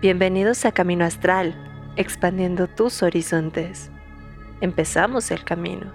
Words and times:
Bienvenidos 0.00 0.64
a 0.64 0.70
Camino 0.70 1.04
Astral, 1.04 1.56
expandiendo 1.96 2.68
tus 2.68 3.02
horizontes. 3.02 3.90
Empezamos 4.60 5.32
el 5.32 5.42
camino. 5.42 5.92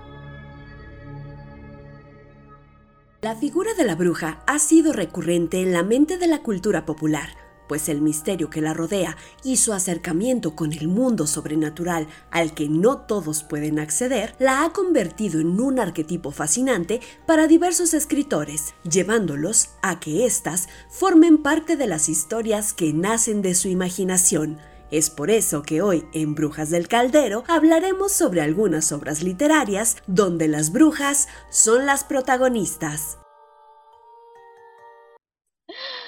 La 3.21 3.33
figura 3.37 3.73
de 3.75 3.85
la 3.85 3.95
bruja 3.95 4.43
ha 4.45 4.59
sido 4.59 4.91
recurrente 4.91 5.61
en 5.61 5.71
la 5.71 5.83
mente 5.83 6.17
de 6.17 6.27
la 6.27 6.39
cultura 6.39 6.85
popular, 6.85 7.29
pues 7.67 7.89
el 7.89 8.01
misterio 8.01 8.49
que 8.49 8.61
la 8.61 8.73
rodea 8.73 9.17
y 9.43 9.57
su 9.57 9.73
acercamiento 9.73 10.55
con 10.55 10.73
el 10.73 10.87
mundo 10.87 11.27
sobrenatural 11.27 12.07
al 12.31 12.53
que 12.53 12.69
no 12.69 12.99
todos 12.99 13.43
pueden 13.43 13.79
acceder, 13.79 14.35
la 14.39 14.63
ha 14.63 14.71
convertido 14.71 15.39
en 15.39 15.59
un 15.59 15.79
arquetipo 15.79 16.31
fascinante 16.31 17.01
para 17.25 17.47
diversos 17.47 17.93
escritores, 17.93 18.73
llevándolos 18.89 19.69
a 19.81 19.99
que 19.99 20.25
éstas 20.25 20.67
formen 20.89 21.37
parte 21.41 21.75
de 21.75 21.87
las 21.87 22.09
historias 22.09 22.73
que 22.73 22.93
nacen 22.93 23.41
de 23.41 23.55
su 23.55 23.67
imaginación. 23.67 24.59
Es 24.91 25.09
por 25.09 25.31
eso 25.31 25.63
que 25.63 25.81
hoy 25.81 26.05
en 26.13 26.35
Brujas 26.35 26.69
del 26.69 26.87
Caldero 26.87 27.43
hablaremos 27.47 28.11
sobre 28.11 28.41
algunas 28.41 28.91
obras 28.91 29.23
literarias 29.23 29.97
donde 30.05 30.47
las 30.47 30.71
brujas 30.71 31.27
son 31.49 31.87
las 31.87 32.03
protagonistas. 32.03 33.17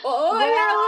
Hola. 0.03 0.84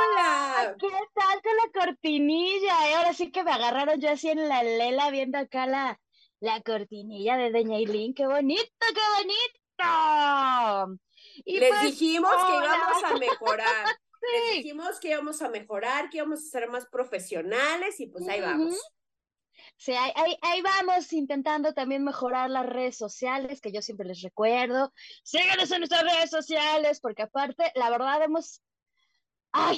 ¿Qué 0.79 0.87
tal 1.13 1.41
con 1.41 1.57
la 1.57 1.85
cortinilla? 1.85 2.89
Y 2.89 2.93
ahora 2.93 3.13
sí 3.13 3.31
que 3.31 3.43
me 3.43 3.51
agarraron 3.51 3.99
yo 3.99 4.09
así 4.09 4.29
en 4.29 4.47
la 4.47 4.63
lela 4.63 5.09
viendo 5.11 5.37
acá 5.37 5.65
la, 5.65 5.99
la 6.39 6.61
cortinilla 6.61 7.37
de 7.37 7.51
Doña 7.51 7.77
Eileen. 7.77 8.13
¡Qué 8.13 8.27
bonito, 8.27 8.63
qué 8.79 9.01
bonito! 9.17 10.99
Y 11.45 11.59
Les 11.59 11.69
pues, 11.69 11.81
dijimos 11.83 12.31
que 12.31 12.55
íbamos 12.55 13.03
a 13.03 13.17
mejorar. 13.17 13.85
Les 14.21 14.57
dijimos 14.57 14.99
que 14.99 15.09
íbamos 15.09 15.41
a 15.41 15.49
mejorar, 15.49 16.09
que 16.09 16.17
íbamos 16.17 16.39
a 16.39 16.49
ser 16.49 16.69
más 16.69 16.85
profesionales 16.87 17.99
y 17.99 18.07
pues 18.07 18.27
ahí 18.27 18.41
vamos. 18.41 18.75
Sí, 19.77 19.93
ahí, 19.93 20.11
ahí, 20.15 20.37
ahí, 20.41 20.61
vamos 20.61 21.13
intentando 21.13 21.73
también 21.73 22.03
mejorar 22.03 22.49
las 22.49 22.65
redes 22.65 22.97
sociales, 22.97 23.61
que 23.61 23.71
yo 23.71 23.81
siempre 23.81 24.07
les 24.07 24.21
recuerdo. 24.21 24.91
Síganos 25.23 25.71
en 25.71 25.79
nuestras 25.79 26.03
redes 26.03 26.29
sociales, 26.29 26.99
porque 26.99 27.23
aparte, 27.23 27.71
la 27.75 27.89
verdad, 27.89 28.23
hemos 28.23 28.61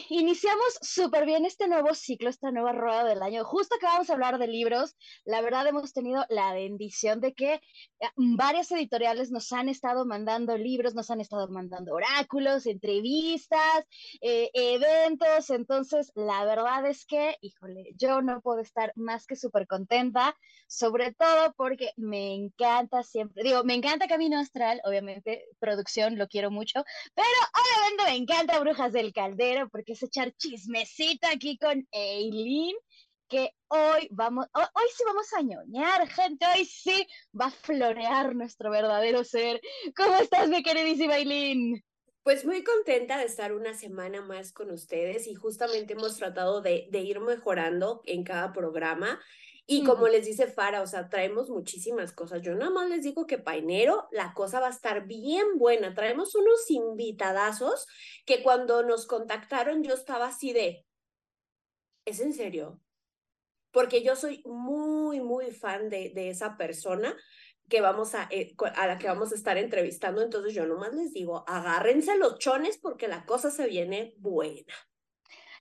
Iniciamos 0.10 0.78
súper 0.82 1.26
bien 1.26 1.46
este 1.46 1.68
nuevo 1.68 1.94
ciclo, 1.94 2.30
esta 2.30 2.52
nueva 2.52 2.74
rueda 2.74 3.04
del 3.06 3.22
año. 3.22 3.44
Justo 3.44 3.78
que 3.80 3.86
vamos 3.86 4.10
a 4.10 4.14
hablar 4.14 4.38
de 4.38 4.48
libros, 4.48 4.96
la 5.26 5.42
verdad 5.42 5.66
hemos 5.68 5.94
tenido 5.94 6.26
la 6.30 6.54
bendición 6.54 7.22
de 7.22 7.34
que 7.34 7.54
eh, 7.54 7.62
varias 8.16 8.72
editoriales 8.72 9.32
nos 9.32 9.52
han 9.52 9.70
estado 9.70 10.06
mandando 10.06 10.58
libros, 10.58 10.96
nos 10.96 11.10
han 11.10 11.22
estado 11.22 11.48
mandando 11.48 11.94
oráculos, 11.94 12.66
entrevistas, 12.66 13.86
eh, 14.22 14.50
eventos. 14.54 15.50
Entonces, 15.50 16.12
la 16.16 16.44
verdad 16.46 16.86
es 16.86 17.06
que, 17.06 17.38
híjole, 17.42 17.94
yo 17.96 18.22
no 18.22 18.42
puedo 18.42 18.60
estar 18.60 18.92
más 18.96 19.26
que 19.26 19.36
súper 19.36 19.66
contenta, 19.66 20.36
sobre 20.68 21.14
todo 21.14 21.54
porque 21.56 21.94
me 21.96 22.34
encanta 22.34 23.02
siempre, 23.04 23.44
digo, 23.44 23.64
me 23.64 23.76
encanta 23.76 24.08
Camino 24.08 24.40
Astral, 24.40 24.82
obviamente, 24.84 25.46
producción, 25.60 26.18
lo 26.18 26.28
quiero 26.28 26.52
mucho, 26.52 26.84
pero 27.16 27.28
obviamente 27.60 28.04
me 28.04 28.16
encanta 28.18 28.60
Brujas 28.60 28.92
del 28.92 29.14
Caldero 29.14 29.69
porque 29.70 29.94
es 29.94 30.04
echar 30.04 30.34
chismecito 30.36 31.28
aquí 31.28 31.58
con 31.58 31.88
Eileen, 31.92 32.76
que 33.28 33.52
hoy 33.68 34.08
vamos, 34.12 34.48
hoy, 34.54 34.88
sí 34.96 35.04
vamos 35.06 35.34
a 35.34 35.42
ñoñar, 35.42 36.08
gente, 36.10 36.46
hoy 36.56 36.66
sí 36.66 37.08
va 37.40 37.46
a 37.46 37.52
florear 37.52 38.36
nuestro 38.36 38.72
verdadero 38.72 39.24
ser. 39.24 39.62
¿Cómo 39.96 40.16
estás, 40.16 40.50
mi 40.50 40.64
queridísima 40.64 41.18
Eileen? 41.18 41.84
Pues 42.24 42.46
muy 42.46 42.64
contenta 42.64 43.18
de 43.18 43.26
estar 43.26 43.54
una 43.54 43.74
semana 43.74 44.22
más 44.22 44.52
con 44.52 44.72
ustedes 44.72 45.28
y 45.28 45.36
justamente 45.36 45.94
hemos 45.94 46.18
tratado 46.18 46.62
de, 46.62 46.88
de 46.92 47.00
ir 47.00 47.20
mejorando 47.20 48.02
en 48.06 48.24
cada 48.24 48.52
programa. 48.52 49.20
Y 49.72 49.84
como 49.84 50.08
les 50.08 50.26
dice 50.26 50.48
Fara, 50.48 50.82
o 50.82 50.88
sea, 50.88 51.10
traemos 51.10 51.52
muchísimas 51.52 52.12
cosas. 52.12 52.42
Yo 52.42 52.56
nada 52.56 52.72
más 52.72 52.90
les 52.90 53.04
digo 53.04 53.28
que 53.28 53.38
para 53.38 53.58
enero 53.58 54.08
la 54.12 54.34
cosa 54.34 54.60
va 54.60 54.66
a 54.66 54.72
estar 54.72 55.06
bien 55.06 55.60
buena. 55.60 55.94
Traemos 55.94 56.34
unos 56.34 56.72
invitadazos 56.72 57.86
que 58.26 58.42
cuando 58.42 58.82
nos 58.82 59.06
contactaron 59.06 59.84
yo 59.84 59.94
estaba 59.94 60.26
así 60.26 60.54
de, 60.54 60.88
¿es 62.04 62.20
en 62.20 62.34
serio? 62.34 62.82
Porque 63.70 64.02
yo 64.02 64.16
soy 64.16 64.42
muy, 64.44 65.22
muy 65.22 65.52
fan 65.52 65.88
de, 65.92 66.10
de 66.16 66.32
esa 66.32 66.58
persona 66.58 67.16
que 67.70 67.80
vamos 67.80 68.16
a, 68.16 68.28
eh, 68.32 68.56
a 68.76 68.88
la 68.88 68.98
que 68.98 69.06
vamos 69.06 69.32
a 69.32 69.36
estar 69.36 69.56
entrevistando. 69.60 70.24
Entonces 70.24 70.56
yo 70.56 70.66
nomás 70.66 70.96
les 70.96 71.14
digo, 71.14 71.44
agárrense 71.48 72.18
los 72.18 72.40
chones 72.40 72.80
porque 72.80 73.08
la 73.08 73.24
cosa 73.24 73.52
se 73.52 73.68
viene 73.68 74.16
buena. 74.18 74.74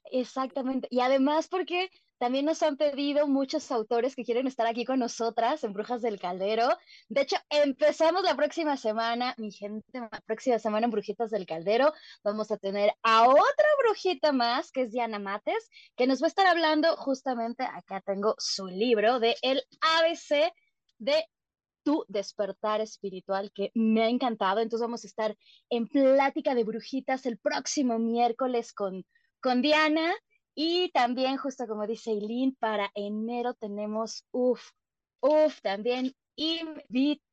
Exactamente. 0.05 0.87
Y 0.89 1.01
además 1.01 1.47
porque 1.47 1.91
también 2.19 2.45
nos 2.45 2.61
han 2.63 2.75
pedido 2.75 3.27
muchos 3.27 3.71
autores 3.71 4.15
que 4.15 4.25
quieren 4.25 4.45
estar 4.45 4.67
aquí 4.67 4.83
con 4.83 4.99
nosotras 4.99 5.63
en 5.63 5.71
Brujas 5.71 6.01
del 6.01 6.19
Caldero. 6.19 6.67
De 7.07 7.21
hecho, 7.21 7.37
empezamos 7.49 8.23
la 8.23 8.35
próxima 8.35 8.75
semana, 8.75 9.33
mi 9.37 9.51
gente, 9.51 9.87
la 9.93 10.21
próxima 10.25 10.59
semana 10.59 10.85
en 10.85 10.91
Brujitas 10.91 11.31
del 11.31 11.45
Caldero. 11.45 11.93
Vamos 12.23 12.51
a 12.51 12.57
tener 12.57 12.91
a 13.03 13.27
otra 13.27 13.67
brujita 13.81 14.33
más, 14.33 14.71
que 14.71 14.81
es 14.83 14.91
Diana 14.91 15.17
Mates, 15.17 15.69
que 15.95 16.07
nos 16.07 16.21
va 16.21 16.25
a 16.25 16.27
estar 16.27 16.45
hablando 16.45 16.95
justamente, 16.97 17.63
acá 17.63 18.01
tengo 18.01 18.35
su 18.37 18.67
libro 18.67 19.19
de 19.19 19.37
El 19.41 19.63
ABC 19.79 20.51
de 20.97 21.25
tu 21.83 22.03
despertar 22.09 22.81
espiritual, 22.81 23.51
que 23.53 23.71
me 23.73 24.03
ha 24.03 24.09
encantado. 24.09 24.59
Entonces 24.59 24.85
vamos 24.85 25.05
a 25.05 25.07
estar 25.07 25.37
en 25.69 25.87
plática 25.87 26.53
de 26.53 26.65
brujitas 26.65 27.25
el 27.25 27.37
próximo 27.37 27.97
miércoles 27.97 28.73
con, 28.73 29.05
con 29.41 29.61
Diana. 29.61 30.13
Y 30.61 30.91
también, 30.91 31.37
justo 31.37 31.65
como 31.67 31.87
dice 31.87 32.11
Eileen, 32.11 32.53
para 32.53 32.91
enero 32.93 33.53
tenemos, 33.53 34.25
uff, 34.31 34.71
uff, 35.21 35.61
también 35.61 36.13
invitadasas. 36.35 37.31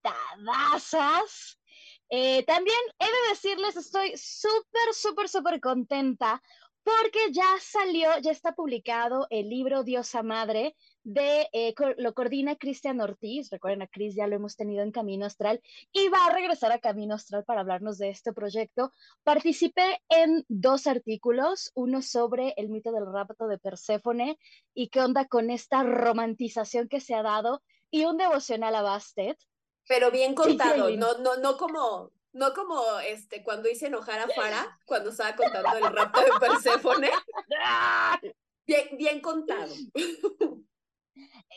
Eh, 2.08 2.44
también 2.44 2.78
he 3.00 3.04
de 3.04 3.28
decirles, 3.30 3.76
estoy 3.76 4.12
súper, 4.16 4.94
súper, 4.94 5.28
súper 5.28 5.60
contenta 5.60 6.40
porque 6.84 7.32
ya 7.32 7.56
salió, 7.60 8.16
ya 8.20 8.30
está 8.30 8.52
publicado 8.54 9.26
el 9.30 9.48
libro 9.48 9.82
Diosa 9.82 10.22
Madre 10.22 10.76
de, 11.06 11.48
eh, 11.52 11.72
lo 11.98 12.14
coordina 12.14 12.56
Cristian 12.56 13.00
Ortiz, 13.00 13.48
recuerden 13.50 13.82
a 13.82 13.86
Cris, 13.86 14.16
ya 14.16 14.26
lo 14.26 14.34
hemos 14.34 14.56
tenido 14.56 14.82
en 14.82 14.90
Camino 14.90 15.24
Astral, 15.24 15.62
y 15.92 16.08
va 16.08 16.26
a 16.26 16.32
regresar 16.32 16.72
a 16.72 16.80
Camino 16.80 17.14
Astral 17.14 17.44
para 17.44 17.60
hablarnos 17.60 17.96
de 17.96 18.08
este 18.08 18.32
proyecto. 18.32 18.92
Participé 19.22 20.02
en 20.08 20.44
dos 20.48 20.88
artículos, 20.88 21.70
uno 21.74 22.02
sobre 22.02 22.54
el 22.56 22.70
mito 22.70 22.90
del 22.90 23.06
rapto 23.06 23.46
de 23.46 23.56
Perséfone 23.56 24.36
y 24.74 24.88
qué 24.88 25.00
onda 25.00 25.26
con 25.26 25.50
esta 25.50 25.84
romantización 25.84 26.88
que 26.88 27.00
se 27.00 27.14
ha 27.14 27.22
dado, 27.22 27.62
y 27.88 28.04
un 28.04 28.16
devocional 28.16 28.74
a 28.74 28.82
Bastet. 28.82 29.38
Pero 29.86 30.10
bien 30.10 30.34
contado, 30.34 30.90
no, 30.90 31.18
no, 31.18 31.36
no 31.36 31.56
como 31.56 32.10
no 32.32 32.52
como 32.52 32.82
este, 32.98 33.44
cuando 33.44 33.70
hice 33.70 33.86
enojar 33.86 34.18
a 34.18 34.28
Fara, 34.28 34.78
cuando 34.86 35.10
estaba 35.10 35.36
contando 35.36 35.78
el 35.78 35.84
rapto 35.84 36.20
de 36.20 36.32
Perséfone. 36.40 37.10
Bien, 38.66 38.88
bien 38.98 39.20
contado. 39.20 39.72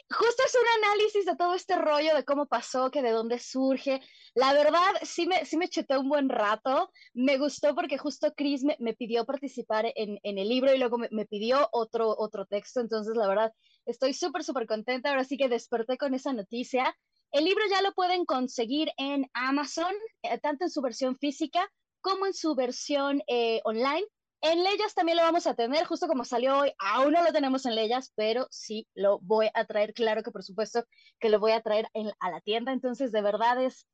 Justo 0.09 0.44
es 0.46 0.56
un 0.56 0.84
análisis 0.86 1.25
de 1.25 1.36
todo 1.36 1.53
este 1.53 1.75
rollo 1.75 2.16
de 2.16 2.24
cómo 2.24 2.47
pasó, 2.47 2.90
que 2.90 3.02
de 3.02 3.12
dónde 3.12 3.40
surge. 3.40 4.02
La 4.34 4.53
verdad, 4.53 4.94
sí 5.03 5.28
me, 5.28 5.46
sí 5.46 5.58
me 5.58 5.68
chuté 5.68 5.97
un 5.97 6.09
buen 6.09 6.30
rato. 6.30 6.92
Me 7.14 7.38
gustó 7.38 7.75
porque 7.75 7.98
justo 7.98 8.34
Chris 8.36 8.64
me, 8.64 8.94
pidió 8.94 9.25
participar 9.25 9.92
en, 9.96 10.19
en, 10.24 10.38
el 10.38 10.48
libro 10.48 10.74
y 10.74 10.78
luego 10.78 10.98
me, 10.98 11.09
me, 11.12 11.25
pidió 11.25 11.68
otro, 11.72 12.16
otro 12.18 12.46
texto. 12.46 12.80
Entonces, 12.80 13.16
la 13.18 13.28
verdad, 13.28 13.53
estoy 13.86 14.14
súper, 14.14 14.44
súper 14.44 14.66
contenta. 14.66 15.09
Ahora 15.09 15.25
sí 15.25 15.38
que 15.38 15.50
desperté 15.50 15.98
con 15.98 16.14
esa 16.14 16.34
noticia. 16.34 16.96
El 17.31 17.46
libro 17.46 17.64
ya 17.69 17.81
lo 17.81 17.94
pueden 17.94 18.25
conseguir 18.25 18.90
en 18.98 19.30
Amazon, 19.34 19.94
eh, 20.24 20.40
tanto 20.40 20.66
en 20.66 20.72
su 20.72 20.81
versión 20.81 21.18
física 21.18 21.69
como 22.02 22.25
en 22.25 22.34
su 22.34 22.56
versión 22.56 23.22
eh, 23.28 23.62
online. 23.66 24.06
En 24.41 24.63
Leyas 24.63 24.94
también 24.94 25.17
lo 25.17 25.23
vamos 25.23 25.47
a 25.47 25.53
tener, 25.53 25.86
justo 25.86 26.07
como 26.07 26.24
salió 26.24 26.59
hoy, 26.59 26.71
aún 26.80 27.12
no 27.12 27.24
lo 27.24 27.33
tenemos 27.33 27.65
en 27.65 27.75
Leyas, 27.75 28.13
pero 28.15 28.47
sí 28.50 28.88
lo 28.94 29.19
voy 29.19 29.50
a 29.53 29.65
traer, 29.65 29.94
claro 29.94 30.24
que 30.24 30.31
por 30.31 30.44
supuesto 30.44 30.86
que 31.19 31.30
lo 31.30 31.39
voy 31.39 31.51
a 31.51 31.62
traer 31.62 31.89
a 32.19 32.31
la 32.31 32.39
tienda, 32.39 32.71
entonces 32.71 33.12
de 33.12 33.21
verdad 33.21 33.62
es, 33.62 33.86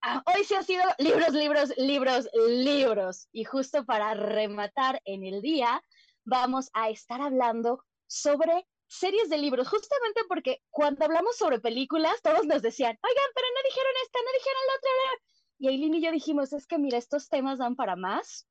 ah, 0.00 0.22
hoy 0.24 0.44
sí 0.44 0.54
ha 0.54 0.62
sido 0.62 0.82
libros, 0.98 1.34
libros, 1.34 1.72
libros, 1.76 2.28
libros, 2.48 3.28
y 3.30 3.44
justo 3.44 3.84
para 3.84 4.14
rematar 4.14 5.02
en 5.04 5.24
el 5.24 5.42
día, 5.42 5.82
vamos 6.24 6.70
a 6.72 6.88
estar 6.88 7.20
hablando 7.20 7.84
sobre 8.06 8.66
series 8.86 9.28
de 9.28 9.38
libros, 9.38 9.68
justamente 9.68 10.22
porque 10.28 10.62
cuando 10.70 11.04
hablamos 11.04 11.36
sobre 11.36 11.60
películas, 11.60 12.20
todos 12.22 12.46
nos 12.46 12.62
decían, 12.62 12.98
oigan, 13.02 13.30
pero 13.34 13.46
no 13.54 13.68
dijeron 13.68 13.92
esta, 14.02 14.18
no 14.18 14.32
dijeron 14.38 14.62
la 14.66 14.74
otra. 14.76 14.90
Y 15.58 15.68
Aileen 15.68 15.94
y 15.94 16.02
yo 16.02 16.10
dijimos, 16.10 16.52
es 16.54 16.66
que 16.66 16.78
mira, 16.78 16.98
estos 16.98 17.28
temas 17.28 17.58
dan 17.58 17.76
para 17.76 17.94
más. 17.94 18.48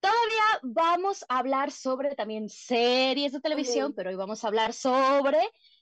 Todavía 0.00 0.60
vamos 0.62 1.24
a 1.28 1.38
hablar 1.38 1.70
sobre 1.70 2.14
también 2.14 2.48
series 2.48 3.32
de 3.32 3.40
televisión, 3.40 3.92
pero 3.94 4.10
hoy 4.10 4.16
vamos 4.16 4.42
a 4.42 4.48
hablar 4.48 4.72
sobre 4.72 5.38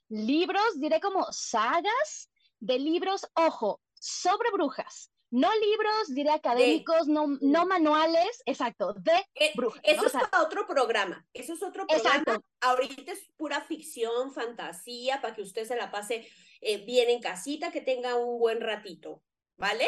libros, 0.08 0.80
diré 0.80 1.00
como 1.00 1.26
sagas 1.30 2.30
de 2.58 2.78
libros, 2.78 3.28
ojo, 3.34 3.80
sobre 3.94 4.50
brujas, 4.50 5.12
no 5.30 5.48
libros, 5.60 6.14
diré 6.14 6.30
académicos, 6.30 7.06
no, 7.06 7.26
no 7.40 7.66
manuales, 7.66 8.42
exacto, 8.46 8.92
de 8.94 9.24
eh, 9.34 9.52
brujas. 9.54 9.80
Eso 9.84 10.06
es 10.06 10.14
otro 10.40 10.66
programa, 10.66 11.24
eso 11.32 11.52
es 11.52 11.62
otro 11.62 11.86
programa. 11.86 12.42
Ahorita 12.60 13.12
es 13.12 13.20
pura 13.36 13.60
ficción, 13.60 14.32
fantasía, 14.32 15.20
para 15.20 15.34
que 15.34 15.42
usted 15.42 15.64
se 15.64 15.76
la 15.76 15.90
pase 15.90 16.28
eh, 16.60 16.84
bien 16.84 17.08
en 17.10 17.20
casita, 17.20 17.70
que 17.70 17.82
tenga 17.82 18.16
un 18.16 18.38
buen 18.38 18.60
ratito, 18.60 19.22
¿vale? 19.56 19.86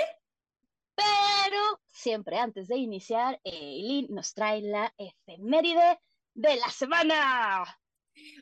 Pero 1.45 1.81
siempre 1.87 2.39
antes 2.39 2.69
de 2.69 2.77
iniciar, 2.77 3.41
Eileen 3.45 4.07
nos 4.11 4.35
trae 4.35 4.63
la 4.63 4.93
efeméride 4.97 6.01
de 6.35 6.57
la 6.57 6.69
semana. 6.71 7.65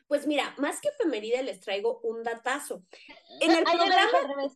Pues 0.07 0.27
mira, 0.27 0.53
más 0.57 0.81
que 0.81 0.89
efeméride 0.89 1.43
les 1.43 1.59
traigo 1.59 1.99
un 2.01 2.23
datazo. 2.23 2.83
En 3.41 3.51
el 3.51 3.63
programa... 3.63 4.49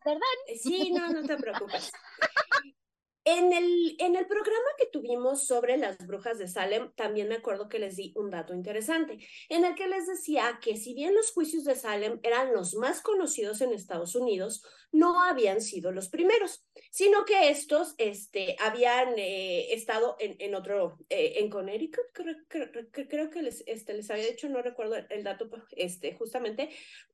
Sí, 0.61 0.91
no, 0.91 1.09
no 1.09 1.23
te 1.23 1.37
preocupes. 1.37 1.91
En 3.25 3.53
el, 3.53 3.95
en 3.99 4.17
el 4.17 4.27
programa 4.27 4.67
que 4.77 4.87
tuvimos 4.87 5.47
sobre 5.47 5.77
las 5.77 5.97
brujas 6.05 6.37
de 6.37 6.49
Salem, 6.49 6.91
también 6.93 7.29
me 7.29 7.35
acuerdo 7.35 7.69
que 7.69 7.79
les 7.79 7.95
di 7.95 8.11
un 8.17 8.29
dato 8.29 8.53
interesante, 8.53 9.17
en 9.47 9.63
el 9.63 9.75
que 9.75 9.87
les 9.87 10.07
decía 10.07 10.59
que 10.61 10.75
si 10.75 10.93
bien 10.93 11.15
los 11.15 11.31
juicios 11.31 11.63
de 11.63 11.75
Salem 11.75 12.19
eran 12.23 12.53
los 12.53 12.75
más 12.75 13.01
conocidos 13.01 13.61
en 13.61 13.71
Estados 13.71 14.15
Unidos, 14.15 14.65
no 14.91 15.23
habían 15.23 15.61
sido 15.61 15.93
los 15.93 16.09
primeros, 16.09 16.65
sino 16.91 17.23
que 17.23 17.49
estos 17.49 17.95
este, 17.97 18.57
habían 18.59 19.17
eh, 19.17 19.73
estado 19.73 20.17
en, 20.19 20.35
en 20.39 20.53
otro, 20.53 20.97
eh, 21.09 21.35
en 21.37 21.49
Connecticut, 21.49 22.05
creo, 22.11 22.35
creo, 22.91 23.29
que 23.29 23.41
les, 23.41 23.63
este, 23.67 23.93
les 23.93 24.11
había 24.11 24.27
dicho, 24.27 24.49
no 24.49 24.61
recuerdo 24.61 24.97
el 25.09 25.23
dato 25.23 25.49
este, 25.71 26.13
justamente, 26.15 26.69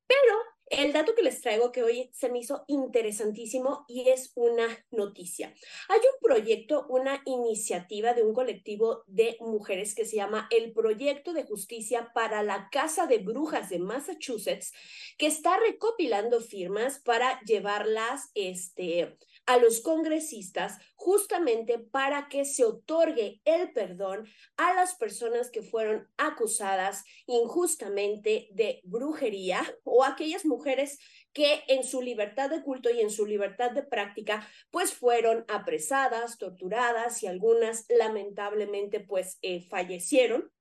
pero 0.08 0.36
el 0.70 0.94
dato 0.94 1.16
que 1.16 1.24
les 1.24 1.42
traigo 1.42 1.72
que 1.72 1.84
hoy 1.84 2.12
se 2.14 2.30
me 2.30 2.40
hizo 2.40 2.64
interesantísimo 2.68 3.86
y 3.88 4.10
es 4.10 4.32
una 4.36 4.68
noticia. 4.92 5.54
Hay 5.88 6.00
un 6.00 6.20
proyecto, 6.22 6.86
una 6.90 7.22
iniciativa 7.26 8.14
de 8.14 8.24
un 8.24 8.34
colectivo 8.34 9.04
de 9.08 9.38
mujeres 9.40 9.96
que 9.96 10.06
se 10.06 10.18
llama 10.18 10.48
el 10.52 10.74
Proyecto 10.74 11.34
de 11.34 11.44
Justicia 11.44 12.12
para 12.14 12.44
la 12.44 12.70
Casa 12.72 13.08
de 13.08 13.18
Brujas 13.18 13.70
de 13.70 13.80
Massachusetts, 13.80 14.74
que 15.18 15.28
está 15.28 15.58
recopilando 15.60 16.40
firmas 16.40 17.00
para 17.00 17.42
llevarlas 17.42 18.30
este, 18.36 19.18
a 19.46 19.58
los 19.58 19.82
congresistas 19.82 20.78
justamente 20.96 21.80
para 21.80 22.30
que 22.30 22.46
se 22.46 22.64
otorgue 22.64 23.42
el 23.46 23.72
perdón 23.74 24.28
a 24.58 24.74
las 24.74 24.96
personas 24.96 25.50
que 25.50 25.64
fueron 25.64 26.08
acusadas 26.18 27.04
injustamente 27.26 28.48
de 28.52 28.82
brujería 28.84 29.64
o 29.84 30.04
aquellas 30.04 30.46
mujeres 30.46 31.00
que 31.34 31.64
en 31.68 31.84
su 31.84 32.02
libertad 32.02 32.50
de 32.50 32.62
culto 32.64 32.90
y 32.90 33.02
en 33.02 33.10
su 33.10 33.26
libertad 33.26 33.72
de 33.72 33.84
práctica 33.84 34.48
pues 34.72 34.94
fueron 34.94 35.46
apresadas, 35.48 36.38
torturadas 36.38 37.24
y 37.24 37.28
algunas 37.28 37.86
lamentablemente 37.90 39.00
pues 39.00 39.40
eh, 39.42 39.68
fallecieron 39.70 40.52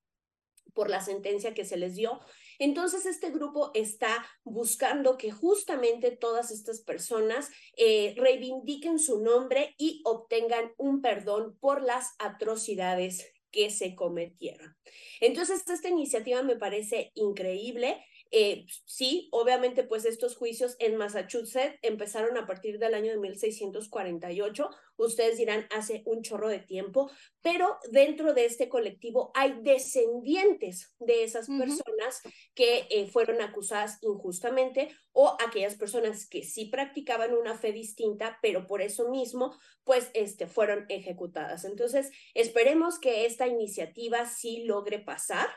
por 0.74 0.90
la 0.90 1.00
sentencia 1.00 1.54
que 1.54 1.64
se 1.64 1.76
les 1.76 1.96
dio 1.96 2.20
entonces, 2.58 3.06
este 3.06 3.31
grupo 3.31 3.70
está 3.75 4.26
buscando 4.44 5.16
que 5.16 5.31
justamente 5.31 6.10
todas 6.10 6.50
estas 6.50 6.81
personas 6.81 7.50
eh, 7.76 8.14
reivindiquen 8.16 8.99
su 8.99 9.20
nombre 9.20 9.75
y 9.78 10.02
obtengan 10.05 10.72
un 10.76 11.00
perdón 11.00 11.56
por 11.60 11.82
las 11.82 12.14
atrocidades 12.19 13.32
que 13.50 13.70
se 13.70 13.94
cometieron. 13.94 14.76
Entonces, 15.20 15.62
esta 15.69 15.88
iniciativa 15.88 16.43
me 16.43 16.56
parece 16.56 17.12
increíble. 17.14 18.05
Eh, 18.30 18.66
sí, 18.84 19.28
obviamente, 19.32 19.84
pues 19.84 20.04
estos 20.04 20.36
juicios 20.36 20.76
en 20.80 20.96
Massachusetts 20.96 21.78
empezaron 21.82 22.36
a 22.36 22.46
partir 22.46 22.78
del 22.78 22.94
año 22.94 23.12
de 23.12 23.19
1648. 23.19 24.69
Ustedes 24.96 25.38
dirán, 25.38 25.66
hace 25.70 26.02
un 26.06 26.22
chorro 26.22 26.48
de 26.48 26.58
tiempo, 26.58 27.10
pero 27.40 27.78
dentro 27.90 28.34
de 28.34 28.44
este 28.44 28.69
colectivo 28.69 29.30
hay 29.34 29.54
descendientes 29.62 30.94
de 30.98 31.25
esas 31.25 31.46
personas 31.46 32.20
que 32.54 32.86
eh, 32.90 33.06
fueron 33.06 33.40
acusadas 33.40 33.98
injustamente 34.02 34.94
o 35.12 35.36
aquellas 35.44 35.76
personas 35.76 36.28
que 36.28 36.42
sí 36.42 36.66
practicaban 36.66 37.34
una 37.34 37.56
fe 37.56 37.72
distinta, 37.72 38.38
pero 38.42 38.66
por 38.66 38.82
eso 38.82 39.08
mismo, 39.08 39.56
pues, 39.84 40.10
este, 40.14 40.46
fueron 40.46 40.84
ejecutadas. 40.88 41.64
Entonces, 41.64 42.10
esperemos 42.34 42.98
que 42.98 43.24
esta 43.24 43.46
iniciativa 43.46 44.26
sí 44.26 44.64
logre 44.64 44.98
pasar 44.98 45.48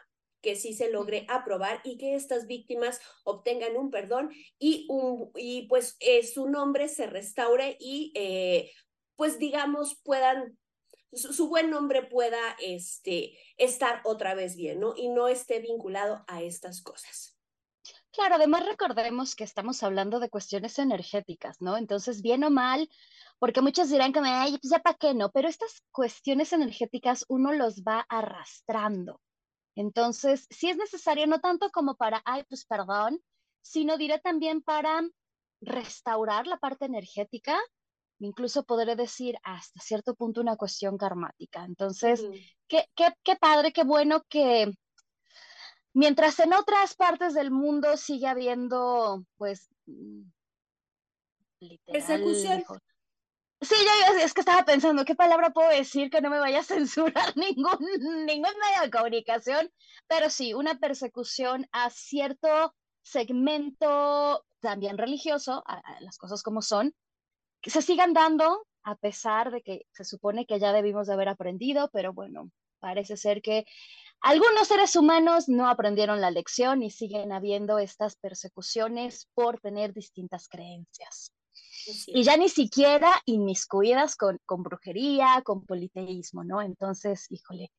que 0.42 0.56
sí 0.56 0.74
se 0.74 0.90
logre 0.90 1.26
aprobar 1.30 1.82
y 1.84 1.98
que 1.98 2.16
estas 2.16 2.48
víctimas 2.48 3.00
obtengan 3.24 3.78
un 3.78 3.92
perdón 3.92 4.32
y, 4.60 4.86
un, 4.90 5.32
y 5.36 5.68
pues 5.68 5.98
eh, 6.00 6.26
su 6.26 6.50
nombre 6.50 6.88
se 6.88 7.08
restaure 7.08 7.78
y 7.80 8.12
eh, 8.16 8.72
pues 9.16 9.40
digamos 9.40 10.00
puedan 10.04 10.58
su, 11.14 11.48
buen 11.50 11.70
nombre 11.70 12.04
pueda 12.04 12.56
este, 12.60 13.38
estar 13.58 14.02
otra 14.06 14.34
vez 14.34 14.56
bien, 14.56 14.80
¿no? 14.80 14.94
Y 14.96 15.10
no 15.10 15.28
esté 15.28 15.60
vinculado 15.60 16.24
a 16.28 16.42
estas 16.42 16.82
cosas. 16.82 17.38
Claro, 18.12 18.36
además 18.36 18.66
recordemos 18.66 19.36
que 19.36 19.44
estamos 19.44 19.84
hablando 19.84 20.20
de 20.20 20.30
cuestiones 20.30 20.80
energéticas, 20.80 21.62
¿no? 21.62 21.78
Entonces, 21.78 22.22
bien 22.22 22.44
o 22.44 22.50
mal, 22.50 22.90
porque 23.40 23.62
muchos 23.62 23.90
dirán 23.90 24.14
que 24.14 24.22
me, 24.22 24.30
ay, 24.30 24.58
pues 24.62 24.72
ya 24.72 24.80
para 24.80 24.98
qué 24.98 25.14
no, 25.14 25.32
pero 25.32 25.48
estas 25.48 25.82
cuestiones 25.92 26.54
energéticas 26.54 27.26
uno 27.30 27.54
los 27.54 27.84
va 27.84 28.06
arrastrando. 28.10 29.22
Entonces, 29.76 30.48
si 30.50 30.70
es 30.70 30.78
necesario, 30.78 31.28
no 31.28 31.40
tanto 31.40 31.70
como 31.72 31.96
para, 31.96 32.22
ay, 32.26 32.44
pues 32.50 32.66
perdón, 32.66 33.22
sino 33.62 33.98
diré 33.98 34.20
también 34.20 34.62
para 34.62 35.02
restaurar 35.62 36.48
la 36.48 36.58
parte 36.58 36.86
energética, 36.86 37.60
incluso 38.20 38.64
podré 38.64 38.96
decir 38.96 39.38
hasta 39.44 39.80
cierto 39.80 40.16
punto 40.16 40.42
una 40.42 40.58
cuestión 40.58 40.98
karmática. 40.98 41.64
Entonces, 41.64 42.22
qué, 42.68 42.88
qué, 42.96 43.14
qué 43.24 43.36
padre, 43.36 43.72
qué 43.72 43.84
bueno 43.84 44.24
que 44.28 44.72
mientras 45.94 46.40
en 46.40 46.54
otras 46.54 46.96
partes 46.96 47.34
del 47.34 47.52
mundo 47.52 47.98
sigue 47.98 48.28
habiendo, 48.28 49.26
pues, 49.38 49.70
mm, 49.86 50.24
literal, 51.60 52.24
Sí, 53.62 53.76
yo, 53.76 54.18
es 54.24 54.34
que 54.34 54.42
estaba 54.42 54.66
pensando, 54.66 55.06
¿qué 55.06 55.14
palabra 55.14 55.52
puedo 55.52 55.70
decir 55.70 56.10
que 56.10 56.20
no 56.22 56.32
me 56.32 56.40
vaya 56.40 56.60
a 56.60 56.64
censurar 56.64 57.38
ningún, 57.38 57.78
ningún 58.26 58.54
medio 58.60 58.82
de 58.84 58.92
comunicación? 58.92 59.72
Pero 60.08 60.30
sí, 60.30 60.54
una 60.54 60.80
persecución 60.80 61.68
a 61.72 61.90
cierto 61.92 62.74
segmento 63.04 64.46
también 64.62 64.98
religioso, 64.98 65.64
las 66.02 66.18
cosas 66.18 66.44
como 66.44 66.62
son, 66.62 66.96
que 67.62 67.70
se 67.70 67.82
sigan 67.82 68.14
dando 68.14 68.68
a 68.84 68.96
pesar 68.96 69.52
de 69.52 69.62
que 69.62 69.86
se 69.92 70.06
supone 70.06 70.46
que 70.48 70.60
ya 70.60 70.74
debimos 70.74 71.08
de 71.08 71.14
haber 71.14 71.30
aprendido, 71.30 71.90
pero 71.94 72.14
bueno, 72.14 72.52
parece 72.80 73.16
ser 73.16 73.42
que 73.44 73.66
algunos 74.22 74.68
seres 74.68 74.96
humanos 74.96 75.50
no 75.50 75.68
aprendieron 75.68 76.22
la 76.22 76.32
lección 76.32 76.84
y 76.84 76.90
siguen 76.90 77.32
habiendo 77.32 77.80
estas 77.80 78.16
persecuciones 78.16 79.28
por 79.36 79.60
tener 79.60 79.94
distintas 79.94 80.48
creencias. 80.48 81.31
Y 82.08 82.24
ya 82.24 82.38
ni 82.38 82.50
siquiera 82.50 83.22
inmiscuidas 83.26 84.16
con, 84.16 84.40
con 84.46 84.64
brujería, 84.64 85.42
con 85.44 85.66
politeísmo, 85.66 86.44
¿no? 86.44 86.62
Entonces, 86.62 87.28
híjole. 87.30 87.72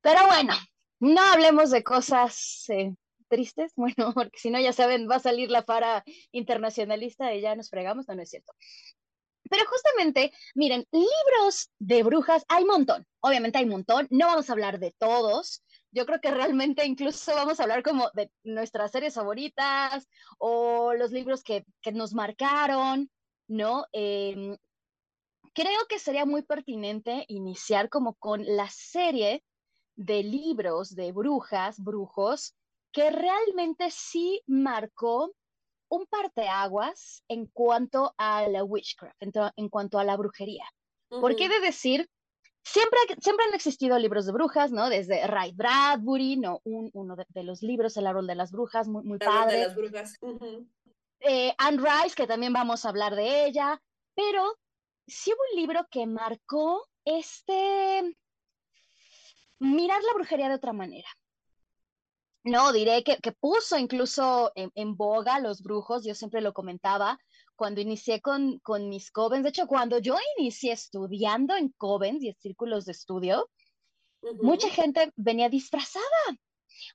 Pero 0.00 0.26
bueno, 0.26 0.54
no 1.00 1.22
hablemos 1.22 1.70
de 1.70 1.82
cosas 1.82 2.64
eh, 2.68 2.94
tristes, 3.28 3.72
bueno, 3.76 4.12
porque 4.14 4.38
si 4.38 4.50
no, 4.50 4.60
ya 4.60 4.72
saben, 4.72 5.08
va 5.08 5.16
a 5.16 5.20
salir 5.20 5.50
la 5.50 5.62
para 5.62 6.04
internacionalista 6.32 7.34
y 7.34 7.40
ya 7.40 7.54
nos 7.54 7.70
fregamos, 7.70 8.08
no, 8.08 8.14
no 8.14 8.22
es 8.22 8.30
cierto. 8.30 8.52
Pero 9.50 9.64
justamente, 9.66 10.32
miren, 10.54 10.86
libros 10.92 11.70
de 11.78 12.02
brujas 12.02 12.44
hay 12.48 12.64
montón, 12.66 13.06
obviamente 13.20 13.58
hay 13.58 13.64
montón, 13.64 14.06
no 14.10 14.26
vamos 14.26 14.50
a 14.50 14.52
hablar 14.52 14.78
de 14.78 14.94
todos, 14.98 15.62
yo 15.90 16.04
creo 16.04 16.20
que 16.20 16.30
realmente 16.30 16.84
incluso 16.84 17.34
vamos 17.34 17.58
a 17.58 17.62
hablar 17.62 17.82
como 17.82 18.10
de 18.12 18.30
nuestras 18.44 18.90
series 18.90 19.14
favoritas 19.14 20.06
o 20.38 20.92
los 20.92 21.12
libros 21.12 21.42
que, 21.42 21.64
que 21.80 21.92
nos 21.92 22.12
marcaron, 22.12 23.10
¿no? 23.48 23.86
Em, 23.92 24.56
creo 25.54 25.86
que 25.88 25.98
sería 25.98 26.24
muy 26.24 26.42
pertinente 26.42 27.24
iniciar 27.28 27.88
como 27.88 28.14
con 28.14 28.44
la 28.44 28.68
serie 28.70 29.42
de 29.96 30.22
libros 30.22 30.94
de 30.94 31.10
brujas, 31.12 31.82
brujos, 31.82 32.54
que 32.92 33.10
realmente 33.10 33.90
sí 33.90 34.42
marcó 34.46 35.32
un 35.90 36.06
parteaguas 36.06 37.24
en 37.28 37.46
cuanto 37.46 38.14
a 38.18 38.46
la 38.48 38.62
witchcraft, 38.62 39.16
en, 39.56 39.68
cuanto 39.68 39.98
a 39.98 40.04
la 40.04 40.16
brujería. 40.16 40.64
¿Por 41.08 41.34
qué 41.34 41.48
de 41.48 41.60
decir? 41.60 42.08
Siempre, 42.62 42.98
siempre 43.20 43.46
han 43.46 43.54
existido 43.54 43.98
libros 43.98 44.26
de 44.26 44.32
brujas, 44.32 44.70
¿no? 44.70 44.90
Desde 44.90 45.26
Ray 45.26 45.52
Bradbury, 45.52 46.36
¿no? 46.36 46.60
uno 46.64 47.16
de, 47.16 47.42
los 47.42 47.62
libros, 47.62 47.96
El 47.96 48.06
árbol 48.06 48.26
de 48.26 48.34
las 48.34 48.52
brujas, 48.52 48.88
muy, 48.88 49.02
muy 49.04 49.18
padre. 49.18 49.56
de 49.56 49.64
las 49.64 49.74
brujas. 49.74 50.18
Eh, 51.20 51.52
Anne 51.58 51.78
Rice, 51.78 52.14
que 52.14 52.26
también 52.26 52.52
vamos 52.52 52.84
a 52.84 52.90
hablar 52.90 53.16
de 53.16 53.46
ella, 53.46 53.80
pero 54.14 54.56
sí 55.06 55.32
hubo 55.32 55.40
un 55.52 55.60
libro 55.60 55.86
que 55.90 56.06
marcó 56.06 56.86
este 57.04 58.16
mirar 59.58 60.02
la 60.02 60.14
brujería 60.14 60.48
de 60.48 60.54
otra 60.54 60.72
manera. 60.72 61.08
No, 62.44 62.72
diré 62.72 63.02
que, 63.02 63.18
que 63.18 63.32
puso 63.32 63.76
incluso 63.76 64.52
en, 64.54 64.96
boga 64.96 65.40
los 65.40 65.62
brujos, 65.62 66.04
yo 66.04 66.14
siempre 66.14 66.40
lo 66.40 66.52
comentaba, 66.52 67.18
cuando 67.56 67.80
inicié 67.80 68.20
con, 68.20 68.60
con 68.60 68.88
mis 68.88 69.10
Covens, 69.10 69.42
de 69.42 69.50
hecho, 69.50 69.66
cuando 69.66 69.98
yo 69.98 70.16
inicié 70.38 70.72
estudiando 70.72 71.56
en 71.56 71.70
Covens 71.76 72.22
y 72.22 72.28
en 72.28 72.36
círculos 72.36 72.84
de 72.84 72.92
estudio, 72.92 73.50
mucha 74.40 74.70
gente 74.70 75.12
venía 75.16 75.48
disfrazada, 75.48 76.04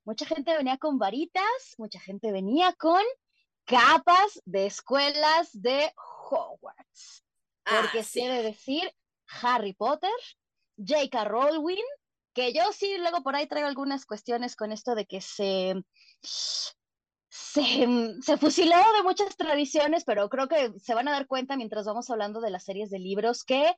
mucha 0.06 0.26
gente 0.26 0.56
venía 0.56 0.78
con 0.78 0.98
varitas, 0.98 1.76
mucha 1.78 2.00
gente 2.00 2.32
venía 2.32 2.74
con 2.74 3.04
capas 3.66 4.42
de 4.46 4.66
escuelas 4.66 5.50
de 5.54 5.92
Hogwarts. 6.30 7.24
Porque 7.64 8.00
ah, 8.00 8.06
quiere 8.12 8.44
decir 8.44 8.92
Harry 9.42 9.74
Potter, 9.74 10.12
J.K. 10.78 11.24
Rowling, 11.26 11.84
que 12.34 12.52
yo 12.52 12.64
sí 12.74 12.98
luego 12.98 13.24
por 13.24 13.36
ahí 13.36 13.48
traigo 13.48 13.68
algunas 13.68 14.06
cuestiones 14.06 14.56
con 14.56 14.72
esto 14.72 14.96
de 14.96 15.06
que 15.06 15.22
se, 15.22 15.82
se, 17.30 18.38
fusiló 18.38 18.76
de 18.76 19.04
muchas 19.04 19.38
tradiciones, 19.38 20.04
pero 20.04 20.30
creo 20.30 20.48
que 20.48 20.74
se 20.80 20.94
van 20.94 21.08
a 21.08 21.12
dar 21.12 21.28
cuenta 21.28 21.56
mientras 21.56 21.86
vamos 21.86 22.10
hablando 22.10 22.42
de 22.42 22.50
las 22.50 22.64
series 22.64 22.90
de 22.90 23.00
libros 23.00 23.44
que 23.44 23.76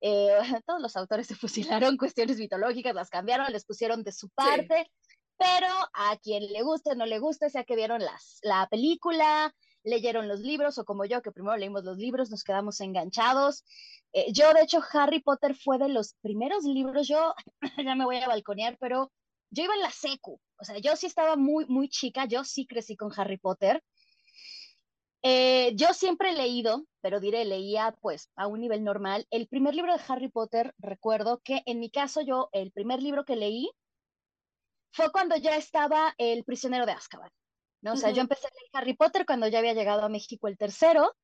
eh, 0.00 0.38
todos 0.66 0.80
los 0.80 0.96
autores 0.96 1.26
se 1.26 1.34
fusilaron 1.34 1.96
cuestiones 1.98 2.38
mitológicas, 2.38 2.94
las 2.94 3.10
cambiaron, 3.10 3.52
les 3.52 3.64
pusieron 3.64 4.02
de 4.02 4.12
su 4.12 4.28
parte, 4.30 4.90
pero 5.40 5.72
a 5.94 6.18
quien 6.18 6.52
le 6.52 6.62
guste, 6.62 6.94
no 6.94 7.06
le 7.06 7.18
guste, 7.18 7.48
sea 7.48 7.64
que 7.64 7.74
vieron 7.74 8.04
las, 8.04 8.40
la 8.42 8.68
película, 8.70 9.54
leyeron 9.82 10.28
los 10.28 10.40
libros 10.40 10.76
o 10.76 10.84
como 10.84 11.06
yo, 11.06 11.22
que 11.22 11.32
primero 11.32 11.56
leímos 11.56 11.82
los 11.82 11.96
libros, 11.96 12.30
nos 12.30 12.44
quedamos 12.44 12.78
enganchados. 12.82 13.64
Eh, 14.12 14.32
yo, 14.34 14.52
de 14.52 14.60
hecho, 14.60 14.82
Harry 14.92 15.22
Potter 15.22 15.56
fue 15.56 15.78
de 15.78 15.88
los 15.88 16.14
primeros 16.20 16.64
libros, 16.64 17.08
yo 17.08 17.34
ya 17.82 17.94
me 17.94 18.04
voy 18.04 18.18
a 18.18 18.28
balconear, 18.28 18.76
pero 18.78 19.10
yo 19.48 19.64
iba 19.64 19.74
en 19.74 19.80
la 19.80 19.90
secu, 19.90 20.38
o 20.58 20.64
sea, 20.64 20.76
yo 20.76 20.94
sí 20.94 21.06
estaba 21.06 21.36
muy, 21.36 21.64
muy 21.66 21.88
chica, 21.88 22.26
yo 22.26 22.44
sí 22.44 22.66
crecí 22.66 22.94
con 22.94 23.10
Harry 23.16 23.38
Potter. 23.38 23.82
Eh, 25.22 25.72
yo 25.74 25.94
siempre 25.94 26.30
he 26.30 26.34
leído, 26.34 26.84
pero 27.00 27.18
diré, 27.18 27.46
leía 27.46 27.96
pues 28.02 28.30
a 28.36 28.46
un 28.46 28.60
nivel 28.60 28.84
normal. 28.84 29.26
El 29.30 29.48
primer 29.48 29.74
libro 29.74 29.94
de 29.94 30.02
Harry 30.06 30.28
Potter, 30.28 30.74
recuerdo 30.76 31.40
que 31.42 31.62
en 31.64 31.80
mi 31.80 31.90
caso 31.90 32.20
yo, 32.20 32.50
el 32.52 32.72
primer 32.72 33.02
libro 33.02 33.24
que 33.24 33.36
leí 33.36 33.70
fue 34.92 35.10
cuando 35.10 35.36
ya 35.36 35.56
estaba 35.56 36.14
El 36.18 36.44
prisionero 36.44 36.86
de 36.86 36.92
Azkaban. 36.92 37.30
¿no? 37.82 37.94
O 37.94 37.96
sea, 37.96 38.10
yo 38.10 38.20
empecé 38.20 38.46
a 38.46 38.50
leer 38.50 38.70
Harry 38.72 38.94
Potter 38.94 39.24
cuando 39.24 39.48
ya 39.48 39.58
había 39.58 39.74
llegado 39.74 40.02
a 40.02 40.08
México 40.08 40.48
el 40.48 40.58
tercero. 40.58 41.14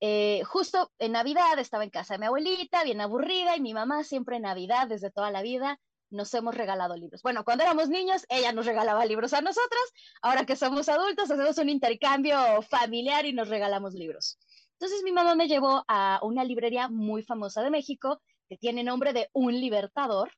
Eh, 0.00 0.42
justo 0.44 0.90
en 0.98 1.12
Navidad 1.12 1.58
estaba 1.58 1.84
en 1.84 1.90
casa 1.90 2.14
de 2.14 2.18
mi 2.18 2.26
abuelita, 2.26 2.84
bien 2.84 3.00
aburrida, 3.00 3.56
y 3.56 3.60
mi 3.60 3.72
mamá 3.72 4.04
siempre 4.04 4.36
en 4.36 4.42
Navidad, 4.42 4.88
desde 4.88 5.10
toda 5.10 5.30
la 5.30 5.40
vida, 5.40 5.78
nos 6.10 6.32
hemos 6.34 6.54
regalado 6.54 6.96
libros. 6.96 7.22
Bueno, 7.22 7.44
cuando 7.44 7.64
éramos 7.64 7.88
niños, 7.88 8.24
ella 8.28 8.52
nos 8.52 8.66
regalaba 8.66 9.04
libros 9.06 9.32
a 9.32 9.40
nosotros, 9.40 9.82
ahora 10.20 10.44
que 10.44 10.56
somos 10.56 10.88
adultos, 10.88 11.30
hacemos 11.30 11.58
un 11.58 11.68
intercambio 11.68 12.62
familiar 12.62 13.24
y 13.24 13.32
nos 13.32 13.48
regalamos 13.48 13.94
libros. 13.94 14.38
Entonces 14.72 15.02
mi 15.04 15.12
mamá 15.12 15.34
me 15.34 15.48
llevó 15.48 15.84
a 15.88 16.20
una 16.22 16.44
librería 16.44 16.88
muy 16.88 17.22
famosa 17.22 17.62
de 17.62 17.70
México, 17.70 18.20
que 18.48 18.58
tiene 18.58 18.84
nombre 18.84 19.12
de 19.12 19.30
Un 19.32 19.58
Libertador, 19.58 20.30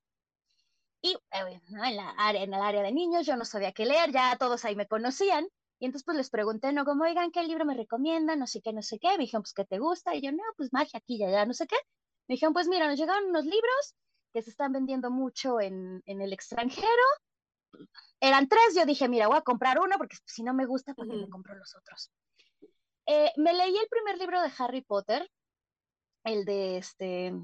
y 1.07 1.15
eh, 1.33 1.61
en, 1.69 1.97
la 1.97 2.11
área, 2.19 2.43
en 2.43 2.53
el 2.53 2.61
área 2.61 2.83
de 2.83 2.93
niños 2.93 3.27
yo 3.27 3.37
no 3.37 3.45
sabía 3.45 3.73
qué 3.73 3.87
leer, 3.87 4.13
ya 4.13 4.37
todos 4.37 4.65
ahí 4.65 4.77
me 4.77 4.87
conocían. 4.87 5.47
Y 5.79 5.87
entonces 5.87 6.05
pues 6.05 6.17
les 6.17 6.31
pregunté, 6.31 6.73
no, 6.73 6.85
como, 6.85 7.05
oigan, 7.05 7.31
¿qué 7.31 7.43
libro 7.43 7.65
me 7.65 7.75
recomiendan? 7.75 8.39
No 8.39 8.47
sé 8.47 8.63
qué, 8.63 8.73
no 8.73 8.83
sé 8.83 8.99
qué. 8.99 9.11
Me 9.11 9.25
dijeron, 9.25 9.43
pues, 9.43 9.53
¿qué 9.53 9.65
te 9.65 9.79
gusta? 9.79 10.15
Y 10.15 10.23
yo, 10.23 10.33
no, 10.33 10.43
pues 10.57 10.73
magia 10.73 10.99
aquí, 10.99 11.19
ya, 11.19 11.31
ya, 11.31 11.45
no 11.45 11.53
sé 11.53 11.67
qué. 11.67 11.77
Me 12.29 12.35
dijeron, 12.35 12.55
pues 12.55 12.67
mira, 12.67 12.89
nos 12.89 12.99
llegaron 12.99 13.29
unos 13.29 13.45
libros 13.45 13.95
que 14.33 14.43
se 14.43 14.51
están 14.51 14.73
vendiendo 14.73 15.11
mucho 15.11 15.61
en, 15.61 16.03
en 16.07 16.23
el 16.23 16.33
extranjero. 16.33 16.87
Eran 18.21 18.49
tres, 18.49 18.75
yo 18.75 18.87
dije, 18.87 19.09
mira, 19.09 19.29
voy 19.29 19.37
a 19.37 19.43
comprar 19.43 19.79
uno 19.79 19.97
porque 19.99 20.17
si 20.25 20.43
no 20.43 20.55
me 20.55 20.65
gusta, 20.65 20.95
¿para 20.95 21.11
qué 21.11 21.17
me 21.17 21.29
compro 21.29 21.55
los 21.55 21.77
otros? 21.77 22.11
Eh, 23.07 23.33
me 23.37 23.53
leí 23.53 23.77
el 23.77 23.89
primer 23.89 24.19
libro 24.19 24.41
de 24.41 24.51
Harry 24.59 24.81
Potter, 24.81 25.31
el 26.25 26.45
de 26.45 26.79
este, 26.79 27.35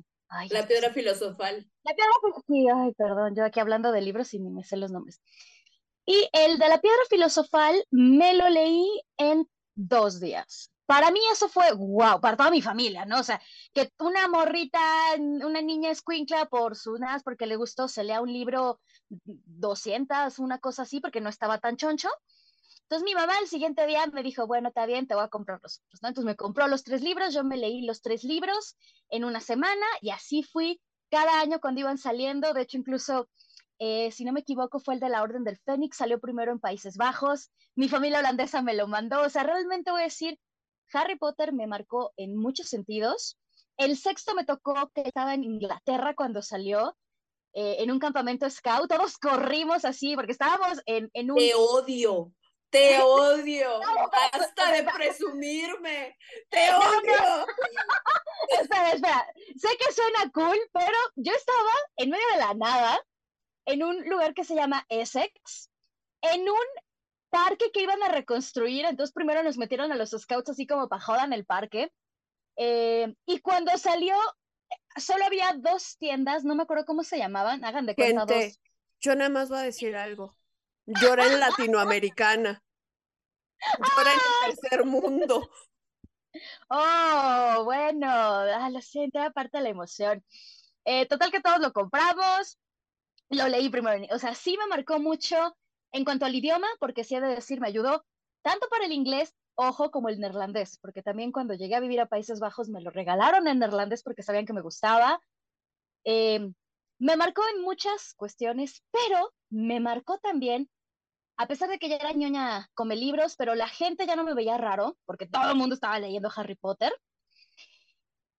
la 0.51 0.67
piedra 0.67 0.91
filosofal. 0.91 1.67
La 1.85 1.95
piedra 1.95 2.13
filosofal, 2.21 2.87
ay, 2.87 2.95
perdón, 2.95 3.35
yo 3.35 3.45
aquí 3.45 3.61
hablando 3.61 3.93
de 3.93 4.01
libros 4.01 4.33
y 4.35 4.39
ni 4.39 4.51
me 4.51 4.65
sé 4.65 4.77
los 4.77 4.91
nombres. 4.91 5.21
Y 6.05 6.29
el 6.33 6.59
de 6.59 6.69
la 6.69 6.81
piedra 6.81 6.99
filosofal 7.09 7.85
me 7.91 8.35
lo 8.35 8.49
leí 8.49 8.87
en 9.19 9.49
dos 9.75 10.21
días. 10.21 10.71
Para 10.87 11.11
mí 11.11 11.21
eso 11.31 11.49
fue 11.49 11.73
wow, 11.73 12.21
para 12.21 12.37
toda 12.37 12.51
mi 12.51 12.61
familia, 12.61 13.05
¿no? 13.05 13.21
O 13.21 13.23
sea, 13.23 13.41
que 13.73 13.91
una 13.99 14.29
morrita, 14.29 14.81
una 15.19 15.63
niña 15.63 15.91
escuincla 15.91 16.47
por 16.47 16.77
su 16.77 16.99
nada, 16.99 17.21
porque 17.25 17.47
le 17.47 17.57
gustó, 17.57 17.89
se 17.89 18.05
lea 18.05 18.21
un 18.21 18.33
libro 18.33 18.81
200, 19.09 20.39
una 20.39 20.59
cosa 20.59 20.83
así, 20.83 21.01
porque 21.01 21.21
no 21.21 21.29
estaba 21.29 21.59
tan 21.59 21.77
choncho. 21.77 22.09
Entonces 22.93 23.11
mi 23.11 23.15
mamá 23.15 23.39
el 23.41 23.49
siguiente 23.49 23.87
día 23.87 24.07
me 24.09 24.23
dijo, 24.23 24.47
bueno, 24.47 24.69
está 24.69 24.85
bien, 24.85 25.07
te 25.07 25.15
voy 25.15 25.25
a 25.25 25.29
comprar 25.29 25.61
los 25.63 25.79
otros, 25.79 26.03
¿no? 26.03 26.09
Entonces 26.11 26.27
me 26.27 26.37
compró 26.37 26.69
los 26.69 26.85
tres 26.85 27.01
libros, 27.01 27.33
yo 27.33 27.43
me 27.43 27.57
leí 27.57 27.87
los 27.87 28.03
tres 28.03 28.23
libros 28.23 28.77
en 29.09 29.25
una 29.25 29.41
semana 29.41 29.87
y 30.03 30.11
así 30.11 30.43
fui 30.43 30.79
cada 31.11 31.41
año 31.41 31.59
cuando 31.59 31.81
iban 31.81 31.97
saliendo. 31.97 32.53
De 32.53 32.61
hecho, 32.61 32.77
incluso, 32.77 33.31
eh, 33.79 34.11
si 34.11 34.27
no 34.27 34.35
me 34.35 34.41
equivoco, 34.41 34.79
fue 34.79 34.93
el 34.93 35.01
de 35.01 35.09
la 35.09 35.23
Orden 35.23 35.43
del 35.43 35.57
Fénix, 35.57 35.97
salió 35.97 36.21
primero 36.21 36.53
en 36.53 36.61
Países 36.61 36.99
Bajos, 36.99 37.51
mi 37.77 37.89
familia 37.89 38.19
holandesa 38.19 38.61
me 38.61 38.75
lo 38.75 38.87
mandó, 38.87 39.23
o 39.23 39.31
sea, 39.31 39.43
realmente 39.43 39.91
voy 39.91 40.03
a 40.03 40.05
decir, 40.05 40.39
Harry 40.93 41.17
Potter 41.17 41.55
me 41.55 41.67
marcó 41.67 42.13
en 42.19 42.37
muchos 42.37 42.69
sentidos. 42.69 43.39
El 43.79 43.97
sexto 43.97 44.35
me 44.35 44.45
tocó 44.45 44.75
que 44.95 45.01
estaba 45.01 45.33
en 45.33 45.45
Inglaterra 45.45 46.13
cuando 46.15 46.43
salió, 46.43 46.95
eh, 47.55 47.77
en 47.79 47.91
un 47.91 47.99
campamento 47.99 48.51
scout, 48.51 48.91
todos 48.91 49.17
corrimos 49.17 49.87
así, 49.87 50.15
porque 50.15 50.33
estábamos 50.33 50.83
en, 50.85 51.09
en 51.15 51.31
un... 51.31 51.39
Te 51.39 51.55
odio. 51.55 52.35
Te 52.73 52.99
odio. 53.03 53.81
Basta 54.11 54.73
de 54.73 54.83
presumirme. 54.85 56.17
Te 56.49 56.59
odio. 56.75 57.47
espera, 58.61 58.93
espera. 58.93 59.27
Sé 59.57 59.69
que 59.79 59.93
suena 59.93 60.31
cool, 60.33 60.59
pero 60.73 60.97
yo 61.17 61.33
estaba 61.35 61.73
en 61.97 62.09
medio 62.09 62.27
de 62.33 62.39
la 62.39 62.55
nada, 62.55 62.99
en 63.67 63.85
un 63.85 64.09
lugar 64.09 64.33
que 64.33 64.45
se 64.45 64.55
llama 64.55 64.87
Essex, 64.89 65.71
en 66.23 66.49
un 66.49 66.67
parque 67.29 67.71
que 67.73 67.83
iban 67.83 68.03
a 68.03 68.09
reconstruir. 68.09 68.87
Entonces 68.87 69.13
primero 69.13 69.43
nos 69.43 69.59
metieron 69.59 69.93
a 69.93 69.97
los 69.97 70.11
scouts 70.11 70.49
así 70.49 70.67
como 70.67 70.89
para 70.89 71.25
en 71.25 71.35
el 71.35 71.45
parque. 71.45 71.93
Eh, 72.57 73.15
y 73.27 73.41
cuando 73.41 73.77
salió, 73.77 74.17
solo 74.97 75.27
había 75.27 75.53
dos 75.59 75.99
tiendas, 75.99 76.43
no 76.43 76.55
me 76.55 76.63
acuerdo 76.63 76.87
cómo 76.87 77.03
se 77.03 77.19
llamaban, 77.19 77.67
hagan 77.67 77.85
de 77.85 77.95
cuenta 77.95 78.25
dos. 78.25 78.59
Yo 78.99 79.15
nada 79.15 79.29
más 79.29 79.51
voy 79.51 79.59
a 79.59 79.63
decir 79.63 79.95
algo. 79.95 80.35
Llora 81.01 81.27
en 81.27 81.41
latinoamericana. 81.41 82.63
Llora 83.79 84.13
en 84.13 84.21
el 84.51 84.59
tercer 84.59 84.85
mundo. 84.85 85.51
Oh, 86.69 87.63
bueno, 87.65 88.09
ah, 88.09 88.71
lo 88.71 88.81
siento, 88.81 89.21
aparte 89.21 89.59
de 89.59 89.65
la 89.65 89.71
emoción. 89.71 90.25
Eh, 90.85 91.07
total 91.07 91.31
que 91.31 91.41
todos 91.41 91.61
lo 91.61 91.73
compramos, 91.73 92.59
lo 93.29 93.49
leí 93.49 93.69
primero, 93.69 94.07
o 94.15 94.19
sea, 94.19 94.35
sí 94.35 94.57
me 94.59 94.67
marcó 94.67 94.99
mucho 94.99 95.37
en 95.93 96.05
cuanto 96.05 96.25
al 96.25 96.35
idioma, 96.35 96.67
porque 96.81 97.05
sí 97.05 97.15
he 97.15 97.21
de 97.21 97.35
decir, 97.35 97.61
me 97.61 97.69
ayudó 97.69 98.05
tanto 98.43 98.69
para 98.69 98.87
el 98.87 98.93
inglés, 98.93 99.35
ojo, 99.55 99.91
como 99.91 100.09
el 100.09 100.19
neerlandés, 100.19 100.79
porque 100.79 101.03
también 101.03 101.33
cuando 101.33 101.55
llegué 101.55 101.77
a 101.77 101.81
vivir 101.81 102.01
a 102.01 102.07
Países 102.07 102.41
Bajos 102.41 102.69
me 102.69 102.81
lo 102.81 102.91
regalaron 102.91 103.47
en 103.47 103.59
neerlandés 103.59 104.03
porque 104.03 104.23
sabían 104.23 104.47
que 104.47 104.53
me 104.53 104.63
gustaba. 104.63 105.21
Eh, 106.05 106.51
me 106.99 107.17
marcó 107.17 107.43
en 107.55 107.63
muchas 107.63 108.15
cuestiones, 108.15 108.83
pero 108.91 109.33
me 109.51 109.81
marcó 109.81 110.19
también, 110.19 110.71
a 111.43 111.47
pesar 111.49 111.69
de 111.69 111.79
que 111.79 111.89
ya 111.89 111.97
era 111.97 112.13
ñoña 112.13 112.69
come 112.75 112.95
libros, 112.95 113.35
pero 113.37 113.57
la 113.57 113.67
gente 113.67 114.07
ya 114.07 114.15
no 114.15 114.23
me 114.23 114.33
veía 114.33 114.59
raro, 114.59 114.97
porque 115.05 115.27
todo 115.27 115.51
el 115.51 115.57
mundo 115.57 115.75
estaba 115.75 115.99
leyendo 115.99 116.31
Harry 116.37 116.55
Potter. 116.55 116.95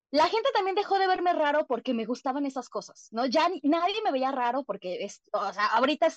La 0.10 0.28
gente 0.28 0.50
también 0.54 0.76
dejó 0.76 0.98
de 0.98 1.08
verme 1.08 1.34
raro 1.34 1.66
porque 1.68 1.94
me 1.94 2.06
gustaban 2.06 2.46
esas 2.46 2.70
cosas, 2.70 3.10
¿no? 3.12 3.26
Ya 3.26 3.50
nadie 3.64 4.02
me 4.06 4.12
veía 4.12 4.32
raro 4.32 4.64
porque, 4.64 5.04
es, 5.04 5.22
o 5.34 5.52
sea, 5.52 5.66
ahorita 5.68 6.08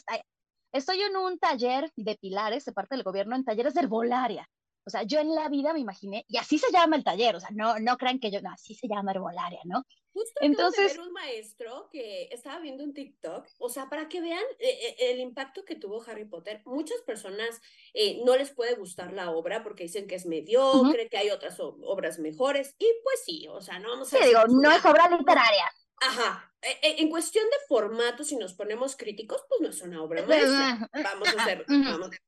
estoy 0.73 1.02
en 1.02 1.16
un 1.16 1.40
taller 1.40 1.90
de 1.97 2.14
pilares 2.14 2.64
de 2.64 2.73
parte 2.73 2.95
del 2.95 3.02
gobierno, 3.02 3.35
en 3.35 3.45
talleres 3.45 3.75
del 3.75 3.88
Volaria. 3.88 4.49
O 4.87 4.90
sea, 4.90 5.02
yo 5.02 5.19
en 5.19 5.35
la 5.35 5.49
vida 5.49 5.73
me 5.73 5.81
imaginé, 5.81 6.25
y 6.28 6.37
así 6.37 6.59
se 6.59 6.71
llama 6.71 6.95
el 6.95 7.02
taller, 7.02 7.35
o 7.35 7.40
sea, 7.40 7.50
no, 7.52 7.78
no 7.81 7.97
crean 7.97 8.21
que 8.21 8.31
yo, 8.31 8.40
no, 8.40 8.52
así 8.52 8.73
se 8.73 8.87
llama 8.87 9.11
Herbolaria, 9.11 9.59
¿no? 9.64 9.85
Justo 10.12 10.38
Entonces, 10.40 10.93
de 10.93 10.99
ver 10.99 11.09
un 11.09 11.12
maestro 11.12 11.88
que 11.90 12.28
estaba 12.31 12.61
viendo 12.61 12.85
un 12.85 12.95
TikTok, 12.95 13.49
o 13.59 13.69
sea, 13.69 13.88
para 13.88 14.09
que 14.09 14.21
vean 14.21 14.45
eh, 14.61 14.78
eh, 14.81 15.11
el 15.11 15.19
impacto 15.19 15.64
que 15.64 15.75
tuvo 15.75 16.02
Harry 16.07 16.25
Potter, 16.25 16.62
muchas 16.64 17.00
personas 17.02 17.61
eh, 17.95 18.23
no 18.25 18.37
les 18.37 18.52
puede 18.52 18.76
gustar 18.76 19.12
la 19.12 19.33
obra 19.33 19.64
porque 19.64 19.83
dicen 19.83 20.07
que 20.07 20.14
es 20.14 20.25
mediocre, 20.25 21.09
que 21.09 21.19
hay 21.19 21.31
otras 21.31 21.59
obras 21.59 22.21
mejores, 22.21 22.76
y 22.78 22.87
pues 23.02 23.25
sí, 23.25 23.49
o 23.49 23.61
sea, 23.61 23.81
no 23.81 23.90
vamos 23.90 24.14
a... 24.14 24.19
Sí, 24.19 24.25
digo, 24.25 24.40
no 24.47 24.71
es 24.71 24.85
obra 24.85 25.09
literaria. 25.11 25.64
Ajá, 26.00 26.53
e, 26.61 26.71
e, 26.83 27.00
en 27.03 27.09
cuestión 27.09 27.45
de 27.47 27.67
formato, 27.69 28.25
si 28.25 28.37
nos 28.37 28.55
ponemos 28.55 28.97
críticos, 28.97 29.45
pues 29.49 29.61
no 29.61 29.69
es 29.69 29.81
una 29.83 30.03
obra 30.03 30.26
maestra. 30.26 30.91
Vamos 30.93 31.29
a 31.29 31.43
hacer, 31.43 31.65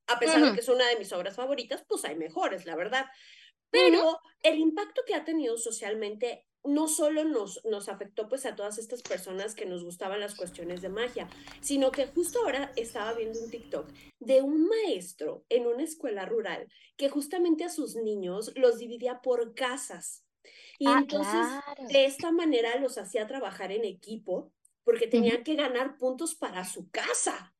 a 0.06 0.18
pesar 0.18 0.42
de 0.42 0.52
que 0.54 0.60
es 0.60 0.68
una 0.68 0.86
de 0.88 0.96
mis 0.96 1.12
obras 1.12 1.36
favoritas, 1.36 1.84
pues 1.86 2.04
hay 2.04 2.16
mejores, 2.16 2.64
la 2.64 2.76
verdad. 2.76 3.06
Pero 3.70 4.20
el 4.42 4.58
impacto 4.58 5.02
que 5.06 5.14
ha 5.14 5.24
tenido 5.24 5.58
socialmente 5.58 6.46
no 6.64 6.88
solo 6.88 7.24
nos, 7.24 7.64
nos 7.64 7.88
afectó 7.88 8.28
pues 8.28 8.44
a 8.46 8.56
todas 8.56 8.78
estas 8.78 9.02
personas 9.02 9.54
que 9.54 9.66
nos 9.66 9.84
gustaban 9.84 10.20
las 10.20 10.34
cuestiones 10.34 10.82
de 10.82 10.88
magia, 10.88 11.28
sino 11.60 11.90
que 11.90 12.06
justo 12.06 12.40
ahora 12.40 12.72
estaba 12.76 13.12
viendo 13.14 13.40
un 13.40 13.50
TikTok 13.50 13.88
de 14.18 14.42
un 14.42 14.66
maestro 14.68 15.44
en 15.48 15.66
una 15.66 15.84
escuela 15.84 16.24
rural 16.26 16.68
que 16.96 17.08
justamente 17.08 17.64
a 17.64 17.68
sus 17.68 17.94
niños 17.96 18.52
los 18.56 18.78
dividía 18.78 19.20
por 19.20 19.54
casas. 19.54 20.24
Y 20.78 20.86
Ah, 20.88 20.98
entonces 21.00 21.62
claro. 21.66 21.88
de 21.88 22.04
esta 22.04 22.32
manera 22.32 22.76
los 22.78 22.98
hacía 22.98 23.26
trabajar 23.26 23.72
en 23.72 23.84
equipo 23.84 24.52
porque 24.84 25.06
tenían 25.06 25.44
que 25.44 25.54
ganar 25.54 25.98
puntos 25.98 26.34
para 26.34 26.64
su 26.64 26.90
casa. 26.90 27.54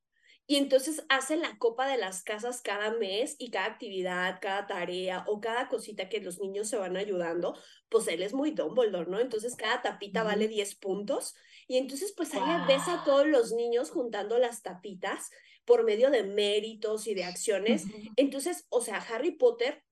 Y 0.47 0.57
entonces 0.57 1.05
hace 1.11 1.37
la 1.37 1.59
copa 1.59 1.87
de 1.87 1.99
las 1.99 2.23
casas 2.23 2.63
cada 2.63 2.93
mes 2.93 3.37
y 3.39 3.51
cada 3.51 3.67
actividad, 3.67 4.39
cada 4.41 4.67
tarea 4.67 5.25
o 5.27 5.41
cada 5.41 5.69
cosita 5.69 6.09
que 6.09 6.21
los 6.21 6.39
niños 6.41 6.69
se 6.71 6.79
van 6.79 6.97
ayudando, 6.97 7.55
pues 7.91 8.09
él 8.09 8.23
es 8.23 8.33
muy 8.33 8.53
Dumbledore, 8.53 9.11
¿no? 9.11 9.21
Entonces 9.21 9.57
cada 9.57 9.83
tapita 9.83 10.23
vale 10.25 10.49
10 10.49 10.75
puntos 10.77 11.35
y 11.67 11.77
entonces 11.77 12.15
pues 12.17 12.33
ahí 12.35 12.63
ves 12.67 12.89
a 12.89 13.03
todos 13.05 13.27
los 13.27 13.53
niños 13.53 13.91
juntando 13.91 14.39
las 14.39 14.63
tapitas 14.63 15.29
por 15.67 15.85
medio 15.85 16.11
de 16.11 16.23
méritos 16.25 17.07
y 17.07 17.15
de 17.15 17.25
acciones. 17.25 17.87
Entonces, 18.17 18.67
o 18.71 18.81
sea, 18.81 18.97
Harry 18.97 19.33
Potter 19.33 19.85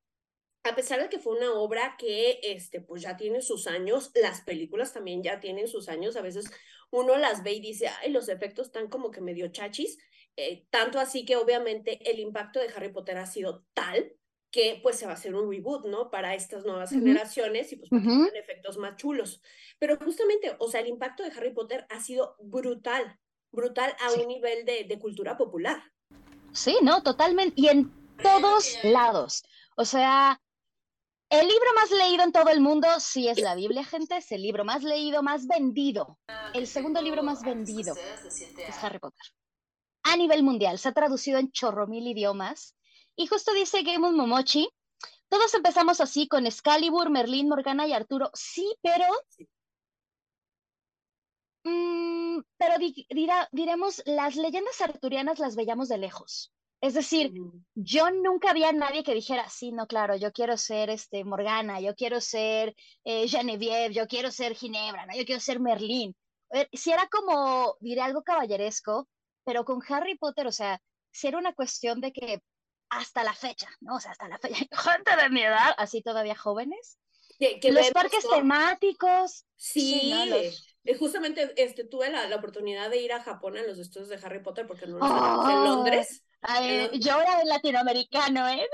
a 0.68 0.74
pesar 0.74 1.00
de 1.00 1.08
que 1.08 1.18
fue 1.18 1.36
una 1.36 1.52
obra 1.52 1.96
que 1.98 2.40
este, 2.42 2.80
pues 2.80 3.02
ya 3.02 3.16
tiene 3.16 3.40
sus 3.42 3.66
años, 3.66 4.10
las 4.14 4.42
películas 4.42 4.92
también 4.92 5.22
ya 5.22 5.40
tienen 5.40 5.68
sus 5.68 5.88
años, 5.88 6.16
a 6.16 6.22
veces 6.22 6.50
uno 6.90 7.16
las 7.16 7.42
ve 7.42 7.52
y 7.54 7.60
dice, 7.60 7.88
ay, 8.00 8.10
los 8.10 8.28
efectos 8.28 8.66
están 8.68 8.88
como 8.88 9.10
que 9.10 9.20
medio 9.20 9.48
chachis, 9.48 9.98
eh, 10.36 10.66
tanto 10.70 11.00
así 11.00 11.24
que 11.24 11.36
obviamente 11.36 11.98
el 12.10 12.18
impacto 12.20 12.60
de 12.60 12.68
Harry 12.74 12.92
Potter 12.92 13.16
ha 13.18 13.26
sido 13.26 13.64
tal 13.74 14.12
que 14.50 14.80
pues 14.82 14.96
se 14.96 15.06
va 15.06 15.12
a 15.12 15.14
hacer 15.16 15.34
un 15.34 15.50
reboot, 15.50 15.86
¿no? 15.86 16.10
Para 16.10 16.34
estas 16.34 16.64
nuevas 16.64 16.90
generaciones 16.90 17.72
y 17.72 17.76
pues 17.76 17.90
para 17.90 18.02
Ujú. 18.02 18.10
tengan 18.24 18.36
efectos 18.36 18.78
más 18.78 18.96
chulos. 18.96 19.42
Pero 19.78 19.98
justamente, 19.98 20.54
o 20.58 20.70
sea, 20.70 20.80
el 20.80 20.86
impacto 20.86 21.22
de 21.22 21.30
Harry 21.30 21.52
Potter 21.52 21.84
ha 21.90 22.00
sido 22.00 22.36
brutal, 22.38 23.18
brutal 23.50 23.94
a 24.00 24.10
Sí. 24.10 24.20
un 24.20 24.28
nivel 24.28 24.64
de, 24.64 24.84
de 24.84 24.98
cultura 24.98 25.36
popular. 25.36 25.82
Sí, 26.52 26.76
no, 26.82 27.02
totalmente. 27.02 27.54
Y 27.56 27.68
en 27.68 27.92
todos 28.22 28.78
lados. 28.84 29.44
O 29.76 29.84
sea, 29.84 30.40
el 31.28 31.46
libro 31.48 31.66
más 31.74 31.90
leído 31.90 32.22
en 32.24 32.32
todo 32.32 32.48
el 32.50 32.60
mundo 32.60 32.88
sí 33.00 33.28
es 33.28 33.38
la 33.40 33.54
Biblia, 33.54 33.84
gente. 33.84 34.16
Es 34.16 34.30
el 34.32 34.42
libro 34.42 34.64
más 34.64 34.82
leído, 34.82 35.22
más 35.22 35.46
vendido. 35.46 36.18
El 36.54 36.66
segundo 36.66 37.00
libro 37.02 37.22
más 37.22 37.42
vendido 37.42 37.94
es 38.68 38.84
Harry 38.84 38.98
Potter. 38.98 39.26
A 40.04 40.16
nivel 40.16 40.42
mundial, 40.44 40.78
se 40.78 40.88
ha 40.88 40.92
traducido 40.92 41.38
en 41.38 41.50
chorro 41.50 41.86
mil 41.86 42.06
idiomas. 42.06 42.76
Y 43.16 43.26
justo 43.26 43.52
dice 43.52 43.82
Game 43.82 44.06
of 44.06 44.14
Momochi, 44.14 44.68
todos 45.28 45.52
empezamos 45.54 46.00
así 46.00 46.28
con 46.28 46.46
Excalibur, 46.46 47.10
Merlín, 47.10 47.48
Morgana 47.48 47.86
y 47.88 47.92
Arturo. 47.92 48.30
Sí, 48.34 48.76
pero... 48.82 49.04
mm, 51.64 52.40
pero 52.56 52.78
di- 52.78 53.06
dirá- 53.10 53.48
diremos, 53.50 54.02
las 54.06 54.36
leyendas 54.36 54.80
arturianas 54.80 55.38
las 55.40 55.56
veíamos 55.56 55.88
de 55.88 55.98
lejos. 55.98 56.52
Es 56.80 56.94
decir, 56.94 57.32
Ujú. 57.32 57.62
yo 57.74 58.10
nunca 58.10 58.50
había 58.50 58.72
nadie 58.72 59.02
que 59.04 59.14
dijera, 59.14 59.48
sí, 59.48 59.72
no, 59.72 59.86
claro, 59.86 60.16
yo 60.16 60.32
quiero 60.32 60.56
ser 60.56 60.90
este 60.90 61.24
Morgana, 61.24 61.80
yo 61.80 61.94
quiero 61.94 62.20
ser 62.20 62.74
eh, 63.04 63.28
Genevieve, 63.28 63.94
yo 63.94 64.06
quiero 64.06 64.30
ser 64.30 64.54
Ginebra, 64.54 65.06
¿no? 65.06 65.14
Yo 65.16 65.24
quiero 65.24 65.40
ser 65.40 65.60
Merlín. 65.60 66.14
Eh, 66.50 66.68
Si 66.72 66.92
era 66.92 67.06
como, 67.08 67.76
diré 67.80 68.00
algo 68.02 68.22
caballeresco, 68.22 69.08
pero 69.44 69.64
con 69.64 69.80
Harry 69.88 70.16
Potter, 70.18 70.46
o 70.46 70.52
sea, 70.52 70.80
si 71.10 71.28
era 71.28 71.38
una 71.38 71.54
cuestión 71.54 72.00
de 72.00 72.12
que 72.12 72.40
hasta 72.90 73.24
la 73.24 73.34
fecha, 73.34 73.68
¿no? 73.80 73.96
O 73.96 74.00
sea, 74.00 74.12
hasta 74.12 74.28
la 74.28 74.38
fecha, 74.38 74.54
gente 74.72 75.16
de 75.16 75.30
mi 75.30 75.42
edad, 75.42 75.74
así 75.78 76.02
todavía 76.02 76.36
jóvenes, 76.36 76.98
Que, 77.38 77.60
que 77.60 77.72
los 77.72 77.90
parques 77.90 78.26
temáticos, 78.28 79.44
Sí, 79.56 80.00
sí, 80.00 80.10
¿no? 80.10 80.26
Los- 80.26 80.76
eh, 80.84 80.94
justamente 80.96 81.52
este, 81.62 81.84
tuve 81.84 82.10
la, 82.10 82.28
la 82.28 82.36
oportunidad 82.36 82.90
de 82.90 82.98
ir 83.00 83.12
a 83.12 83.22
Japón 83.22 83.56
en 83.56 83.66
los 83.66 83.78
estudios 83.78 84.08
de 84.08 84.16
Harry 84.22 84.42
Potter 84.42 84.66
porque 84.66 84.86
no 84.86 84.98
tenemos 84.98 85.48
en 85.48 85.56
¡Oh! 85.56 85.64
Londres. 85.64 86.22
Ay, 86.42 86.88
En- 86.92 87.00
yo 87.00 87.20
era 87.20 87.44
latinoamericano, 87.44 88.48
¿eh? 88.48 88.66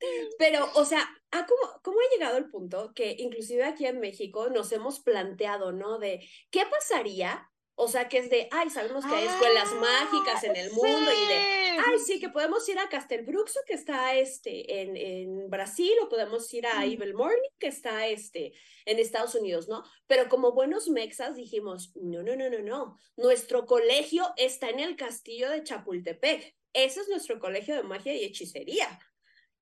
Pero, 0.38 0.68
o 0.74 0.84
sea, 0.84 1.00
¿a 1.30 1.46
cómo, 1.46 1.80
¿cómo 1.82 1.98
ha 2.00 2.14
llegado 2.14 2.38
el 2.38 2.50
punto 2.50 2.92
que 2.94 3.16
inclusive 3.18 3.64
aquí 3.64 3.86
en 3.86 4.00
México 4.00 4.48
nos 4.50 4.72
hemos 4.72 5.00
planteado, 5.00 5.72
¿no? 5.72 5.98
De 5.98 6.28
qué 6.50 6.64
pasaría, 6.66 7.51
o 7.74 7.88
sea, 7.88 8.08
que 8.08 8.18
es 8.18 8.30
de, 8.30 8.48
ay, 8.50 8.70
sabemos 8.70 9.04
que 9.06 9.14
hay 9.14 9.26
escuelas 9.26 9.68
Ah, 9.72 9.74
mágicas 9.76 10.44
en 10.44 10.56
el 10.56 10.70
mundo 10.72 11.10
y 11.10 11.26
de, 11.26 11.34
ay, 11.34 11.98
sí, 12.04 12.20
que 12.20 12.28
podemos 12.28 12.68
ir 12.68 12.78
a 12.78 12.88
Castelbruxo, 12.88 13.60
que 13.66 13.74
está 13.74 14.14
este, 14.14 14.82
en, 14.82 14.96
en 14.96 15.50
Brasil, 15.50 15.92
o 16.02 16.08
podemos 16.08 16.52
ir 16.52 16.66
a 16.66 16.80
Mm. 16.80 16.92
Evil 16.92 17.14
Morning, 17.14 17.50
que 17.58 17.68
está 17.68 18.06
este, 18.06 18.52
en 18.84 18.98
Estados 18.98 19.34
Unidos, 19.34 19.68
¿no? 19.68 19.82
Pero 20.06 20.28
como 20.28 20.52
buenos 20.52 20.88
mexas 20.88 21.34
dijimos, 21.34 21.92
no, 21.96 22.22
no, 22.22 22.36
no, 22.36 22.50
no, 22.50 22.58
no, 22.60 22.98
nuestro 23.16 23.66
colegio 23.66 24.32
está 24.36 24.68
en 24.68 24.80
el 24.80 24.96
castillo 24.96 25.50
de 25.50 25.62
Chapultepec, 25.62 26.54
ese 26.74 27.00
es 27.00 27.08
nuestro 27.08 27.38
colegio 27.38 27.74
de 27.74 27.82
magia 27.82 28.14
y 28.14 28.24
hechicería. 28.24 28.98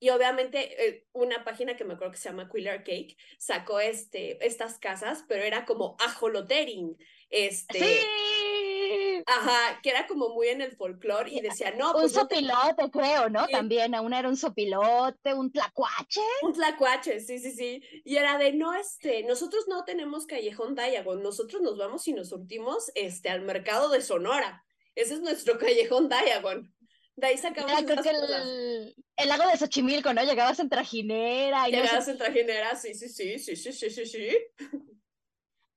Y 0.03 0.09
obviamente 0.11 0.89
eh, 0.89 1.07
una 1.13 1.45
página 1.45 1.77
que 1.77 1.85
me 1.85 1.95
acuerdo 1.95 2.13
que 2.13 2.19
se 2.19 2.31
llama 2.31 2.49
Quiller 2.51 2.79
Cake 2.83 3.17
sacó 3.39 3.79
este, 3.81 4.45
estas 4.45 4.79
casas, 4.79 5.25
pero 5.29 5.45
era 5.45 5.65
como 5.67 5.97
ajolotering, 6.01 6.97
este, 7.29 7.79
Sí. 7.79 9.23
ajá, 9.27 9.79
que 9.83 9.91
era 9.91 10.07
como 10.07 10.31
muy 10.31 10.49
en 10.49 10.63
el 10.63 10.73
folclore 10.75 11.31
y 11.31 11.41
decía, 11.41 11.73
no, 11.79 11.89
Un 11.93 12.01
pues 12.01 12.15
no 12.15 12.27
te- 12.27 12.37
sopilote, 12.37 12.91
creo, 12.91 13.29
¿no? 13.29 13.45
Sí. 13.47 13.53
También, 13.53 13.95
aún 13.95 14.13
era 14.15 14.29
un 14.29 14.37
sopilote, 14.37 15.35
un 15.35 15.53
tlacuache. 15.53 16.21
un 16.43 16.53
tlacuache, 16.55 17.21
sí, 17.21 17.39
sí, 17.39 17.53
sí. 17.53 17.83
Y 18.05 18.17
era 18.17 18.39
de, 18.39 18.53
no, 18.53 18.73
este, 18.75 19.23
nosotros 19.25 19.69
no 19.69 19.85
tenemos 19.85 20.27
callejón 20.27 20.75
Diagon, 20.75 21.23
nosotros 21.23 21.61
nos 21.63 21.77
vamos 21.79 22.07
y 22.09 22.13
nos 22.15 22.31
surtimos, 22.31 22.91
este, 22.95 23.29
al 23.29 23.43
mercado 23.43 23.91
de 23.91 24.01
Sonora. 24.01 24.65
Ese 24.95 25.15
es 25.15 25.21
nuestro 25.21 25.59
callejón 25.59 26.09
Diagon. 26.09 26.75
De 27.21 27.27
ahí 27.27 27.39
sacamos 27.39 27.71
Era, 27.71 27.83
creo 27.83 28.01
esas 28.01 28.07
que 28.07 28.21
cosas. 28.21 28.43
el, 28.47 28.95
el 29.17 29.29
lago 29.29 29.47
de 29.51 29.57
Xochimilco, 29.59 30.15
¿no? 30.15 30.23
Llegabas 30.23 30.59
en 30.59 30.69
trajinera 30.69 31.69
y 31.69 31.73
no 31.73 32.03
sé 32.03 32.11
en 32.13 32.19
trajinera, 32.19 32.75
sí, 32.77 32.95
sí, 32.95 33.09
sí, 33.09 33.39
sí, 33.39 33.57
sí, 33.57 33.73
sí, 33.73 33.91
sí, 33.91 34.07
sí. 34.07 34.39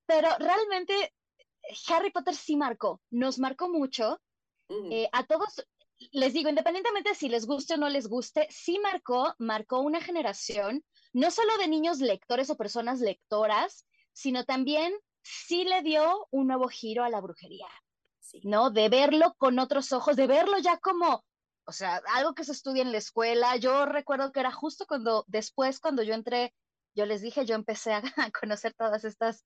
Pero 0.06 0.30
realmente 0.40 1.14
Harry 1.90 2.12
Potter 2.12 2.36
sí 2.36 2.56
marcó, 2.56 3.02
nos 3.10 3.40
marcó 3.40 3.70
mucho. 3.70 4.22
Eh, 4.90 5.08
a 5.12 5.26
todos, 5.26 5.66
les 6.12 6.34
digo, 6.34 6.50
independientemente 6.50 7.14
si 7.14 7.30
les 7.30 7.46
guste 7.46 7.76
o 7.76 7.78
no 7.78 7.90
les 7.90 8.08
guste, 8.08 8.48
sí 8.50 8.80
marcó, 8.80 9.36
marcó 9.38 9.82
una 9.82 10.02
generación, 10.02 10.84
no 11.12 11.30
solo 11.30 11.56
de 11.58 11.68
niños 11.68 12.00
lectores 12.00 12.50
o 12.50 12.58
personas 12.58 13.02
lectoras, 13.02 13.86
sino 14.14 14.46
también 14.46 14.94
sí 15.22 15.64
le 15.66 15.82
dio 15.82 16.28
un 16.32 16.48
nuevo 16.48 16.68
giro 16.70 17.04
a 17.04 17.10
la 17.10 17.22
brujería. 17.22 17.68
Sí. 18.20 18.42
¿no? 18.46 18.72
De 18.72 18.90
verlo 18.90 19.36
con 19.38 19.60
otros 19.60 19.92
ojos, 19.92 20.16
de 20.16 20.26
verlo 20.28 20.58
ya 20.58 20.78
como, 20.78 21.24
o 21.66 21.72
sea, 21.72 22.02
algo 22.14 22.34
que 22.34 22.44
se 22.44 22.52
estudia 22.52 22.82
en 22.84 22.92
la 22.92 22.98
escuela. 23.00 23.56
Yo 23.58 23.86
recuerdo 23.86 24.32
que 24.32 24.40
era 24.42 24.52
justo 24.52 24.86
cuando, 24.88 25.24
después, 25.28 25.80
cuando 25.80 26.04
yo 26.04 26.14
entré, 26.14 26.54
yo 26.96 27.06
les 27.06 27.22
dije, 27.22 27.46
yo 27.46 27.56
empecé 27.56 27.94
a, 27.94 28.04
a 28.18 28.32
conocer 28.40 28.74
todas 28.76 29.04
estas 29.06 29.44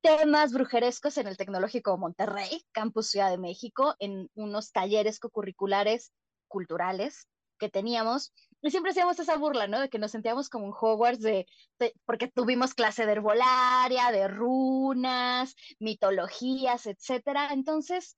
temas 0.00 0.52
brujerescos 0.52 1.16
en 1.18 1.26
el 1.26 1.36
Tecnológico 1.36 1.96
Monterrey, 1.96 2.62
Campus 2.72 3.08
Ciudad 3.10 3.30
de 3.30 3.38
México, 3.38 3.94
en 3.98 4.30
unos 4.34 4.70
talleres 4.72 5.18
cocurriculares 5.18 6.12
culturales 6.48 7.28
que 7.58 7.70
teníamos. 7.70 8.32
Y 8.60 8.70
siempre 8.70 8.90
hacíamos 8.92 9.18
esa 9.18 9.36
burla, 9.36 9.66
¿no? 9.66 9.80
De 9.80 9.88
que 9.88 9.98
nos 9.98 10.10
sentíamos 10.10 10.48
como 10.50 10.66
en 10.66 10.72
Hogwarts, 10.78 11.20
de, 11.22 11.46
de- 11.78 11.94
porque 12.04 12.28
tuvimos 12.28 12.74
clase 12.74 13.06
de 13.06 13.12
herbolaria, 13.12 14.10
de 14.12 14.28
runas, 14.28 15.54
mitologías, 15.78 16.86
etcétera. 16.86 17.52
Entonces, 17.52 18.16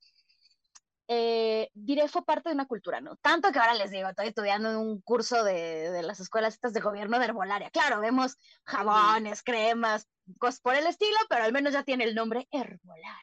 eh, 1.08 1.70
diré, 1.74 2.08
fue 2.08 2.24
parte 2.24 2.48
de 2.48 2.54
una 2.54 2.66
cultura, 2.66 3.00
¿no? 3.00 3.16
Tanto 3.16 3.52
que 3.52 3.58
ahora 3.58 3.74
les 3.74 3.90
digo, 3.90 4.08
estoy 4.08 4.28
estudiando 4.28 4.70
en 4.70 4.76
un 4.76 5.00
curso 5.00 5.44
de, 5.44 5.90
de 5.90 6.02
las 6.02 6.20
escuelas 6.20 6.54
estas 6.54 6.72
de 6.72 6.80
gobierno 6.80 7.18
de 7.18 7.26
herbolaria. 7.26 7.70
Claro, 7.70 8.00
vemos 8.00 8.36
jabones, 8.64 9.42
cremas, 9.42 10.08
cosas 10.38 10.60
por 10.60 10.74
el 10.74 10.86
estilo, 10.86 11.16
pero 11.28 11.44
al 11.44 11.52
menos 11.52 11.72
ya 11.72 11.84
tiene 11.84 12.04
el 12.04 12.14
nombre 12.14 12.48
herbolaria. 12.50 13.16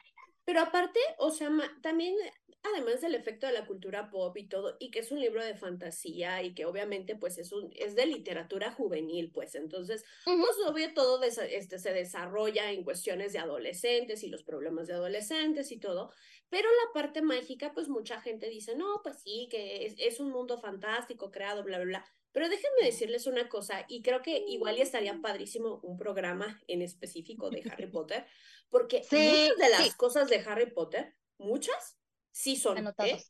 Pero 0.45 0.59
aparte, 0.59 0.99
o 1.19 1.31
sea, 1.31 1.49
también, 1.81 2.15
además 2.63 2.99
del 2.99 3.15
efecto 3.15 3.47
de 3.47 3.53
la 3.53 3.65
cultura 3.65 4.09
pop 4.09 4.35
y 4.37 4.47
todo, 4.47 4.75
y 4.77 4.91
que 4.91 4.99
es 4.99 5.11
un 5.11 5.21
libro 5.21 5.43
de 5.43 5.55
fantasía 5.55 6.43
y 6.43 6.53
que 6.53 6.65
obviamente 6.65 7.15
pues 7.15 7.37
es, 7.37 7.53
un, 7.53 7.71
es 7.75 7.95
de 7.95 8.05
literatura 8.05 8.71
juvenil, 8.71 9.31
pues 9.31 9.55
entonces, 9.55 10.03
Ujú. 10.25 10.39
pues 10.39 10.57
obvio 10.67 10.93
todo 10.93 11.23
este, 11.23 11.79
se 11.79 11.93
desarrolla 11.93 12.71
en 12.71 12.83
cuestiones 12.83 13.31
de 13.31 13.39
adolescentes 13.39 14.21
y 14.23 14.27
los 14.27 14.43
problemas 14.43 14.87
de 14.87 14.95
adolescentes 14.95 15.71
y 15.71 15.79
todo, 15.79 16.11
pero 16.49 16.69
la 16.69 16.93
parte 16.93 17.21
mágica, 17.21 17.73
pues 17.73 17.87
mucha 17.87 18.21
gente 18.21 18.49
dice, 18.49 18.75
no, 18.75 19.01
pues 19.03 19.21
sí, 19.21 19.47
que 19.49 19.85
es, 19.85 19.95
es 19.97 20.19
un 20.19 20.29
mundo 20.31 20.59
fantástico 20.59 21.31
creado, 21.31 21.63
bla, 21.63 21.77
bla, 21.77 21.85
bla. 21.85 22.05
Pero 22.31 22.49
déjenme 22.49 22.83
decirles 22.83 23.27
una 23.27 23.47
cosa, 23.47 23.85
y 23.87 24.01
creo 24.01 24.21
que 24.21 24.37
igual 24.47 24.79
estaría 24.79 25.19
padrísimo 25.21 25.79
un 25.83 25.97
programa 25.97 26.61
en 26.67 26.81
específico 26.81 27.49
de 27.49 27.63
Harry 27.71 27.87
Potter, 27.87 28.25
porque 28.69 29.03
Sí, 29.09 29.15
muchas 29.17 29.57
de 29.57 29.69
las 29.69 29.83
sí. 29.83 29.91
cosas 29.95 30.29
de 30.29 30.37
Harry 30.37 30.71
Potter, 30.71 31.15
muchas, 31.37 31.99
sí 32.31 32.55
son, 32.55 32.87
¿eh? 32.99 33.23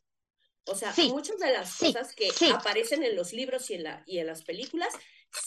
O 0.65 0.75
sea, 0.75 0.93
Sí, 0.93 1.09
muchas 1.09 1.37
de 1.39 1.51
las 1.51 1.77
cosas 1.77 2.15
que 2.15 2.29
aparecen 2.53 3.03
en 3.03 3.17
los 3.17 3.33
libros 3.33 3.69
y 3.69 3.73
en, 3.73 3.83
la, 3.83 4.03
y 4.05 4.19
en 4.19 4.27
las 4.27 4.43
películas, 4.43 4.93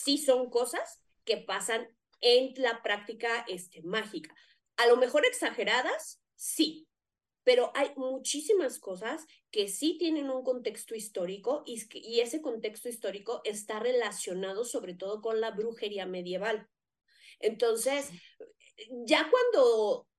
sí 0.03 0.19
son 0.19 0.49
cosas 0.51 1.01
que 1.25 1.37
pasan 1.37 1.87
en 2.21 2.53
la 2.57 2.81
práctica 2.83 3.43
este, 3.47 3.81
mágica. 3.81 4.35
A 4.77 4.85
lo 4.85 4.97
mejor 4.97 5.25
exageradas, 5.25 6.21
sí, 6.35 6.87
pero 7.47 7.71
hay 7.75 7.93
muchísimas 7.95 8.77
cosas 8.77 9.25
que 9.51 9.69
sí 9.69 9.95
tienen 9.97 10.29
un 10.29 10.43
contexto 10.43 10.95
histórico 10.95 11.63
y, 11.65 11.81
y 11.93 12.19
ese 12.19 12.41
contexto 12.41 12.89
histórico 12.89 13.39
está 13.45 13.79
relacionado 13.79 14.65
sobre 14.65 14.95
todo 14.95 15.21
con 15.21 15.39
la 15.39 15.51
brujería 15.51 16.05
medieval. 16.05 16.67
Entonces, 17.39 18.09
ya 19.05 19.29
cuando 19.31 20.09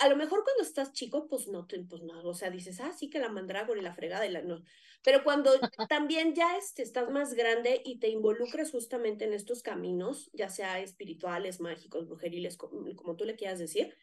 a 0.00 0.08
lo 0.10 0.16
mejor 0.16 0.44
cuando 0.44 0.62
estás 0.62 0.92
chico, 0.92 1.28
pues 1.28 1.48
no, 1.48 1.66
pues 1.66 2.02
no, 2.02 2.22
o 2.28 2.34
sea, 2.34 2.50
dices, 2.50 2.78
ah, 2.80 2.92
sí 2.92 3.08
que 3.08 3.20
la 3.20 3.30
mandrágora 3.30 3.80
y 3.80 3.82
la 3.82 3.94
fregada 3.94 4.26
y 4.26 4.30
la 4.30 4.42
no. 4.42 4.62
Pero 5.02 5.24
cuando 5.24 5.52
también 5.88 6.34
ya 6.34 6.56
este, 6.56 6.82
estás 6.82 7.10
más 7.10 7.34
grande 7.34 7.80
y 7.84 7.98
te 7.98 8.08
involucras 8.08 8.70
justamente 8.70 9.24
en 9.24 9.32
estos 9.32 9.62
caminos, 9.62 10.30
ya 10.32 10.48
sea 10.48 10.80
espirituales, 10.80 11.60
mágicos, 11.60 12.06
brujeriles, 12.06 12.56
como, 12.56 12.94
como 12.96 13.16
tú 13.16 13.24
le 13.24 13.36
quieras 13.36 13.58
decir, 13.58 13.96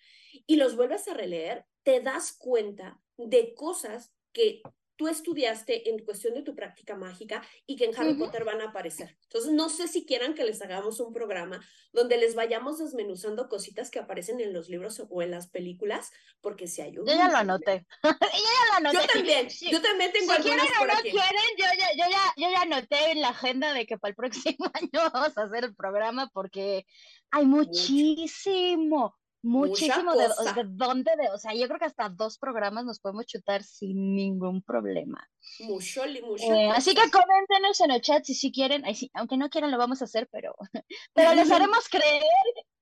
y 0.47 0.55
los 0.55 0.75
vuelves 0.75 1.07
a 1.07 1.13
releer, 1.13 1.65
te 1.83 2.01
das 2.01 2.33
cuenta 2.33 2.99
de 3.17 3.53
cosas 3.53 4.13
que 4.33 4.61
tú 4.97 5.07
estudiaste 5.07 5.89
en 5.89 6.03
cuestión 6.03 6.33
de 6.33 6.41
tu 6.41 6.55
práctica 6.55 6.95
mágica 6.95 7.41
y 7.65 7.75
que 7.75 7.85
en 7.85 7.97
Harry 7.97 8.15
Potter 8.15 8.43
van 8.43 8.61
a 8.61 8.69
aparecer. 8.69 9.15
Entonces, 9.23 9.51
no 9.53 9.69
sé 9.69 9.87
si 9.87 10.05
quieran 10.05 10.33
que 10.33 10.43
les 10.43 10.61
hagamos 10.61 10.99
un 10.99 11.13
programa 11.13 11.63
donde 11.93 12.17
les 12.17 12.35
vayamos 12.35 12.79
desmenuzando 12.79 13.47
cositas 13.47 13.91
que 13.91 13.99
aparecen 13.99 14.41
en 14.41 14.53
los 14.53 14.69
libros 14.69 15.03
o 15.09 15.21
en 15.21 15.31
las 15.31 15.47
películas, 15.47 16.11
porque 16.41 16.67
si 16.67 16.81
hay 16.81 16.97
un... 16.97 17.05
Yo 17.05 17.13
ya 17.13 17.29
lo 17.29 17.37
anoté. 17.37 17.85
yo 18.03 18.09
ya 18.09 18.81
lo 18.81 18.87
anoté. 18.89 18.97
Yo 18.97 19.13
también, 19.13 19.47
yo 19.49 19.81
también 19.81 20.11
tengo 20.11 20.33
si 20.33 20.41
quieren 20.41 20.65
o 20.81 20.85
no 20.85 21.01
quieren, 21.01 21.49
yo 21.57 21.65
ya, 21.77 21.91
yo, 21.93 22.11
ya, 22.11 22.33
yo 22.35 22.49
ya 22.49 22.61
anoté 22.61 23.11
en 23.11 23.21
la 23.21 23.29
agenda 23.29 23.73
de 23.73 23.85
que 23.85 23.97
para 23.97 24.09
el 24.09 24.15
próximo 24.15 24.57
año 24.73 25.11
vamos 25.13 25.37
a 25.37 25.43
hacer 25.43 25.63
el 25.63 25.75
programa 25.75 26.29
porque 26.33 26.85
hay 27.29 27.45
muchísimo, 27.45 29.15
muchísimo 29.41 30.15
de, 30.15 30.27
de, 30.27 30.63
dónde, 30.67 31.11
de, 31.15 31.29
o 31.29 31.37
sea, 31.37 31.53
yo 31.53 31.67
creo 31.67 31.79
que 31.79 31.85
hasta 31.85 32.09
dos 32.09 32.37
programas 32.37 32.85
nos 32.85 32.99
podemos 32.99 33.25
chutar 33.25 33.63
sin 33.63 34.15
ningún 34.15 34.61
problema. 34.61 35.27
Mucho, 35.59 36.03
mucho. 36.25 36.43
Eh, 36.43 36.69
así 36.69 36.93
que 36.93 37.09
coméntenos 37.09 37.79
en 37.81 37.91
el 37.91 38.01
chat 38.01 38.23
si 38.23 38.33
sí 38.33 38.51
quieren, 38.51 38.83
aunque 39.13 39.37
no 39.37 39.49
quieran 39.49 39.71
lo 39.71 39.77
vamos 39.77 40.01
a 40.01 40.05
hacer, 40.05 40.27
pero, 40.31 40.55
pero 41.13 41.33
les 41.33 41.51
haremos 41.51 41.87
creer 41.89 42.23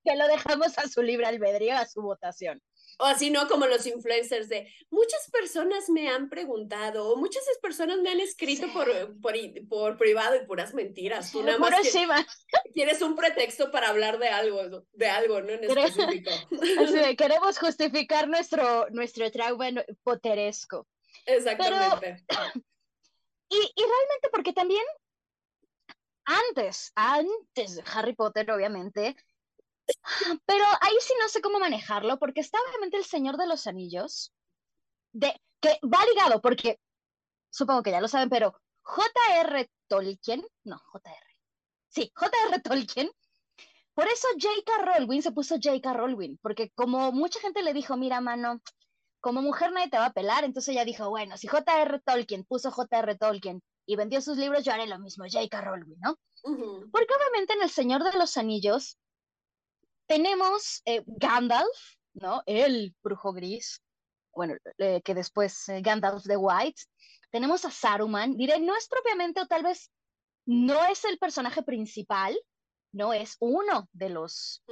que 0.05 0.15
lo 0.15 0.27
dejamos 0.27 0.77
a 0.77 0.87
su 0.87 1.01
libre 1.01 1.25
albedrío, 1.25 1.75
a 1.75 1.85
su 1.85 2.01
votación. 2.01 2.61
O 2.97 3.05
así, 3.05 3.29
¿no? 3.29 3.47
Como 3.49 3.65
los 3.65 3.85
influencers 3.85 4.47
de 4.47 4.71
muchas 4.89 5.29
personas 5.29 5.89
me 5.89 6.07
han 6.07 6.29
preguntado, 6.29 7.09
o 7.09 7.17
muchas 7.17 7.43
personas 7.61 7.97
me 7.99 8.09
han 8.09 8.21
escrito 8.21 8.71
por, 8.71 8.87
por, 9.19 9.33
por, 9.67 9.97
privado 9.97 10.35
y 10.37 10.45
puras 10.45 10.73
mentiras. 10.73 11.31
Tú 11.31 11.43
nada 11.43 11.57
más 11.57 11.73
quieres, 12.73 13.01
un 13.01 13.15
pretexto 13.15 13.69
para 13.71 13.89
hablar 13.89 14.17
de 14.17 14.29
algo, 14.29 14.85
de 14.93 15.09
algo, 15.09 15.41
¿no? 15.41 15.49
En 15.49 15.63
específico. 15.65 16.31
Así 16.79 17.15
queremos 17.17 17.59
justificar 17.59 18.29
nuestro, 18.29 18.87
nuestro 18.91 19.29
trauma 19.29 19.69
poteresco. 20.03 20.87
Exactamente. 21.25 22.23
y, 23.49 23.57
y 23.57 23.81
realmente 23.81 24.29
porque 24.31 24.53
también 24.53 24.85
antes, 26.25 26.91
antes 26.95 27.75
de 27.75 27.83
Harry 27.93 28.13
Potter, 28.13 28.49
obviamente, 28.51 29.15
pero 30.45 30.65
ahí 30.81 30.95
sí 31.01 31.13
no 31.21 31.29
sé 31.29 31.41
cómo 31.41 31.59
manejarlo, 31.59 32.17
porque 32.19 32.41
está 32.41 32.57
obviamente 32.67 32.97
el 32.97 33.05
Señor 33.05 33.37
de 33.37 33.47
los 33.47 33.67
Anillos, 33.67 34.33
de, 35.11 35.33
que 35.59 35.79
va 35.83 36.05
ligado, 36.05 36.41
porque 36.41 36.79
supongo 37.49 37.83
que 37.83 37.91
ya 37.91 38.01
lo 38.01 38.07
saben, 38.07 38.29
pero 38.29 38.59
J.R. 38.81 39.69
Tolkien, 39.87 40.45
no, 40.63 40.77
J.R. 40.77 41.25
Sí, 41.89 42.11
J.R. 42.13 42.61
Tolkien. 42.61 43.09
Por 43.93 44.07
eso 44.07 44.27
J.K. 44.39 44.99
Rowling 44.99 45.21
se 45.21 45.31
puso 45.31 45.55
J.K. 45.55 45.93
Rowling, 45.93 46.37
porque 46.41 46.69
como 46.71 47.13
mucha 47.13 47.39
gente 47.39 47.63
le 47.63 47.73
dijo, 47.73 47.95
mira, 47.95 48.19
mano, 48.19 48.61
como 49.21 49.41
mujer 49.41 49.71
nadie 49.71 49.89
te 49.89 49.97
va 49.97 50.07
a 50.07 50.13
pelar, 50.13 50.43
entonces 50.43 50.73
ella 50.73 50.83
dijo, 50.83 51.09
bueno, 51.09 51.37
si 51.37 51.47
J.R. 51.47 52.01
Tolkien 52.05 52.43
puso 52.43 52.71
J.R. 52.71 53.15
Tolkien 53.15 53.63
y 53.85 53.95
vendió 53.95 54.21
sus 54.21 54.37
libros, 54.37 54.63
yo 54.65 54.73
haré 54.73 54.85
lo 54.85 54.99
mismo, 54.99 55.25
J.K. 55.31 55.61
Rowling, 55.61 55.95
¿no? 55.99 56.17
Porque 56.43 57.13
obviamente 57.17 57.53
en 57.53 57.61
El 57.63 57.69
Señor 57.69 58.03
de 58.03 58.17
los 58.19 58.37
Anillos 58.37 58.99
tenemos 60.07 60.81
eh, 60.85 61.03
Gandalf, 61.05 61.77
¿no? 62.13 62.43
El 62.45 62.95
brujo 63.03 63.33
gris, 63.33 63.81
bueno, 64.33 64.55
eh, 64.77 65.01
que 65.01 65.13
después 65.13 65.67
eh, 65.69 65.81
Gandalf 65.81 66.23
the 66.23 66.37
White. 66.37 66.81
Tenemos 67.31 67.65
a 67.65 67.71
Saruman, 67.71 68.37
diré, 68.37 68.59
no 68.59 68.75
es 68.75 68.87
propiamente 68.87 69.41
o 69.41 69.47
tal 69.47 69.63
vez 69.63 69.91
no 70.45 70.85
es 70.85 71.03
el 71.05 71.17
personaje 71.17 71.63
principal, 71.63 72.37
no 72.93 73.13
es 73.13 73.35
uno 73.39 73.89
de 73.91 74.09
los 74.09 74.63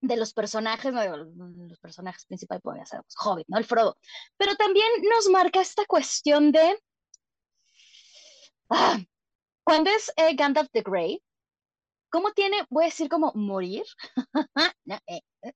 de 0.00 0.16
los 0.16 0.34
personajes, 0.34 0.92
los 0.92 1.78
personajes 1.78 2.26
principales 2.26 2.62
podría 2.62 2.84
ser 2.84 3.00
pues, 3.02 3.14
Hobbit, 3.24 3.46
¿no? 3.48 3.56
El 3.56 3.64
Frodo. 3.64 3.96
Pero 4.36 4.54
también 4.56 4.86
nos 5.08 5.28
marca 5.28 5.60
esta 5.60 5.84
cuestión 5.86 6.50
de 6.50 6.78
ah, 8.70 8.98
cuando 9.62 9.90
es 9.90 10.12
Gandalf 10.36 10.70
the 10.72 10.82
Grey, 10.82 11.22
¿Cómo 12.14 12.30
tiene, 12.30 12.64
voy 12.70 12.84
a 12.84 12.86
decir 12.86 13.08
como 13.08 13.32
morir? 13.34 13.82
Eh, 15.08 15.20
eh. 15.42 15.52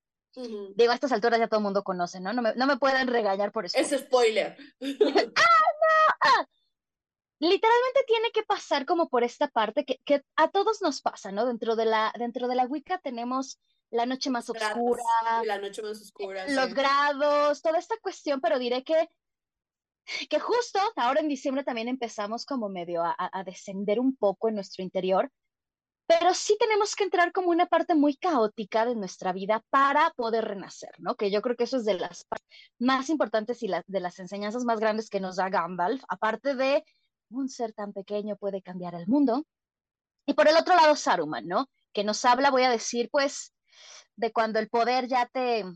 Digo, 0.75 0.91
a 0.91 0.95
estas 0.95 1.13
alturas 1.13 1.39
ya 1.39 1.47
todo 1.47 1.59
el 1.59 1.65
mundo 1.65 1.85
conoce, 1.85 2.19
¿no? 2.19 2.33
No 2.33 2.43
me, 2.43 2.53
no 2.57 2.67
me 2.67 2.77
pueden 2.77 3.07
regañar 3.07 3.53
por 3.53 3.67
eso. 3.67 3.79
Es 3.79 3.91
spoiler. 3.91 4.57
¡Ah, 4.81 5.69
no! 5.83 6.15
Ah. 6.21 6.47
Literalmente 7.39 8.01
tiene 8.09 8.33
que 8.33 8.43
pasar 8.43 8.87
como 8.87 9.09
por 9.09 9.23
esta 9.23 9.47
parte 9.47 9.85
que, 9.85 10.01
que, 10.05 10.25
a 10.35 10.49
todos 10.49 10.83
nos 10.83 11.01
pasa, 11.01 11.31
¿no? 11.31 11.47
Dentro 11.47 11.77
de 11.77 11.85
la, 11.85 12.13
dentro 12.19 12.49
de 12.49 12.57
la 12.57 12.67
Wicca 12.67 12.99
tenemos 12.99 13.61
la 13.91 14.07
noche 14.07 14.29
más 14.31 14.51
oscura. 14.51 15.03
La 15.45 15.59
noche 15.59 15.81
más 15.83 16.01
oscura. 16.01 16.49
Los 16.49 16.75
grados, 16.75 17.63
toda 17.63 17.79
esta 17.79 17.97
cuestión, 18.03 18.41
pero 18.41 18.59
diré 18.59 18.83
que 18.83 19.09
que 20.29 20.41
justo 20.41 20.81
ahora 20.97 21.21
en 21.21 21.29
diciembre 21.29 21.63
también 21.63 21.87
empezamos 21.87 22.47
como 22.47 22.69
medio 22.69 23.05
a, 23.05 23.15
a 23.17 23.45
descender 23.45 24.01
un 24.01 24.17
poco 24.17 24.49
en 24.49 24.57
nuestro 24.57 24.83
interior 24.83 25.31
pero 26.09 26.33
sí 26.33 26.57
tenemos 26.59 26.97
que 26.97 27.05
entrar 27.05 27.33
como 27.33 27.51
una 27.51 27.67
parte 27.67 27.95
muy 27.95 28.17
caótica 28.17 28.87
de 28.87 28.95
nuestra 28.95 29.35
vida 29.35 29.63
para 29.69 30.11
poder 30.17 30.47
renacer, 30.47 30.91
¿no? 30.97 31.17
Que 31.17 31.31
yo 31.31 31.43
creo 31.43 31.55
que 31.55 31.65
eso 31.65 31.77
es 31.77 31.85
de 31.85 31.95
las 31.95 32.27
más 32.79 33.11
importantes 33.11 33.63
y 33.63 33.69
de 33.69 34.01
las 34.01 34.19
enseñanzas 34.19 34.65
más 34.65 34.81
grandes 34.81 35.11
que 35.11 35.21
nos 35.21 35.37
da 35.37 35.51
Gandalf, 35.51 36.03
aparte 36.09 36.55
de 36.55 36.83
un 37.29 37.51
ser 37.51 37.75
tan 37.75 37.93
pequeño 37.93 38.37
puede 38.37 38.63
cambiar 38.63 38.95
el 38.95 39.07
mundo. 39.07 39.45
Y 40.25 40.33
por 40.33 40.49
el 40.49 40.57
otro 40.57 40.75
lado, 40.77 40.97
Saruman, 40.97 41.47
¿no? 41.47 41.69
Que 41.93 42.05
nos 42.05 42.25
habla, 42.25 42.51
voy 42.51 42.63
a 42.63 42.71
decir, 42.71 43.11
pues, 43.13 43.53
de 44.17 44.33
cuando 44.33 44.59
el 44.61 44.71
poder 44.71 45.09
ya 45.09 45.27
te, 45.27 45.67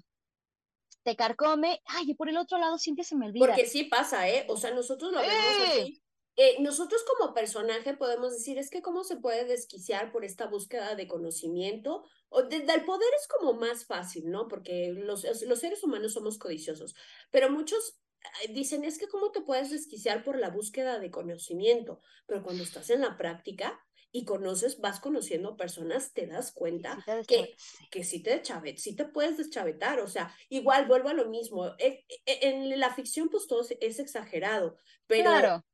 te 1.03 1.15
carcome. 1.15 1.83
Ay, 1.85 2.13
y 2.13 2.15
por 2.15 2.31
el 2.31 2.39
otro 2.39 2.57
lado 2.57 2.79
siempre 2.79 3.05
se 3.05 3.17
me 3.17 3.27
olvida. 3.27 3.45
Porque 3.45 3.67
sí 3.67 3.85
pasa, 3.85 4.27
¿eh? 4.31 4.47
O 4.49 4.57
sea, 4.57 4.71
nosotros 4.71 5.13
lo 5.13 5.21
vemos 5.21 5.35
¡Eh! 5.35 6.02
Eh, 6.37 6.57
nosotros 6.61 7.05
como 7.05 7.35
personaje 7.35 7.95
podemos 7.95 8.33
decir, 8.33 8.59
es 8.59 8.71
que 8.71 8.81
cómo 8.81 9.05
se 9.05 9.17
puede 9.17 9.45
desquiciar 9.45 10.13
por 10.13 10.25
esta 10.25 10.47
búsqueda 10.47 10.95
de 10.95 11.07
conocimiento, 11.07 12.05
o 12.31 12.43
desde 12.43 12.75
el 12.75 12.85
poder 12.85 13.09
es 13.19 13.29
como 13.29 13.53
más 13.53 13.85
fácil, 13.85 14.31
¿no? 14.31 14.49
Porque 14.49 14.93
los, 14.95 15.25
los 15.43 15.59
seres 15.59 15.85
humanos 15.85 16.15
somos 16.15 16.39
codiciosos, 16.39 16.95
pero 17.31 17.51
muchos 17.51 17.99
dicen, 18.51 18.85
es 18.85 18.99
que 18.99 19.09
cómo 19.09 19.31
te 19.31 19.43
puedes 19.43 19.71
desquiciar 19.71 20.25
por 20.25 20.39
la 20.39 20.49
búsqueda 20.49 20.99
de 20.99 21.11
conocimiento, 21.11 22.01
pero 22.27 22.43
cuando 22.43 22.63
estás 22.63 22.89
en 22.91 23.03
la 23.03 23.19
práctica 23.19 23.79
y 24.11 24.25
conoces, 24.25 24.81
vas 24.81 25.01
conociendo 25.01 25.57
personas, 25.57 26.13
te 26.13 26.27
das 26.27 26.53
cuenta 26.53 27.05
que, 27.27 27.55
que 27.91 28.05
sí 28.05 28.23
te, 28.23 28.41
chavet, 28.43 28.79
sí 28.79 28.95
te 28.95 29.07
puedes 29.07 29.39
deschavetar, 29.39 30.01
o 30.01 30.07
sea, 30.07 30.35
igual 30.51 30.87
vuelvo 30.87 31.09
a 31.09 31.15
lo 31.15 31.29
mismo, 31.29 31.67
e, 31.79 32.05
e, 32.09 32.49
en, 32.49 32.79
la 32.79 32.95
ficción 32.95 33.29
pues 33.29 33.47
todo 33.47 33.67
es 33.81 33.99
exagerado, 33.99 34.77
pero... 35.07 35.31
Claro 35.31 35.65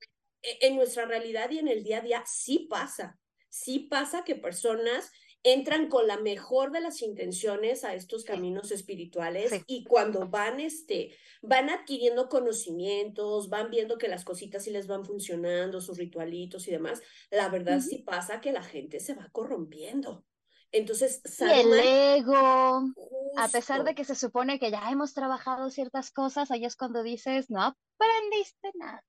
en 0.42 0.76
nuestra 0.76 1.06
realidad 1.06 1.50
y 1.50 1.58
en 1.58 1.68
el 1.68 1.82
día 1.82 1.98
a 1.98 2.02
día 2.02 2.24
sí 2.26 2.66
pasa. 2.70 3.18
Sí 3.48 3.80
pasa 3.90 4.24
que 4.24 4.34
personas 4.34 5.10
entran 5.42 5.88
con 5.88 6.06
la 6.06 6.18
mejor 6.18 6.72
de 6.72 6.80
las 6.80 7.00
intenciones 7.02 7.84
a 7.84 7.94
estos 7.94 8.24
caminos 8.24 8.70
espirituales 8.72 9.52
y 9.66 9.84
cuando 9.84 10.28
van 10.28 10.60
este 10.60 11.14
van 11.42 11.70
adquiriendo 11.70 12.28
conocimientos, 12.28 13.48
van 13.48 13.70
viendo 13.70 13.98
que 13.98 14.08
las 14.08 14.24
cositas 14.24 14.64
sí 14.64 14.70
les 14.70 14.86
van 14.86 15.04
funcionando, 15.04 15.80
sus 15.80 15.96
ritualitos 15.96 16.66
y 16.66 16.72
demás, 16.72 17.00
la 17.30 17.48
verdad 17.48 17.80
sí 17.80 17.98
pasa 17.98 18.40
que 18.40 18.52
la 18.52 18.62
gente 18.62 19.00
se 19.00 19.14
va 19.14 19.28
corrompiendo. 19.30 20.24
Entonces, 20.70 21.22
y 21.40 21.44
el 21.44 21.72
ego, 21.72 22.92
a 23.36 23.48
pesar 23.50 23.84
de 23.84 23.94
que 23.94 24.04
se 24.04 24.14
supone 24.14 24.58
que 24.58 24.70
ya 24.70 24.90
hemos 24.90 25.14
trabajado 25.14 25.70
ciertas 25.70 26.10
cosas, 26.10 26.50
ahí 26.50 26.66
es 26.66 26.76
cuando 26.76 27.02
dices, 27.02 27.48
no 27.48 27.62
aprendiste 27.62 28.70
nada. 28.74 29.02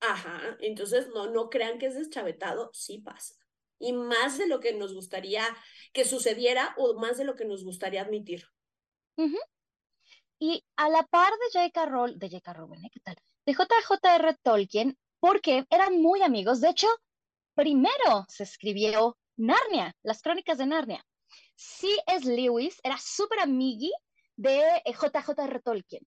Ajá, 0.00 0.56
entonces 0.60 1.08
no, 1.14 1.30
no 1.30 1.48
crean 1.48 1.78
que 1.78 1.86
es 1.86 1.94
deschavetado, 1.94 2.70
sí 2.72 2.98
pasa. 2.98 3.34
Y 3.78 3.92
más 3.92 4.38
de 4.38 4.46
lo 4.46 4.60
que 4.60 4.72
nos 4.72 4.94
gustaría 4.94 5.44
que 5.92 6.04
sucediera 6.04 6.74
o 6.78 6.98
más 6.98 7.18
de 7.18 7.24
lo 7.24 7.34
que 7.34 7.44
nos 7.44 7.64
gustaría 7.64 8.02
admitir. 8.02 8.46
Y 10.38 10.64
a 10.76 10.88
la 10.88 11.02
par 11.04 11.32
de 11.32 11.58
J.K. 11.58 11.86
Rowling, 11.86 12.18
de 12.18 12.28
J.K. 12.28 12.52
Rowling, 12.52 12.84
¿eh? 12.84 12.90
¿qué 12.92 13.00
tal? 13.00 13.16
De 13.46 13.54
J.J.R. 13.54 14.36
Tolkien, 14.42 14.98
porque 15.20 15.64
eran 15.70 16.00
muy 16.00 16.22
amigos. 16.22 16.60
De 16.60 16.70
hecho, 16.70 16.88
primero 17.54 18.26
se 18.28 18.42
escribió 18.42 19.16
Narnia, 19.36 19.94
las 20.02 20.22
crónicas 20.22 20.58
de 20.58 20.66
Narnia. 20.66 21.04
C.S. 21.54 22.26
Lewis 22.34 22.78
era 22.82 22.98
súper 22.98 23.40
amigui 23.40 23.92
de 24.36 24.82
J.J.R. 24.94 25.60
Tolkien. 25.60 26.06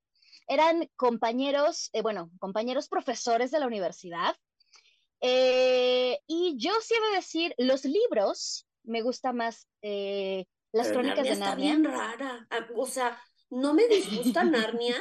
Eran 0.49 0.89
compañeros, 0.95 1.91
eh, 1.93 2.01
bueno, 2.01 2.31
compañeros 2.39 2.89
profesores 2.89 3.51
de 3.51 3.59
la 3.59 3.67
universidad. 3.67 4.35
Eh, 5.21 6.17
y 6.25 6.55
yo 6.57 6.71
sí 6.81 6.95
he 6.95 7.09
de 7.09 7.15
decir, 7.17 7.53
los 7.59 7.85
libros, 7.85 8.67
me 8.83 9.03
gusta 9.03 9.31
más 9.31 9.67
eh, 9.83 10.45
las 10.71 10.87
crónicas 10.89 11.23
de 11.23 11.35
Narnia. 11.35 11.45
Está 11.45 11.55
bien 11.55 11.83
rara. 11.83 12.47
Ah, 12.49 12.67
o 12.75 12.87
sea, 12.87 13.21
no 13.51 13.75
me 13.75 13.87
disgusta 13.87 14.43
Narnia, 14.43 14.95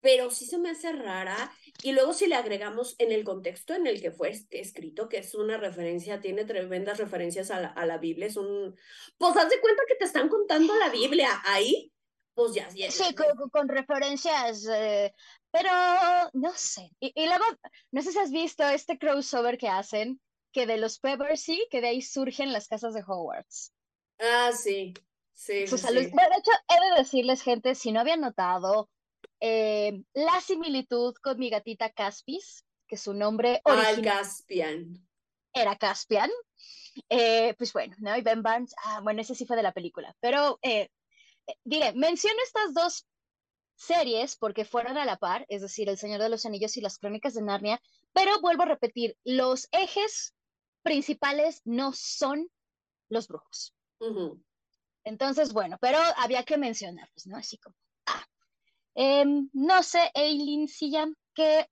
pero 0.00 0.30
sí 0.30 0.46
se 0.46 0.56
me 0.56 0.70
hace 0.70 0.92
rara. 0.92 1.52
Y 1.82 1.92
luego 1.92 2.14
si 2.14 2.26
le 2.26 2.36
agregamos 2.36 2.94
en 2.98 3.12
el 3.12 3.22
contexto 3.22 3.74
en 3.74 3.86
el 3.86 4.00
que 4.00 4.12
fue 4.12 4.32
escrito, 4.50 5.10
que 5.10 5.18
es 5.18 5.34
una 5.34 5.58
referencia, 5.58 6.22
tiene 6.22 6.46
tremendas 6.46 6.96
referencias 6.96 7.50
a 7.50 7.60
la, 7.60 7.68
a 7.68 7.84
la 7.84 7.98
Biblia, 7.98 8.28
es 8.28 8.38
un... 8.38 8.74
Pues 9.18 9.36
haz 9.36 9.50
de 9.50 9.60
cuenta 9.60 9.82
que 9.86 9.96
te 9.96 10.06
están 10.06 10.30
contando 10.30 10.74
la 10.76 10.88
Biblia 10.88 11.42
ahí, 11.44 11.92
pues 12.36 12.54
ya. 12.54 12.68
sí, 12.70 13.14
con, 13.50 13.68
referencias, 13.68 14.66
eh, 14.70 15.12
pero 15.50 15.70
no 16.34 16.52
sé. 16.54 16.92
Y, 17.00 17.10
y, 17.14 17.26
luego, 17.26 17.44
no 17.90 18.02
sé 18.02 18.12
si 18.12 18.18
has 18.18 18.30
visto 18.30 18.62
este 18.68 18.98
crossover 18.98 19.56
que 19.56 19.68
hacen, 19.68 20.20
que 20.52 20.66
de 20.66 20.76
los 20.76 20.98
Peppersy, 20.98 21.66
que 21.70 21.80
de 21.80 21.88
ahí 21.88 22.02
surgen 22.02 22.52
las 22.52 22.68
casas 22.68 22.92
de 22.92 23.02
Hogwarts. 23.02 23.72
Ah, 24.20 24.52
sí. 24.52 24.92
Sí, 25.32 25.66
sí, 25.66 25.76
Bueno, 25.86 26.00
de 26.00 26.38
hecho, 26.38 26.50
he 26.68 26.90
de 26.90 26.98
decirles, 26.98 27.42
gente, 27.42 27.74
si 27.74 27.90
no 27.90 28.00
habían 28.00 28.20
notado, 28.20 28.90
eh, 29.40 30.02
la 30.12 30.40
similitud 30.40 31.14
con 31.22 31.38
mi 31.38 31.48
gatita 31.48 31.90
Caspis, 31.90 32.64
que 32.86 32.98
su 32.98 33.14
nombre 33.14 33.60
original 33.64 34.02
Caspian. 34.02 35.08
era 35.54 35.76
Caspian. 35.76 36.30
Eh, 37.08 37.54
pues 37.58 37.72
bueno, 37.72 37.94
¿no? 37.98 38.16
Y 38.16 38.22
Ben 38.22 38.42
Barnes, 38.42 38.74
ah, 38.84 39.00
bueno, 39.02 39.22
ese 39.22 39.34
sí 39.34 39.46
fue 39.46 39.56
de 39.56 39.62
la 39.62 39.72
película. 39.72 40.14
Pero, 40.20 40.58
eh, 40.62 40.88
diré, 41.64 41.92
menciono 41.92 42.36
estas 42.44 42.74
dos 42.74 43.06
series 43.76 44.36
porque 44.36 44.64
fueron 44.64 44.96
a 44.96 45.04
la 45.04 45.18
par, 45.18 45.44
es 45.48 45.62
decir, 45.62 45.88
El 45.88 45.98
Señor 45.98 46.20
de 46.20 46.28
los 46.28 46.46
Anillos 46.46 46.76
y 46.76 46.80
las 46.80 46.98
Crónicas 46.98 47.34
de 47.34 47.42
Narnia, 47.42 47.80
pero 48.12 48.40
vuelvo 48.40 48.62
a 48.62 48.66
repetir, 48.66 49.16
los 49.24 49.68
ejes 49.72 50.34
principales 50.82 51.60
no 51.64 51.92
son 51.92 52.48
los 53.08 53.28
brujos. 53.28 53.74
Entonces, 55.04 55.52
bueno, 55.52 55.78
pero 55.80 55.98
había 56.16 56.42
que 56.42 56.56
mencionarlos, 56.56 57.26
¿no? 57.26 57.36
Así 57.36 57.58
como, 57.58 57.76
ah, 58.06 58.26
em, 58.94 59.48
no 59.52 59.82
sé, 59.82 60.10
Eileen 60.14 60.68
Sillam, 60.68 61.14
¿qué 61.34 61.68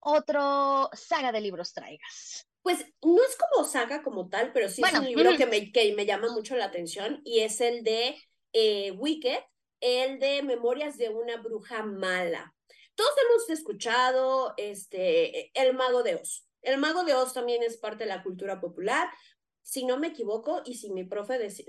otro 0.00 0.88
saga 0.94 1.32
de 1.32 1.40
libros 1.40 1.72
traigas? 1.72 2.46
Pues 2.62 2.84
no 3.02 3.22
es 3.22 3.36
como 3.36 3.66
saga 3.66 4.02
como 4.02 4.28
tal, 4.28 4.52
pero 4.52 4.68
sí 4.68 4.82
es 4.82 4.98
un 4.98 5.06
libro 5.06 5.36
que, 5.36 5.46
me, 5.46 5.72
que 5.72 5.94
me 5.94 6.06
llama 6.06 6.30
mucho 6.30 6.56
la 6.56 6.66
atención 6.66 7.20
y 7.24 7.40
es 7.40 7.60
el 7.60 7.82
de 7.82 8.16
eh, 8.52 8.92
Wicked, 8.92 9.38
el 9.80 10.18
de 10.18 10.42
Memorias 10.42 10.98
de 10.98 11.08
una 11.08 11.36
bruja 11.36 11.82
mala. 11.82 12.54
Todos 12.94 13.12
hemos 13.24 13.50
escuchado 13.50 14.54
este, 14.56 15.50
El 15.60 15.74
Mago 15.74 16.02
de 16.02 16.16
Oz. 16.16 16.46
El 16.62 16.78
Mago 16.78 17.04
de 17.04 17.14
Oz 17.14 17.32
también 17.32 17.62
es 17.62 17.76
parte 17.76 18.04
de 18.04 18.10
la 18.10 18.22
cultura 18.22 18.60
popular 18.60 19.08
si 19.68 19.84
no 19.84 19.98
me 19.98 20.06
equivoco, 20.06 20.62
y 20.64 20.76
si 20.76 20.90
mi 20.90 21.04
profe, 21.04 21.36
de, 21.36 21.50
si, 21.50 21.66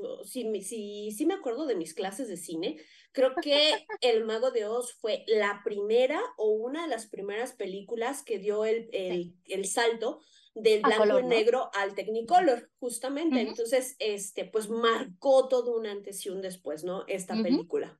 si, 0.63 1.11
si 1.11 1.25
me 1.25 1.33
acuerdo 1.33 1.65
de 1.65 1.75
mis 1.75 1.93
clases 1.93 2.29
de 2.29 2.37
cine, 2.37 2.77
creo 3.11 3.35
que 3.35 3.85
El 3.99 4.23
Mago 4.23 4.51
de 4.51 4.65
Oz 4.65 4.93
fue 4.93 5.25
la 5.27 5.59
primera 5.65 6.21
o 6.37 6.51
una 6.51 6.83
de 6.83 6.87
las 6.87 7.07
primeras 7.07 7.51
películas 7.51 8.23
que 8.23 8.39
dio 8.39 8.63
el, 8.63 8.87
el, 8.93 9.35
el 9.47 9.65
salto 9.65 10.21
del 10.53 10.81
blanco 10.81 11.19
y 11.19 11.23
negro 11.23 11.69
al 11.73 11.95
Technicolor, 11.95 12.69
justamente. 12.79 13.41
Entonces, 13.41 13.95
este, 13.99 14.45
pues 14.45 14.69
marcó 14.69 15.47
todo 15.47 15.77
un 15.77 15.85
antes 15.85 16.25
y 16.25 16.29
un 16.29 16.41
después, 16.41 16.83
¿no? 16.83 17.05
Esta 17.07 17.35
película. 17.41 17.99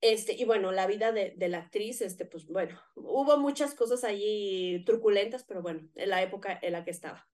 Este, 0.00 0.34
y 0.34 0.44
bueno, 0.44 0.70
la 0.70 0.86
vida 0.86 1.12
de, 1.12 1.32
de, 1.36 1.48
la 1.48 1.58
actriz, 1.58 2.02
este, 2.02 2.26
pues 2.26 2.46
bueno, 2.46 2.78
hubo 2.94 3.38
muchas 3.38 3.74
cosas 3.74 4.04
allí 4.04 4.82
truculentas, 4.84 5.44
pero 5.44 5.62
bueno, 5.62 5.88
en 5.94 6.10
la 6.10 6.22
época 6.22 6.58
en 6.60 6.72
la 6.72 6.84
que 6.84 6.90
estaba. 6.90 7.26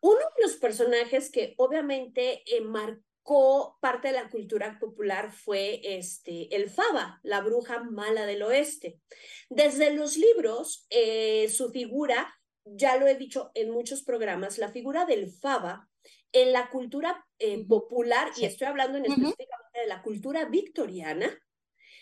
Uno 0.00 0.18
de 0.18 0.42
los 0.42 0.56
personajes 0.56 1.30
que 1.30 1.54
obviamente 1.56 2.42
eh, 2.46 2.60
marcó 2.60 3.76
parte 3.80 4.08
de 4.08 4.14
la 4.14 4.30
cultura 4.30 4.78
popular 4.78 5.32
fue 5.32 5.80
este, 5.82 6.54
el 6.54 6.70
Faba, 6.70 7.20
la 7.22 7.40
bruja 7.40 7.82
mala 7.82 8.26
del 8.26 8.42
oeste. 8.42 9.00
Desde 9.50 9.92
los 9.92 10.16
libros, 10.16 10.86
eh, 10.90 11.48
su 11.48 11.70
figura, 11.70 12.37
ya 12.76 12.96
lo 12.96 13.06
he 13.06 13.14
dicho 13.14 13.50
en 13.54 13.70
muchos 13.70 14.02
programas, 14.02 14.58
la 14.58 14.70
figura 14.70 15.04
del 15.04 15.30
Faba 15.30 15.88
en 16.32 16.52
la 16.52 16.68
cultura 16.70 17.26
eh, 17.38 17.64
popular, 17.66 18.30
y 18.36 18.44
estoy 18.44 18.66
hablando 18.66 18.98
en 18.98 19.06
específicamente 19.06 19.80
de 19.80 19.86
la 19.86 20.02
cultura 20.02 20.44
victoriana, 20.44 21.38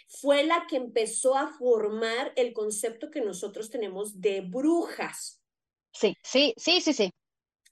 fue 0.08 0.44
la 0.44 0.66
que 0.68 0.76
empezó 0.76 1.36
a 1.36 1.48
formar 1.48 2.32
el 2.36 2.52
concepto 2.52 3.10
que 3.10 3.20
nosotros 3.20 3.70
tenemos 3.70 4.20
de 4.20 4.40
brujas. 4.40 5.40
Sí, 5.92 6.14
sí, 6.22 6.54
sí, 6.56 6.80
sí, 6.80 6.92
sí. 6.92 7.10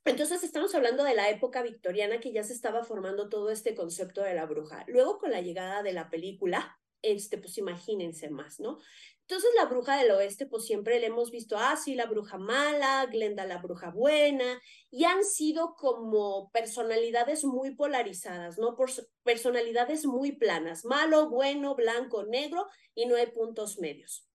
Entonces 0.05 0.43
estamos 0.43 0.75
hablando 0.75 1.03
de 1.03 1.15
la 1.15 1.31
época 1.31 1.63
victoriana 1.63 2.21
que 2.21 2.33
ya 2.33 2.45
se 2.45 2.53
estaba 2.53 2.85
formando 2.85 3.29
todo 3.29 3.51
este 3.51 3.75
concepto 3.75 4.23
de 4.23 4.35
la 4.35 4.45
bruja. 4.45 4.85
Luego 4.87 5.19
con 5.19 5.31
la 5.31 5.41
llegada 5.41 5.83
de 5.83 5.95
la 5.95 6.11
película, 6.11 6.79
este, 7.01 7.39
pues 7.39 7.57
imagínense 7.57 8.29
más, 8.31 8.61
¿no? 8.61 8.79
Entonces 9.27 9.51
la 9.57 9.65
bruja 9.65 9.97
del 9.97 10.11
oeste, 10.11 10.47
pues 10.47 10.67
siempre 10.67 11.01
le 11.01 11.07
hemos 11.07 11.31
visto, 11.31 11.57
ah, 11.59 11.77
sí, 11.77 11.95
la 11.95 12.05
bruja 12.05 12.37
mala, 12.37 13.07
Glenda 13.07 13.47
la 13.47 13.57
bruja 13.57 13.91
buena, 13.91 14.61
y 14.91 15.05
han 15.05 15.25
sido 15.25 15.75
como 15.77 16.51
personalidades 16.53 17.45
muy 17.45 17.75
polarizadas, 17.75 18.59
¿no? 18.59 18.77
Por 18.77 18.91
personalidades 19.23 20.05
muy 20.05 20.33
planas, 20.33 20.85
malo, 20.85 21.31
bueno, 21.31 21.75
blanco, 21.75 22.25
negro, 22.25 22.67
y 22.95 23.07
no 23.07 23.17
hay 23.17 23.27
puntos 23.29 23.79
medios. 23.79 24.29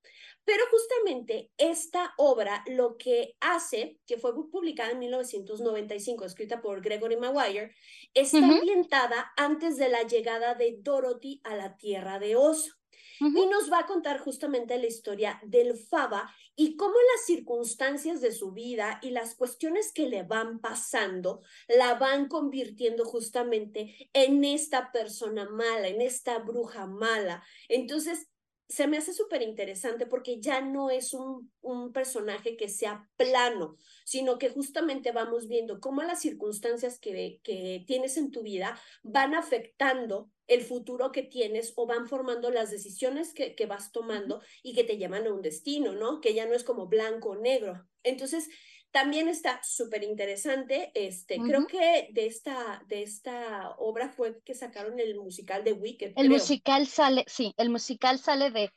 Pero 0.43 0.63
justamente 0.71 1.51
esta 1.57 2.15
obra 2.17 2.63
lo 2.65 2.97
que 2.97 3.35
hace, 3.39 3.99
que 4.07 4.17
fue 4.17 4.33
publicada 4.33 4.89
en 4.89 4.97
1995, 4.97 6.25
escrita 6.25 6.59
por 6.59 6.81
Gregory 6.81 7.17
Maguire, 7.17 7.75
está 8.15 8.39
ambientada 8.39 9.31
antes 9.37 9.77
de 9.77 9.89
la 9.89 10.01
llegada 10.01 10.55
de 10.55 10.77
Dorothy 10.79 11.39
a 11.43 11.55
la 11.55 11.77
Tierra 11.77 12.17
de 12.17 12.35
Oz. 12.35 12.78
Y 13.19 13.45
nos 13.47 13.71
va 13.71 13.79
a 13.79 13.85
contar 13.85 14.19
justamente 14.19 14.77
la 14.77 14.87
historia 14.87 15.39
del 15.43 15.77
Faba 15.77 16.33
y 16.55 16.77
cómo 16.77 16.95
las 17.15 17.25
circunstancias 17.25 18.21
de 18.21 18.31
su 18.31 18.51
vida 18.51 18.99
y 19.01 19.11
las 19.11 19.35
cuestiones 19.35 19.91
que 19.93 20.07
le 20.07 20.23
van 20.23 20.59
pasando 20.59 21.41
la 21.67 21.95
van 21.95 22.27
convirtiendo 22.27 23.05
justamente 23.05 24.09
en 24.13 24.43
esta 24.43 24.91
persona 24.91 25.49
mala, 25.49 25.87
en 25.87 26.01
esta 26.01 26.39
bruja 26.39 26.85
mala. 26.85 27.43
Entonces, 27.67 28.29
se 28.69 28.87
me 28.87 28.97
hace 28.97 29.13
súper 29.13 29.41
interesante 29.41 30.05
porque 30.05 30.39
ya 30.39 30.61
no 30.61 30.91
es 30.91 31.13
un, 31.13 31.51
un, 31.61 31.91
personaje 31.91 32.55
que 32.55 32.69
sea 32.69 33.09
plano, 33.17 33.77
sino 34.05 34.37
que 34.37 34.49
justamente 34.49 35.11
vamos 35.11 35.47
viendo 35.47 35.79
cómo 35.79 36.03
las 36.03 36.21
circunstancias 36.21 36.99
que, 36.99 37.39
que 37.43 37.83
tienes 37.87 38.15
en 38.17 38.29
tu 38.29 38.43
vida 38.43 38.79
van 39.01 39.33
afectando 39.33 40.29
el 40.49 40.61
futuro 40.61 41.11
que 41.11 41.23
tienes 41.23 41.73
o 41.75 41.85
van 41.85 42.07
formando 42.07 42.51
las 42.51 42.71
decisiones 42.71 43.33
que, 43.33 43.55
que 43.55 43.65
vas 43.65 43.91
tomando 43.91 44.41
y 44.63 44.73
que 44.73 44.83
te 44.83 44.97
llevan 44.97 45.27
a 45.27 45.33
un 45.33 45.41
destino, 45.41 45.93
¿no? 45.93 46.19
Que 46.19 46.33
ya 46.33 46.45
no 46.45 46.53
es 46.53 46.63
como 46.63 46.87
blanco 46.87 47.29
o 47.29 47.35
negro. 47.35 47.87
Entonces, 48.03 48.49
también 48.91 49.27
está 49.27 49.61
súper 49.63 50.03
interesante. 50.03 50.91
Este, 50.95 51.37
Creo 51.37 51.67
que 51.67 52.09
de 52.11 52.25
esta, 52.25 52.83
de 52.87 53.03
esta 53.03 53.75
obra 53.77 54.09
fue 54.09 54.41
que 54.43 54.55
sacaron 54.55 54.99
el 54.99 55.15
musical 55.15 55.63
de 55.63 55.73
Wicked. 55.73 56.13
El 56.15 56.29
musical 56.29 56.87
sale, 56.87 57.23
sí, 57.27 57.53
el 57.57 57.69
musical 57.69 58.17
sale 58.19 58.49
de. 58.51 58.71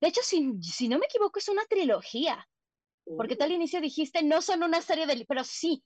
De 0.00 0.08
hecho, 0.08 0.20
si, 0.22 0.52
si 0.62 0.88
no 0.88 0.98
me 0.98 1.06
equivoco, 1.06 1.40
es 1.40 1.48
una 1.48 1.64
trilogía. 1.66 2.48
Porque 3.16 3.36
tú 3.36 3.44
al 3.44 3.52
oh. 3.52 3.54
inicio 3.54 3.80
dijiste, 3.80 4.22
no 4.22 4.42
son 4.42 4.62
una 4.62 4.80
serie 4.80 5.06
de. 5.06 5.24
Pero 5.26 5.42
sí, 5.42 5.82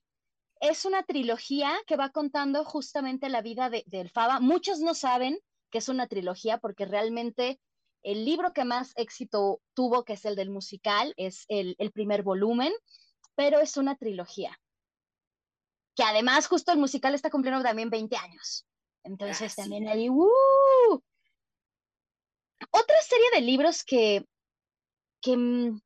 es 0.63 0.85
una 0.85 1.03
trilogía 1.03 1.77
que 1.85 1.97
va 1.97 2.09
contando 2.09 2.63
justamente 2.63 3.27
la 3.27 3.41
vida 3.41 3.69
de, 3.69 3.83
del 3.87 4.09
Faba. 4.09 4.39
Muchos 4.39 4.79
no 4.79 4.93
saben 4.93 5.37
que 5.69 5.79
es 5.79 5.89
una 5.89 6.07
trilogía 6.07 6.57
porque 6.57 6.85
realmente 6.85 7.59
el 8.01 8.23
libro 8.23 8.53
que 8.53 8.63
más 8.63 8.93
éxito 8.95 9.61
tuvo, 9.73 10.05
que 10.05 10.13
es 10.13 10.23
el 10.23 10.35
del 10.35 10.49
musical, 10.49 11.13
es 11.17 11.45
el, 11.49 11.75
el 11.79 11.91
primer 11.91 12.23
volumen 12.23 12.73
pero 13.35 13.59
es 13.59 13.77
una 13.77 13.95
trilogía. 13.95 14.57
Que 15.95 16.03
además 16.03 16.47
justo 16.47 16.71
el 16.71 16.79
musical 16.79 17.13
está 17.13 17.29
cumpliendo 17.29 17.63
también 17.63 17.89
20 17.89 18.15
años. 18.17 18.65
Entonces 19.03 19.55
también 19.55 19.87
hay... 19.87 20.09
¡uh! 20.09 21.01
Otra 22.71 23.01
serie 23.01 23.25
de 23.33 23.41
libros 23.41 23.83
que, 23.83 24.25
que 25.21 25.35
mm, 25.35 25.81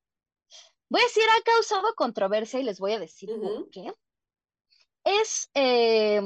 voy 0.90 1.02
a 1.02 1.06
decir 1.06 1.24
ha 1.24 1.42
causado 1.42 1.96
controversia 1.96 2.60
y 2.60 2.64
les 2.64 2.80
voy 2.80 2.94
a 2.94 3.00
decir 3.00 3.30
por 3.42 3.70
qué. 3.72 3.92
Es 5.08 5.50
eh, 5.54 6.22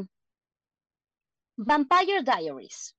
Vampire 1.55 2.23
Diaries. 2.23 2.95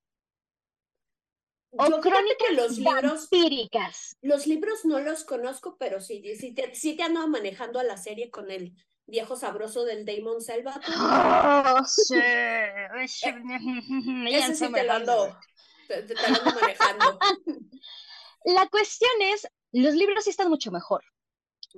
O 1.71 2.01
crónicas 2.01 2.49
que 2.49 2.55
los 2.55 2.79
libros 2.79 3.29
Los 4.21 4.47
libros 4.47 4.85
no 4.85 5.01
los 5.01 5.25
conozco, 5.25 5.77
pero 5.79 6.01
sí, 6.01 6.23
sí 6.38 6.53
te, 6.53 6.75
sí 6.75 6.97
te 6.97 7.03
ando 7.03 7.27
manejando 7.29 7.81
a 7.81 7.85
la 7.85 7.97
serie 7.97 8.31
con 8.31 8.51
el, 8.51 8.75
viejo 9.07 9.37
sabroso 9.37 9.85
del 9.85 10.05
Damon 10.05 10.40
Selva. 10.40 10.81
Oh, 10.97 11.85
sí. 11.87 12.14
Ese 14.29 14.55
sí 14.55 14.73
te 14.73 14.85
lo 14.85 14.92
ando, 14.92 15.38
te, 15.88 16.03
te 16.03 16.14
lo 16.14 16.27
ando 16.27 16.61
manejando. 16.61 17.18
La 18.45 18.68
cuestión 18.68 19.12
es, 19.21 19.47
los 19.71 19.95
libros 19.95 20.25
sí 20.25 20.31
están 20.31 20.49
mucho 20.49 20.73
mejor. 20.73 21.05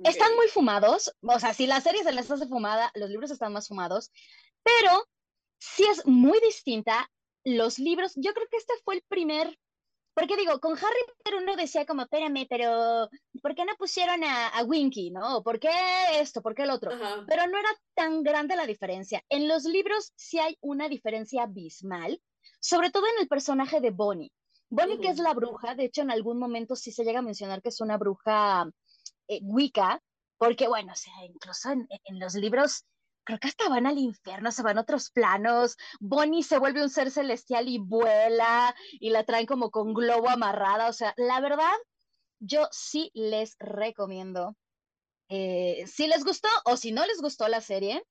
Están 0.03 0.35
muy 0.35 0.47
fumados, 0.47 1.15
o 1.21 1.39
sea, 1.39 1.53
si 1.53 1.67
la 1.67 1.81
serie 1.81 2.03
se 2.03 2.11
les 2.11 2.29
hace 2.29 2.47
fumada, 2.47 2.91
los 2.95 3.09
libros 3.09 3.31
están 3.31 3.53
más 3.53 3.67
fumados, 3.67 4.11
pero 4.63 5.05
sí 5.59 5.83
es 5.89 6.05
muy 6.05 6.39
distinta. 6.41 7.09
Los 7.43 7.77
libros, 7.77 8.13
yo 8.15 8.33
creo 8.33 8.47
que 8.49 8.57
este 8.57 8.73
fue 8.83 8.95
el 8.95 9.03
primer, 9.07 9.57
porque 10.15 10.35
digo, 10.35 10.59
con 10.59 10.73
Harry 10.73 11.01
Potter 11.07 11.35
uno 11.35 11.55
decía 11.55 11.85
como, 11.85 12.03
espérame, 12.03 12.47
pero 12.49 13.09
¿por 13.41 13.53
qué 13.53 13.65
no 13.65 13.75
pusieron 13.77 14.23
a, 14.23 14.47
a 14.47 14.63
Winky, 14.63 15.11
no? 15.11 15.43
¿Por 15.43 15.59
qué 15.59 15.69
esto? 16.13 16.41
¿Por 16.41 16.55
qué 16.55 16.63
el 16.63 16.71
otro? 16.71 16.91
Pero 17.27 17.47
no 17.47 17.57
era 17.57 17.69
tan 17.93 18.23
grande 18.23 18.55
la 18.55 18.65
diferencia. 18.65 19.23
En 19.29 19.47
los 19.47 19.65
libros 19.65 20.11
sí 20.15 20.39
hay 20.39 20.57
una 20.61 20.89
diferencia 20.89 21.43
abismal, 21.43 22.19
sobre 22.59 22.89
todo 22.89 23.05
en 23.07 23.21
el 23.21 23.27
personaje 23.27 23.79
de 23.79 23.91
Bonnie. 23.91 24.31
Bonnie, 24.69 24.99
que 24.99 25.09
es 25.09 25.19
la 25.19 25.33
bruja, 25.33 25.75
de 25.75 25.85
hecho 25.85 26.01
en 26.01 26.11
algún 26.11 26.39
momento 26.39 26.75
sí 26.75 26.91
se 26.91 27.03
llega 27.03 27.19
a 27.19 27.21
mencionar 27.21 27.61
que 27.61 27.69
es 27.69 27.79
una 27.81 27.97
bruja 27.97 28.67
eh, 29.27 29.39
Wicca, 29.43 30.01
porque 30.37 30.67
bueno, 30.67 30.93
o 30.93 30.95
sea, 30.95 31.13
incluso 31.25 31.71
en, 31.71 31.87
en 31.89 32.19
los 32.19 32.35
libros 32.35 32.85
creo 33.25 33.39
que 33.39 33.47
hasta 33.47 33.67
van 33.67 33.87
al 33.87 33.97
infierno, 33.97 34.51
se 34.51 34.61
van 34.63 34.77
a 34.77 34.81
otros 34.81 35.09
planos, 35.09 35.75
Bonnie 35.99 36.43
se 36.43 36.59
vuelve 36.59 36.81
un 36.81 36.89
ser 36.89 37.11
celestial 37.11 37.67
y 37.67 37.79
vuela 37.79 38.73
y 38.91 39.09
la 39.09 39.23
traen 39.23 39.47
como 39.47 39.71
con 39.71 39.93
globo 39.93 40.29
amarrada, 40.29 40.87
o 40.87 40.93
sea, 40.93 41.13
la 41.17 41.41
verdad, 41.41 41.73
yo 42.39 42.67
sí 42.71 43.11
les 43.13 43.55
recomiendo, 43.59 44.55
eh, 45.27 45.85
si 45.87 46.07
les 46.07 46.23
gustó 46.23 46.47
o 46.65 46.77
si 46.77 46.91
no 46.91 47.05
les 47.05 47.19
gustó 47.19 47.47
la 47.47 47.61
serie, 47.61 48.03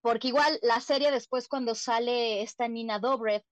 porque 0.00 0.28
igual 0.28 0.58
la 0.62 0.80
serie 0.80 1.10
después 1.10 1.48
cuando 1.48 1.74
sale 1.74 2.42
esta 2.42 2.68
Nina 2.68 3.00
Dobrev, 3.00 3.42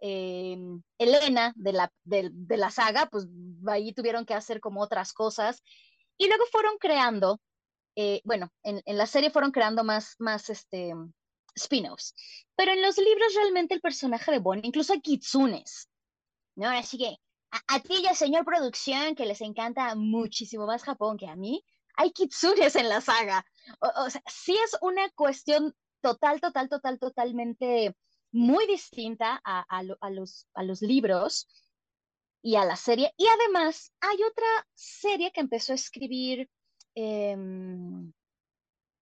eh, 0.00 0.56
Elena 0.98 1.52
de 1.56 1.72
la, 1.72 1.92
de, 2.04 2.30
de 2.32 2.56
la 2.56 2.70
saga, 2.70 3.06
pues 3.06 3.26
ahí 3.66 3.92
tuvieron 3.92 4.24
que 4.24 4.34
hacer 4.34 4.60
como 4.60 4.80
otras 4.80 5.12
cosas 5.12 5.64
y 6.18 6.26
luego 6.28 6.44
fueron 6.50 6.76
creando, 6.78 7.40
eh, 7.96 8.20
bueno, 8.24 8.52
en, 8.62 8.82
en, 8.84 8.98
la 8.98 9.06
serie 9.06 9.30
fueron 9.30 9.52
creando 9.52 9.84
más, 9.84 10.16
más 10.18 10.50
este, 10.50 10.92
spin-offs, 11.54 12.14
pero 12.56 12.72
en 12.72 12.82
los 12.82 12.98
libros 12.98 13.34
realmente 13.34 13.74
el 13.74 13.80
personaje 13.80 14.30
de 14.30 14.38
Bonnie, 14.38 14.66
incluso 14.66 14.92
hay 14.92 15.00
kitsunes, 15.00 15.88
¿no? 16.56 16.68
Así 16.68 16.98
que 16.98 17.16
a, 17.50 17.76
a 17.76 17.80
ti 17.80 18.02
ya, 18.02 18.14
señor 18.14 18.44
producción, 18.44 19.14
que 19.14 19.26
les 19.26 19.40
encanta 19.40 19.94
muchísimo 19.94 20.66
más 20.66 20.82
Japón 20.82 21.16
que 21.16 21.28
a 21.28 21.36
mí, 21.36 21.64
hay 21.96 22.12
kitsunes 22.12 22.76
en 22.76 22.88
la 22.88 23.00
saga. 23.00 23.44
O, 23.80 24.04
o 24.04 24.10
sea, 24.10 24.22
sí 24.26 24.56
es 24.64 24.76
una 24.80 25.08
cuestión 25.10 25.74
total, 26.00 26.40
total, 26.40 26.68
total, 26.68 26.98
totalmente 26.98 27.96
muy 28.30 28.66
distinta 28.66 29.40
a, 29.44 29.64
a, 29.68 29.82
a, 30.00 30.10
los, 30.10 30.46
a 30.54 30.62
los 30.62 30.82
libros 30.82 31.48
y 32.42 32.56
a 32.56 32.64
la 32.64 32.76
serie. 32.76 33.12
Y 33.16 33.26
además 33.26 33.92
hay 34.00 34.16
otra 34.22 34.66
serie 34.74 35.32
que 35.32 35.40
empezó 35.40 35.72
a 35.72 35.76
escribir, 35.76 36.48
eh, 36.94 37.36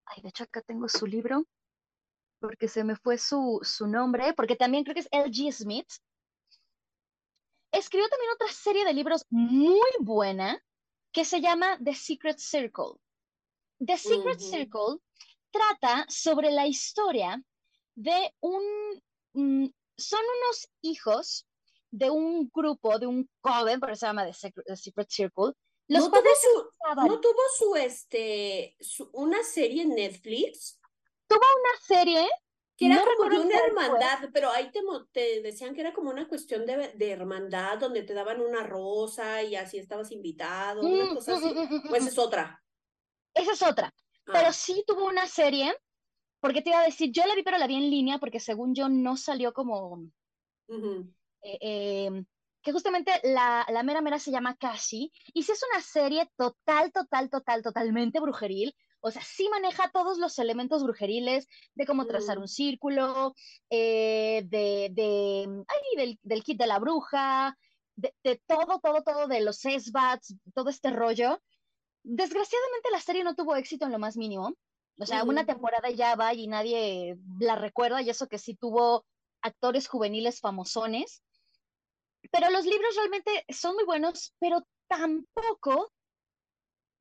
ay, 0.06 0.22
de 0.22 0.28
hecho 0.28 0.44
acá 0.44 0.62
tengo 0.62 0.88
su 0.88 1.06
libro, 1.06 1.44
porque 2.40 2.68
se 2.68 2.84
me 2.84 2.96
fue 2.96 3.18
su, 3.18 3.60
su 3.62 3.86
nombre, 3.86 4.34
porque 4.34 4.56
también 4.56 4.84
creo 4.84 4.94
que 4.94 5.00
es 5.00 5.08
L.G. 5.10 5.52
Smith. 5.52 5.88
Escribió 7.72 8.08
también 8.08 8.32
otra 8.32 8.48
serie 8.48 8.84
de 8.84 8.94
libros 8.94 9.24
muy 9.30 9.90
buena 10.00 10.62
que 11.12 11.24
se 11.24 11.40
llama 11.40 11.78
The 11.82 11.94
Secret 11.94 12.38
Circle. 12.38 13.00
The 13.78 13.96
Secret 13.96 14.40
uh 14.40 14.44
-huh. 14.44 14.50
Circle 14.50 14.98
trata 15.50 16.06
sobre 16.08 16.50
la 16.50 16.66
historia 16.66 17.42
de 17.94 18.34
un... 18.40 18.62
Mm, 19.32 19.66
son 19.98 20.20
unos 20.20 20.68
hijos 20.82 21.46
de 21.90 22.10
un 22.10 22.50
grupo, 22.52 22.98
de 22.98 23.06
un 23.06 23.28
joven, 23.40 23.80
por 23.80 23.90
eso 23.90 24.00
se 24.00 24.06
llama 24.06 24.26
The 24.26 24.32
Secret, 24.32 24.66
The 24.66 24.76
Secret 24.76 25.08
Circle. 25.10 25.52
Los 25.88 26.04
¿No, 26.04 26.10
tuvo 26.10 26.30
su, 26.40 27.06
¿No 27.06 27.20
tuvo 27.20 27.40
su, 27.56 27.76
este, 27.76 28.76
su, 28.80 29.08
una 29.12 29.42
serie 29.44 29.82
en 29.82 29.94
Netflix? 29.94 30.80
Tuvo 31.28 31.38
una 31.38 31.80
serie 31.86 32.28
que 32.76 32.86
era 32.86 32.96
no 32.96 33.04
como 33.16 33.30
de 33.30 33.38
una 33.38 33.58
hermandad, 33.58 34.18
fue. 34.18 34.28
pero 34.32 34.50
ahí 34.50 34.70
te, 34.70 34.80
te, 35.12 35.42
decían 35.42 35.74
que 35.74 35.80
era 35.80 35.94
como 35.94 36.10
una 36.10 36.28
cuestión 36.28 36.66
de, 36.66 36.92
de, 36.94 37.10
hermandad, 37.10 37.78
donde 37.78 38.02
te 38.02 38.12
daban 38.12 38.40
una 38.40 38.62
rosa 38.64 39.42
y 39.42 39.56
así 39.56 39.78
estabas 39.78 40.12
invitado, 40.12 40.82
mm, 40.82 40.92
una 40.92 41.14
cosa 41.14 41.36
así. 41.36 41.46
Mm, 41.46 41.88
pues 41.88 42.06
es 42.06 42.18
otra. 42.18 42.62
Esa 43.32 43.52
es 43.52 43.62
otra. 43.62 43.94
Ah. 44.26 44.32
Pero 44.32 44.52
sí 44.52 44.84
tuvo 44.86 45.06
una 45.06 45.26
serie, 45.26 45.74
porque 46.40 46.60
te 46.60 46.70
iba 46.70 46.80
a 46.80 46.84
decir, 46.84 47.10
yo 47.12 47.24
la 47.26 47.34
vi, 47.34 47.42
pero 47.42 47.56
la 47.56 47.66
vi 47.66 47.76
en 47.76 47.90
línea, 47.90 48.18
porque 48.18 48.40
según 48.40 48.74
yo 48.74 48.88
no 48.88 49.16
salió 49.16 49.52
como. 49.54 49.92
Uh 50.68 50.74
-huh. 50.74 51.14
Eh, 51.46 51.58
eh, 51.60 52.24
que 52.62 52.72
justamente 52.72 53.12
la, 53.22 53.64
la 53.68 53.82
mera 53.84 54.00
mera 54.00 54.18
se 54.18 54.32
llama 54.32 54.56
Kashi, 54.56 55.12
y 55.32 55.42
sí 55.44 55.52
es 55.52 55.62
una 55.70 55.80
serie 55.80 56.28
total, 56.36 56.90
total, 56.90 57.30
total, 57.30 57.62
totalmente 57.62 58.18
brujeril. 58.18 58.74
O 59.00 59.12
sea, 59.12 59.22
sí 59.22 59.48
maneja 59.48 59.88
todos 59.92 60.18
los 60.18 60.36
elementos 60.40 60.82
brujeriles 60.82 61.46
de 61.76 61.86
cómo 61.86 62.06
trazar 62.06 62.38
mm. 62.38 62.40
un 62.40 62.48
círculo, 62.48 63.34
eh, 63.70 64.42
de, 64.46 64.88
de 64.90 65.64
ay, 65.68 65.96
del, 65.96 66.18
del, 66.22 66.42
kit 66.42 66.58
de 66.58 66.66
la 66.66 66.80
bruja, 66.80 67.56
de, 67.94 68.12
de, 68.24 68.42
todo, 68.48 68.80
todo, 68.80 69.04
todo, 69.04 69.28
de 69.28 69.42
los 69.42 69.60
SBATs, 69.60 70.34
todo 70.52 70.70
este 70.70 70.90
rollo. 70.90 71.40
Desgraciadamente 72.02 72.90
la 72.90 73.00
serie 73.00 73.22
no 73.22 73.36
tuvo 73.36 73.54
éxito 73.54 73.86
en 73.86 73.92
lo 73.92 74.00
más 74.00 74.16
mínimo. 74.16 74.56
O 74.98 75.06
sea, 75.06 75.22
una 75.22 75.44
temporada 75.44 75.90
ya 75.90 76.16
va 76.16 76.34
y 76.34 76.48
nadie 76.48 77.16
la 77.38 77.54
recuerda, 77.54 78.02
y 78.02 78.10
eso 78.10 78.26
que 78.26 78.38
sí 78.38 78.56
tuvo 78.56 79.04
actores 79.40 79.86
juveniles 79.86 80.40
famosones. 80.40 81.22
Pero 82.30 82.50
los 82.50 82.64
libros 82.64 82.94
realmente 82.96 83.44
son 83.48 83.74
muy 83.74 83.84
buenos, 83.84 84.34
pero 84.38 84.66
tampoco 84.88 85.92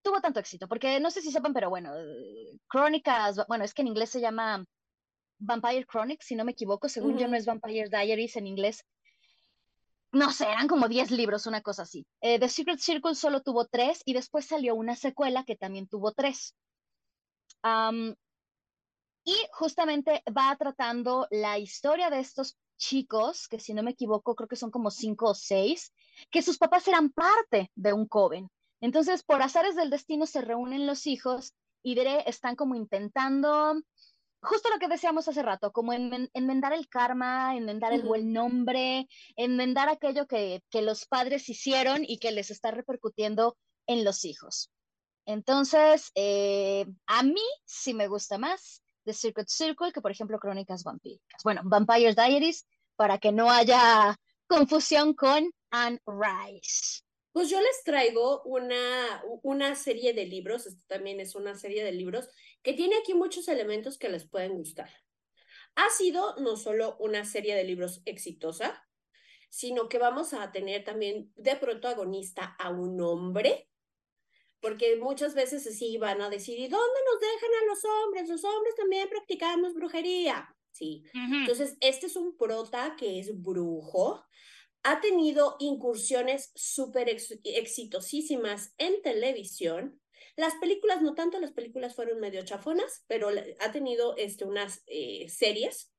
tuvo 0.01 0.21
tanto 0.21 0.39
éxito, 0.39 0.67
porque 0.67 0.99
no 0.99 1.09
sé 1.09 1.21
si 1.21 1.31
sepan, 1.31 1.53
pero 1.53 1.69
bueno, 1.69 1.91
Crónicas, 2.67 3.45
bueno, 3.47 3.63
es 3.63 3.73
que 3.73 3.81
en 3.81 3.88
inglés 3.88 4.11
se 4.11 4.21
llama 4.21 4.63
Vampire 5.39 5.85
Chronics, 5.85 6.27
si 6.27 6.35
no 6.35 6.45
me 6.45 6.51
equivoco, 6.51 6.88
según 6.88 7.13
uh 7.13 7.15
-huh. 7.15 7.21
yo 7.21 7.27
no 7.27 7.38
es 7.38 7.45
Vampire 7.45 7.89
Diaries 7.89 8.35
en 8.35 8.47
inglés. 8.47 8.85
No 10.11 10.31
sé, 10.31 10.45
eran 10.45 10.67
como 10.67 10.88
10 10.88 11.11
libros, 11.11 11.45
una 11.45 11.61
cosa 11.61 11.81
así. 11.81 12.05
Eh, 12.21 12.39
The 12.39 12.47
Secret 12.47 12.79
Circle 12.79 13.15
solo 13.15 13.41
tuvo 13.41 13.65
tres 13.65 14.01
y 14.05 14.13
después 14.13 14.45
salió 14.45 14.75
una 14.75 14.95
secuela 14.95 15.43
que 15.43 15.57
también 15.57 15.88
tuvo 15.88 16.13
tres. 16.13 16.55
Um, 17.63 18.15
y 19.25 19.35
justamente 19.51 20.23
va 20.27 20.55
tratando 20.55 21.27
la 21.31 21.57
historia 21.57 22.09
de 22.11 22.19
estos 22.19 22.57
chicos, 22.77 23.47
que 23.47 23.59
si 23.59 23.73
no 23.73 23.83
me 23.83 23.91
equivoco, 23.91 24.35
creo 24.35 24.47
que 24.47 24.55
son 24.55 24.71
como 24.71 24.91
cinco 24.91 25.29
o 25.29 25.35
seis, 25.35 25.93
que 26.31 26.41
sus 26.41 26.57
papás 26.57 26.88
eran 26.88 27.09
parte 27.11 27.71
de 27.75 27.93
un 27.93 28.07
coven. 28.07 28.49
Entonces, 28.81 29.23
por 29.23 29.41
azares 29.41 29.75
del 29.75 29.89
destino, 29.89 30.25
se 30.25 30.41
reúnen 30.41 30.88
los 30.88 31.07
hijos 31.07 31.53
y 31.83 31.95
diré, 31.95 32.23
están 32.27 32.55
como 32.55 32.75
intentando, 32.75 33.75
justo 34.41 34.69
lo 34.69 34.79
que 34.79 34.88
decíamos 34.88 35.27
hace 35.27 35.41
rato, 35.41 35.71
como 35.71 35.93
en, 35.93 36.29
enmendar 36.33 36.73
el 36.73 36.88
karma, 36.88 37.55
enmendar 37.55 37.93
el 37.93 38.03
buen 38.03 38.33
nombre, 38.33 39.07
enmendar 39.35 39.89
aquello 39.89 40.27
que, 40.27 40.61
que 40.69 40.81
los 40.81 41.05
padres 41.05 41.49
hicieron 41.49 42.03
y 42.03 42.17
que 42.17 42.31
les 42.31 42.51
está 42.51 42.71
repercutiendo 42.71 43.57
en 43.88 44.03
los 44.03 44.25
hijos. 44.25 44.71
Entonces, 45.25 46.11
eh, 46.15 46.85
a 47.07 47.23
mí 47.23 47.41
sí 47.65 47.93
me 47.93 48.07
gusta 48.07 48.38
más 48.38 48.83
The 49.06 49.13
Secret 49.13 49.48
Circle 49.48 49.91
que, 49.91 50.02
por 50.02 50.12
ejemplo, 50.12 50.39
Crónicas 50.39 50.84
Vampíricas. 50.84 51.41
Bueno, 51.44 51.62
Vampire 51.63 52.13
Diaries, 52.13 52.65
para 52.96 53.18
que 53.18 53.32
no 53.32 53.50
haya 53.50 54.18
confusión 54.48 55.13
con 55.13 55.52
Anne 55.72 56.02
Rice. 56.06 57.02
Pues 57.32 57.50
yo 57.50 57.60
les 57.60 57.84
traigo 57.84 58.41
una, 58.44 59.22
una 59.44 59.76
serie 59.76 60.13
de 60.13 60.26
libros, 60.26 60.65
esto 60.65 60.84
también 60.88 61.20
es 61.20 61.36
una 61.36 61.56
serie 61.56 61.84
de 61.84 61.91
libros, 61.91 62.30
que 62.63 62.74
tiene 62.74 62.96
aquí 62.98 63.13
muchos 63.13 63.48
elementos 63.50 63.98
que 63.98 64.10
les 64.10 64.26
pueden 64.28 64.54
gustar. 64.54 64.89
Ha 65.76 65.89
sido 65.89 66.38
no 66.38 66.56
solo 66.56 66.96
una 67.00 67.26
serie 67.26 67.56
de 67.56 67.65
libros 67.65 68.02
exitosa, 68.06 68.88
sino 69.50 69.89
que 69.89 70.00
vamos 70.00 70.34
a 70.34 70.52
tener 70.52 70.86
también 70.86 71.32
de 71.36 71.58
protagonista 71.58 72.56
a 72.58 72.70
un 72.70 73.02
hombre, 73.02 73.70
porque 74.65 74.95
muchas 74.95 75.36
veces 75.36 75.67
así 75.67 75.95
van 75.99 76.23
a 76.23 76.30
decir, 76.32 76.58
¿y 76.58 76.67
dónde 76.67 76.99
nos 77.06 77.19
dejan 77.19 77.51
a 77.62 77.65
los 77.67 77.86
hombres? 77.86 78.28
Los 78.28 78.43
hombres 78.43 78.73
también 78.75 79.08
practicamos 79.08 79.75
brujería. 79.75 80.49
Sí. 80.71 81.04
Uh 81.13 81.17
-huh. 81.17 81.39
Entonces, 81.41 81.78
este 81.82 82.08
es 82.08 82.15
un 82.15 82.36
prota 82.36 82.95
que 82.97 83.19
es 83.19 83.39
brujo, 83.39 84.25
ha 84.82 85.01
tenido 85.01 85.55
incursiones 85.59 86.51
súper 86.55 87.09
ex 87.09 87.39
exitosísimas 87.43 88.74
en 88.80 89.03
televisión. 89.03 90.01
Las 90.36 90.55
películas, 90.55 91.03
no 91.03 91.13
tanto, 91.13 91.39
las 91.39 91.51
películas 91.51 91.93
fueron 91.93 92.20
medio 92.20 92.43
chafonas, 92.43 93.03
pero 93.07 93.30
ha 93.59 93.72
tenido 93.72 94.16
este, 94.18 94.45
unas 94.45 94.82
eh, 94.88 95.30
series 95.30 95.93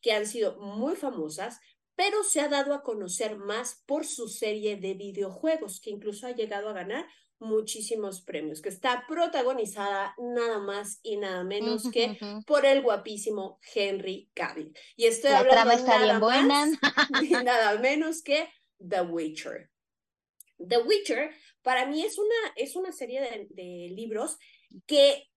que 0.00 0.12
han 0.12 0.26
sido 0.26 0.58
muy 0.58 0.96
famosas, 0.96 1.60
pero 1.96 2.24
se 2.24 2.40
ha 2.40 2.48
dado 2.48 2.72
a 2.72 2.82
conocer 2.82 3.36
más 3.36 3.82
por 3.86 4.06
su 4.06 4.28
serie 4.28 4.76
de 4.78 4.94
videojuegos, 4.94 5.80
que 5.82 5.90
incluso 5.90 6.26
ha 6.26 6.32
llegado 6.32 6.70
a 6.70 6.72
ganar 6.72 7.06
muchísimos 7.38 8.22
premios, 8.22 8.62
que 8.62 8.68
está 8.68 9.04
protagonizada 9.06 10.14
nada 10.18 10.58
más 10.58 11.00
y 11.02 11.16
nada 11.16 11.44
menos 11.44 11.90
que 11.90 12.18
por 12.46 12.64
el 12.64 12.82
guapísimo 12.82 13.60
Henry 13.74 14.30
Cavill. 14.34 14.76
Y 14.96 15.06
estoy 15.06 15.30
La 15.30 15.40
hablando 15.40 15.62
trama 15.62 15.74
está 15.74 15.96
bien 15.98 16.08
nada 16.08 16.18
buena. 16.18 16.66
más 16.66 16.78
y 17.22 17.30
nada 17.30 17.78
menos 17.78 18.22
que 18.22 18.48
The 18.78 19.02
Witcher. 19.02 19.70
The 20.58 20.78
Witcher 20.78 21.30
para 21.62 21.86
mí 21.86 22.02
es 22.04 22.18
una, 22.18 22.52
es 22.54 22.76
una 22.76 22.92
serie 22.92 23.20
de, 23.20 23.48
de 23.50 23.88
libros 23.94 24.38
que, 24.86 25.28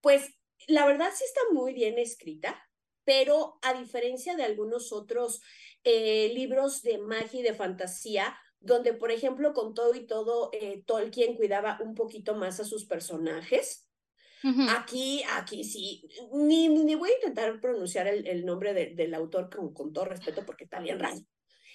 pues, 0.00 0.30
la 0.66 0.86
verdad 0.86 1.10
sí 1.14 1.24
está 1.24 1.40
muy 1.52 1.74
bien 1.74 1.98
escrita, 1.98 2.62
pero 3.04 3.58
a 3.62 3.74
diferencia 3.74 4.36
de 4.36 4.44
algunos 4.44 4.92
otros 4.92 5.40
eh, 5.82 6.30
libros 6.34 6.82
de 6.82 6.98
magia 6.98 7.40
y 7.40 7.42
de 7.42 7.54
fantasía, 7.54 8.38
donde, 8.60 8.92
por 8.92 9.10
ejemplo, 9.10 9.52
con 9.52 9.74
todo 9.74 9.94
y 9.94 10.06
todo, 10.06 10.50
eh, 10.52 10.82
Tolkien 10.86 11.34
cuidaba 11.36 11.78
un 11.82 11.94
poquito 11.94 12.34
más 12.34 12.60
a 12.60 12.64
sus 12.64 12.84
personajes. 12.86 13.86
Aquí, 14.70 15.22
aquí 15.32 15.64
sí, 15.64 16.08
ni, 16.32 16.68
ni 16.68 16.94
voy 16.94 17.10
a 17.10 17.14
intentar 17.16 17.60
pronunciar 17.60 18.06
el, 18.06 18.26
el 18.26 18.46
nombre 18.46 18.72
de- 18.72 18.94
del 18.94 19.12
autor 19.14 19.50
con, 19.54 19.74
con 19.74 19.92
todo 19.92 20.06
respeto 20.06 20.46
porque 20.46 20.64
está 20.64 20.80
bien 20.80 20.98
raro. 20.98 21.18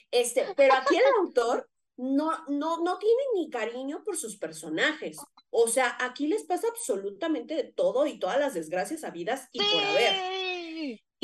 Este, 0.10 0.46
pero 0.56 0.74
aquí 0.76 0.96
el 0.96 1.04
autor 1.20 1.70
no, 1.98 2.32
no, 2.48 2.84
no 2.84 2.98
tiene 2.98 3.22
ni 3.36 3.50
cariño 3.50 4.04
por 4.04 4.18
sus 4.18 4.38
personajes. 4.38 5.18
O 5.52 5.68
sea, 5.68 5.96
aquí 6.02 6.28
les 6.28 6.44
pasa 6.44 6.68
absolutamente 6.68 7.54
de 7.56 7.64
todo 7.66 8.06
y 8.08 8.18
todas 8.20 8.40
las 8.40 8.54
desgracias 8.56 9.04
habidas 9.04 9.48
y 9.52 9.60
por 9.60 9.84
haber. 9.84 10.14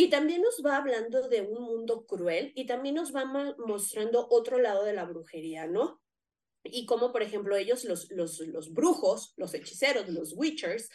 Y 0.02 0.10
también 0.10 0.42
nos 0.42 0.64
va 0.66 0.78
hablando 0.78 1.30
de 1.30 1.44
un 1.44 1.62
mundo 1.62 2.08
cruel 2.08 2.54
y 2.56 2.66
también 2.66 2.96
nos 2.96 3.16
va 3.16 3.24
mostrando 3.24 4.28
otro 4.32 4.58
lado 4.58 4.84
de 4.84 4.94
la 4.94 5.06
brujería, 5.06 5.68
¿no? 5.68 6.02
Y 6.64 6.88
como, 6.88 7.12
por 7.12 7.22
ejemplo, 7.22 7.56
ellos, 7.56 7.84
los, 7.86 8.10
los, 8.10 8.40
los 8.40 8.74
brujos, 8.74 9.36
los 9.38 9.54
hechiceros, 9.54 10.10
los 10.10 10.34
witchers, 10.36 10.90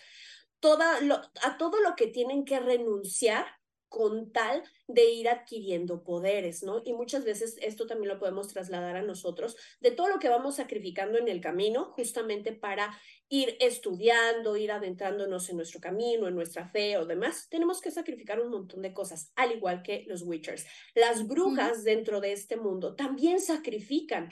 toda 0.59 0.99
a 1.45 1.57
todo 1.57 1.81
lo 1.83 1.95
que 1.95 2.09
tienen 2.09 2.45
que 2.45 2.59
renunciar 2.59 3.47
con 3.89 4.33
tal 4.33 4.63
de 4.89 5.11
ir 5.11 5.29
adquiriendo 5.29 6.03
poderes, 6.03 6.63
¿no? 6.63 6.83
Y 6.85 6.93
muchas 6.93 7.25
veces 7.25 7.57
esto 7.61 7.87
también 7.87 8.09
lo 8.09 8.19
podemos 8.19 8.49
trasladar 8.49 8.97
a 8.97 9.03
nosotros, 9.03 9.57
de 9.81 9.91
todo 9.91 10.09
lo 10.09 10.19
que 10.19 10.29
vamos 10.29 10.57
sacrificando 10.57 11.19
en 11.19 11.29
el 11.29 11.41
camino, 11.41 11.93
justamente 11.93 12.53
para 12.53 12.99
ir 13.29 13.57
estudiando, 13.61 14.57
ir 14.57 14.71
adentrándonos 14.71 15.49
en 15.49 15.57
nuestro 15.57 15.81
camino, 15.81 16.29
en 16.29 16.35
nuestra 16.35 16.69
fe 16.69 16.97
o 16.99 17.07
demás, 17.07 17.49
tenemos 17.49 17.81
que 17.81 17.91
sacrificar 17.91 18.41
un 18.41 18.51
montón 18.51 18.83
de 18.83 18.93
cosas, 18.93 19.33
al 19.35 19.53
igual 19.53 19.83
que 19.83 20.05
los 20.07 20.23
witchers. 20.23 20.67
Las 20.95 21.27
brujas 21.27 21.83
dentro 21.85 22.21
de 22.21 22.33
este 22.33 22.57
mundo 22.57 22.95
también 22.95 23.41
sacrifican 23.41 24.31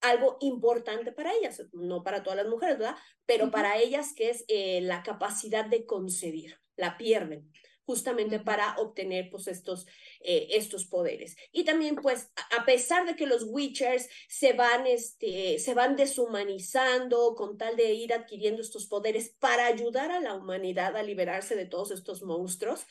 algo 0.00 0.36
importante 0.40 1.12
para 1.12 1.32
ellas, 1.32 1.62
no 1.72 2.02
para 2.02 2.22
todas 2.22 2.36
las 2.36 2.48
mujeres, 2.48 2.78
¿verdad? 2.78 2.96
Pero 3.24 3.50
para 3.50 3.78
ellas 3.78 4.12
que 4.14 4.30
es 4.30 4.44
eh, 4.48 4.80
la 4.82 5.02
capacidad 5.02 5.64
de 5.64 5.86
concebir, 5.86 6.60
la 6.76 6.96
pierden 6.98 7.50
justamente 7.84 8.40
para 8.40 8.76
obtener 8.78 9.28
pues 9.30 9.46
estos, 9.48 9.86
eh, 10.20 10.48
estos 10.50 10.86
poderes. 10.86 11.36
Y 11.52 11.64
también 11.64 12.00
pues 12.00 12.30
a 12.36 12.62
a 12.62 12.64
pesar 12.64 13.06
de 13.06 13.16
que 13.16 13.26
los 13.26 13.44
Witchers 13.48 14.08
se 14.28 14.52
van, 14.52 14.86
este, 14.86 15.58
se 15.58 15.74
van 15.74 15.96
deshumanizando 15.96 17.34
con 17.34 17.58
tal 17.58 17.76
de 17.76 17.92
ir 17.94 18.12
adquiriendo 18.12 18.62
estos 18.62 18.86
poderes 18.86 19.30
para 19.38 19.66
ayudar 19.66 20.10
a 20.12 20.20
la 20.20 20.34
humanidad 20.34 20.96
a 20.96 21.02
liberarse 21.02 21.56
de 21.56 21.66
todos 21.66 21.90
estos 21.90 22.22
monstruos, 22.22 22.86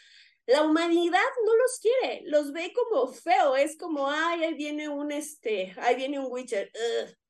la 0.47 0.63
humanidad 0.63 1.19
no 1.45 1.55
los 1.55 1.79
quiere, 1.79 2.23
los 2.25 2.51
ve 2.51 2.73
como 2.73 3.07
feo, 3.13 3.55
es 3.55 3.77
como, 3.77 4.09
ay, 4.09 4.43
ahí 4.43 4.53
viene 4.55 4.89
un, 4.89 5.11
este, 5.11 5.73
ahí 5.77 5.95
viene 5.95 6.19
un 6.19 6.31
Witcher. 6.31 6.71
ugh". 6.75 7.20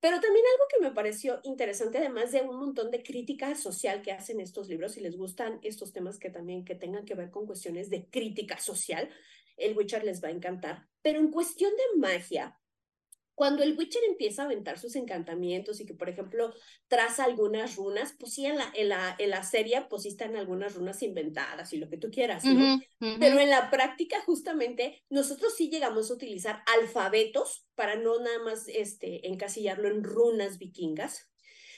Pero 0.00 0.20
también 0.20 0.44
algo 0.52 0.64
que 0.70 0.88
me 0.88 0.94
pareció 0.94 1.40
interesante, 1.42 1.98
además 1.98 2.30
de 2.30 2.42
un 2.42 2.56
montón 2.56 2.90
de 2.90 3.02
crítica 3.02 3.54
social 3.56 4.00
que 4.02 4.12
hacen 4.12 4.40
estos 4.40 4.68
libros, 4.68 4.92
si 4.92 5.00
les 5.00 5.16
gustan 5.16 5.58
estos 5.62 5.92
temas 5.92 6.18
que 6.18 6.30
también 6.30 6.64
que 6.64 6.76
tengan 6.76 7.04
que 7.04 7.14
ver 7.14 7.30
con 7.30 7.46
cuestiones 7.46 7.90
de 7.90 8.08
crítica 8.08 8.58
social, 8.58 9.10
el 9.56 9.76
Witcher 9.76 10.04
les 10.04 10.22
va 10.22 10.28
a 10.28 10.32
encantar. 10.32 10.86
Pero 11.02 11.18
en 11.18 11.32
cuestión 11.32 11.72
de 11.72 12.00
magia, 12.00 12.56
cuando 13.38 13.62
el 13.62 13.78
Witcher 13.78 14.02
empieza 14.02 14.42
a 14.42 14.44
aventar 14.46 14.80
sus 14.80 14.96
encantamientos 14.96 15.80
y 15.80 15.86
que, 15.86 15.94
por 15.94 16.08
ejemplo, 16.08 16.52
traza 16.88 17.22
algunas 17.22 17.76
runas, 17.76 18.12
pues 18.18 18.34
sí, 18.34 18.44
en 18.44 18.56
la, 18.56 18.68
en 18.74 18.88
la, 18.88 19.14
en 19.16 19.30
la 19.30 19.44
serie, 19.44 19.80
pues 19.88 20.02
sí 20.02 20.08
están 20.08 20.34
algunas 20.34 20.74
runas 20.74 21.04
inventadas 21.04 21.72
y 21.72 21.76
lo 21.76 21.88
que 21.88 21.98
tú 21.98 22.10
quieras, 22.10 22.44
¿no? 22.44 22.80
Pero 23.20 23.38
en 23.38 23.48
la 23.48 23.70
práctica, 23.70 24.20
justamente, 24.26 25.04
nosotros 25.08 25.54
sí 25.56 25.70
llegamos 25.70 26.10
a 26.10 26.14
utilizar 26.14 26.64
alfabetos 26.66 27.64
para 27.76 27.94
no 27.94 28.18
nada 28.18 28.42
más 28.42 28.66
este, 28.66 29.28
encasillarlo 29.28 29.86
en 29.86 30.02
runas 30.02 30.58
vikingas, 30.58 31.30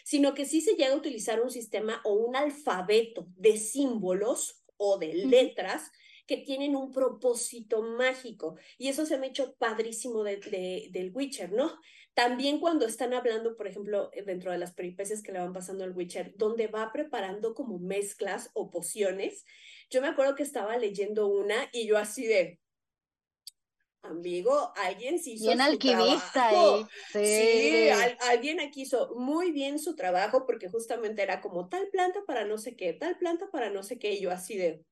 sino 0.02 0.32
que 0.32 0.46
sí 0.46 0.62
se 0.62 0.76
llega 0.76 0.94
a 0.94 0.96
utilizar 0.96 1.42
un 1.42 1.50
sistema 1.50 2.00
o 2.04 2.14
un 2.14 2.36
alfabeto 2.36 3.26
de 3.36 3.58
símbolos 3.58 4.64
o 4.78 4.96
de 4.96 5.12
letras 5.12 5.92
que 6.30 6.38
tienen 6.38 6.76
un 6.76 6.92
propósito 6.92 7.82
mágico. 7.82 8.56
Y 8.78 8.88
eso 8.88 9.06
se 9.06 9.18
me 9.18 9.26
ha 9.26 9.30
hecho 9.30 9.56
padrísimo 9.58 10.24
de, 10.24 10.38
de- 10.38 10.88
del 10.92 11.12
Witcher, 11.14 11.52
¿no? 11.52 11.78
También 12.14 12.60
cuando 12.60 12.86
están 12.86 13.14
hablando, 13.14 13.56
por 13.56 13.66
ejemplo, 13.68 14.10
eh, 14.14 14.22
dentro 14.24 14.52
de 14.52 14.58
las 14.58 14.74
peripecias 14.74 15.22
que 15.22 15.32
le 15.32 15.40
van 15.40 15.52
pasando 15.54 15.84
al 15.84 15.96
Witcher, 15.96 16.34
donde 16.36 16.68
va 16.68 16.92
preparando 16.92 17.54
como 17.54 17.78
mezclas 17.80 18.50
o 18.54 18.70
pociones, 18.70 19.44
yo 19.90 20.02
me 20.02 20.08
acuerdo 20.08 20.36
que 20.36 20.44
estaba 20.44 20.78
leyendo 20.78 21.28
una 21.28 21.68
y 21.72 21.86
yo 21.88 21.98
así 21.98 22.26
de, 22.26 22.60
amigo, 24.02 24.72
alguien 24.76 25.18
sí 25.18 25.32
hizo 25.34 25.50
Bien 25.50 25.60
su 25.60 25.78
alquimista 25.78 26.48
trabajo. 26.48 26.48
ahí. 26.48 26.90
Sí. 27.12 27.20
Sí, 27.22 27.88
al- 27.90 28.16
alguien 28.28 28.60
aquí 28.60 28.82
hizo 28.82 29.14
muy 29.16 29.52
bien 29.52 29.78
su 29.78 29.94
trabajo 29.96 30.46
porque 30.46 30.68
justamente 30.68 31.22
era 31.22 31.40
como 31.40 31.68
tal 31.68 31.88
planta 31.90 32.20
para 32.26 32.44
no 32.46 32.58
sé 32.58 32.76
qué, 32.76 32.92
tal 32.94 33.18
planta 33.18 33.50
para 33.50 33.70
no 33.70 33.82
sé 33.82 33.98
qué, 33.98 34.12
y 34.14 34.22
yo 34.22 34.30
así 34.30 34.56
de, 34.56 34.84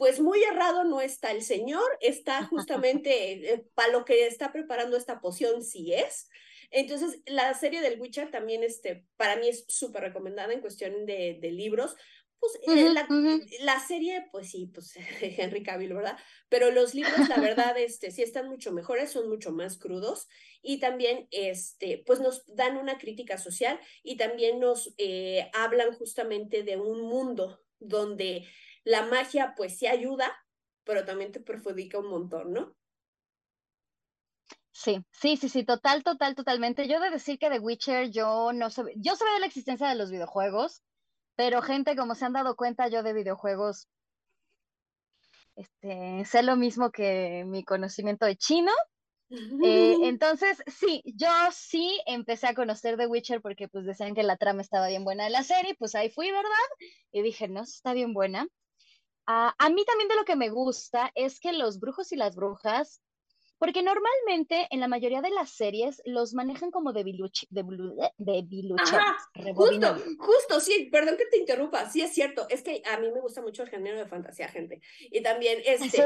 pues 0.00 0.18
muy 0.18 0.42
errado 0.42 0.84
no 0.84 1.02
está 1.02 1.30
el 1.30 1.42
señor, 1.42 1.84
está 2.00 2.42
justamente 2.46 3.68
para 3.74 3.92
lo 3.92 4.06
que 4.06 4.26
está 4.26 4.50
preparando 4.50 4.96
esta 4.96 5.20
poción, 5.20 5.62
sí 5.62 5.92
es. 5.92 6.30
Entonces, 6.70 7.20
la 7.26 7.52
serie 7.52 7.82
del 7.82 8.00
Witcher 8.00 8.30
también, 8.30 8.62
este, 8.62 9.04
para 9.18 9.36
mí 9.36 9.50
es 9.50 9.66
súper 9.68 10.04
recomendada 10.04 10.54
en 10.54 10.62
cuestión 10.62 11.04
de, 11.04 11.38
de 11.38 11.52
libros. 11.52 11.96
Pues 12.38 12.58
eh, 12.66 12.88
la, 12.94 13.06
la 13.60 13.78
serie, 13.86 14.26
pues 14.32 14.50
sí, 14.50 14.70
pues 14.72 14.94
Henry 15.20 15.62
Cavill, 15.62 15.92
¿verdad? 15.92 16.16
Pero 16.48 16.70
los 16.70 16.94
libros, 16.94 17.28
la 17.28 17.36
verdad, 17.38 17.76
este, 17.76 18.10
sí 18.10 18.22
están 18.22 18.48
mucho 18.48 18.72
mejores, 18.72 19.10
son 19.10 19.28
mucho 19.28 19.52
más 19.52 19.76
crudos 19.76 20.28
y 20.62 20.80
también, 20.80 21.28
este, 21.30 22.02
pues 22.06 22.20
nos 22.20 22.46
dan 22.46 22.78
una 22.78 22.96
crítica 22.96 23.36
social 23.36 23.78
y 24.02 24.16
también 24.16 24.60
nos 24.60 24.94
eh, 24.96 25.50
hablan 25.52 25.92
justamente 25.92 26.62
de 26.62 26.78
un 26.78 27.02
mundo 27.02 27.60
donde 27.80 28.46
la 28.84 29.06
magia, 29.06 29.54
pues 29.56 29.78
sí 29.78 29.86
ayuda, 29.86 30.30
pero 30.84 31.04
también 31.04 31.32
te 31.32 31.40
perjudica 31.40 31.98
un 31.98 32.08
montón, 32.08 32.52
¿no? 32.52 32.76
Sí, 34.72 35.04
sí, 35.10 35.36
sí, 35.36 35.48
sí, 35.48 35.64
total, 35.64 36.02
total, 36.02 36.34
totalmente. 36.34 36.88
Yo 36.88 36.96
he 36.96 37.00
de 37.00 37.10
decir 37.10 37.38
que 37.38 37.50
The 37.50 37.58
Witcher, 37.58 38.10
yo 38.10 38.52
no 38.52 38.70
sabía, 38.70 38.94
yo 38.96 39.14
sabía 39.14 39.34
de 39.34 39.40
la 39.40 39.46
existencia 39.46 39.88
de 39.88 39.94
los 39.94 40.10
videojuegos, 40.10 40.82
pero 41.36 41.60
gente, 41.60 41.96
como 41.96 42.14
se 42.14 42.24
han 42.24 42.32
dado 42.32 42.56
cuenta, 42.56 42.88
yo 42.88 43.02
de 43.02 43.12
videojuegos, 43.12 43.88
este, 45.56 46.24
sé 46.24 46.42
lo 46.42 46.56
mismo 46.56 46.90
que 46.90 47.44
mi 47.46 47.64
conocimiento 47.64 48.24
de 48.26 48.36
chino. 48.36 48.72
Eh, 49.62 49.96
entonces, 50.08 50.62
sí, 50.66 51.02
yo 51.04 51.28
sí 51.52 52.00
empecé 52.06 52.46
a 52.46 52.54
conocer 52.54 52.96
The 52.96 53.06
Witcher 53.06 53.42
porque 53.42 53.68
pues 53.68 53.84
decían 53.84 54.14
que 54.14 54.22
la 54.22 54.36
trama 54.36 54.62
estaba 54.62 54.88
bien 54.88 55.04
buena 55.04 55.24
de 55.24 55.30
la 55.30 55.42
serie, 55.42 55.74
pues 55.78 55.94
ahí 55.94 56.10
fui, 56.10 56.30
¿verdad? 56.30 56.50
Y 57.12 57.22
dije, 57.22 57.48
no, 57.48 57.62
está 57.62 57.92
bien 57.92 58.14
buena. 58.14 58.46
Ah, 59.26 59.54
a 59.58 59.68
mí 59.70 59.84
también 59.84 60.08
de 60.08 60.16
lo 60.16 60.24
que 60.24 60.36
me 60.36 60.48
gusta 60.50 61.12
es 61.14 61.40
que 61.40 61.52
los 61.52 61.78
brujos 61.78 62.10
y 62.12 62.16
las 62.16 62.34
brujas, 62.34 63.00
porque 63.58 63.82
normalmente 63.82 64.66
en 64.70 64.80
la 64.80 64.88
mayoría 64.88 65.20
de 65.20 65.28
las 65.30 65.50
series 65.50 66.00
los 66.06 66.32
manejan 66.32 66.70
como 66.70 66.94
debiluch, 66.94 67.44
deblu- 67.50 67.94
debiluchones, 68.16 68.90
Ajá, 68.94 69.18
justo, 69.54 69.96
justo, 70.18 70.60
sí, 70.60 70.88
perdón 70.90 71.18
que 71.18 71.26
te 71.26 71.36
interrumpa, 71.36 71.88
sí 71.90 72.00
es 72.00 72.14
cierto, 72.14 72.46
es 72.48 72.62
que 72.62 72.82
a 72.90 72.96
mí 72.98 73.10
me 73.12 73.20
gusta 73.20 73.42
mucho 73.42 73.62
el 73.62 73.68
género 73.68 73.98
de 73.98 74.06
fantasía, 74.08 74.48
gente, 74.48 74.80
y 75.10 75.22
también, 75.22 75.60
este, 75.66 75.90
Sí. 75.90 76.02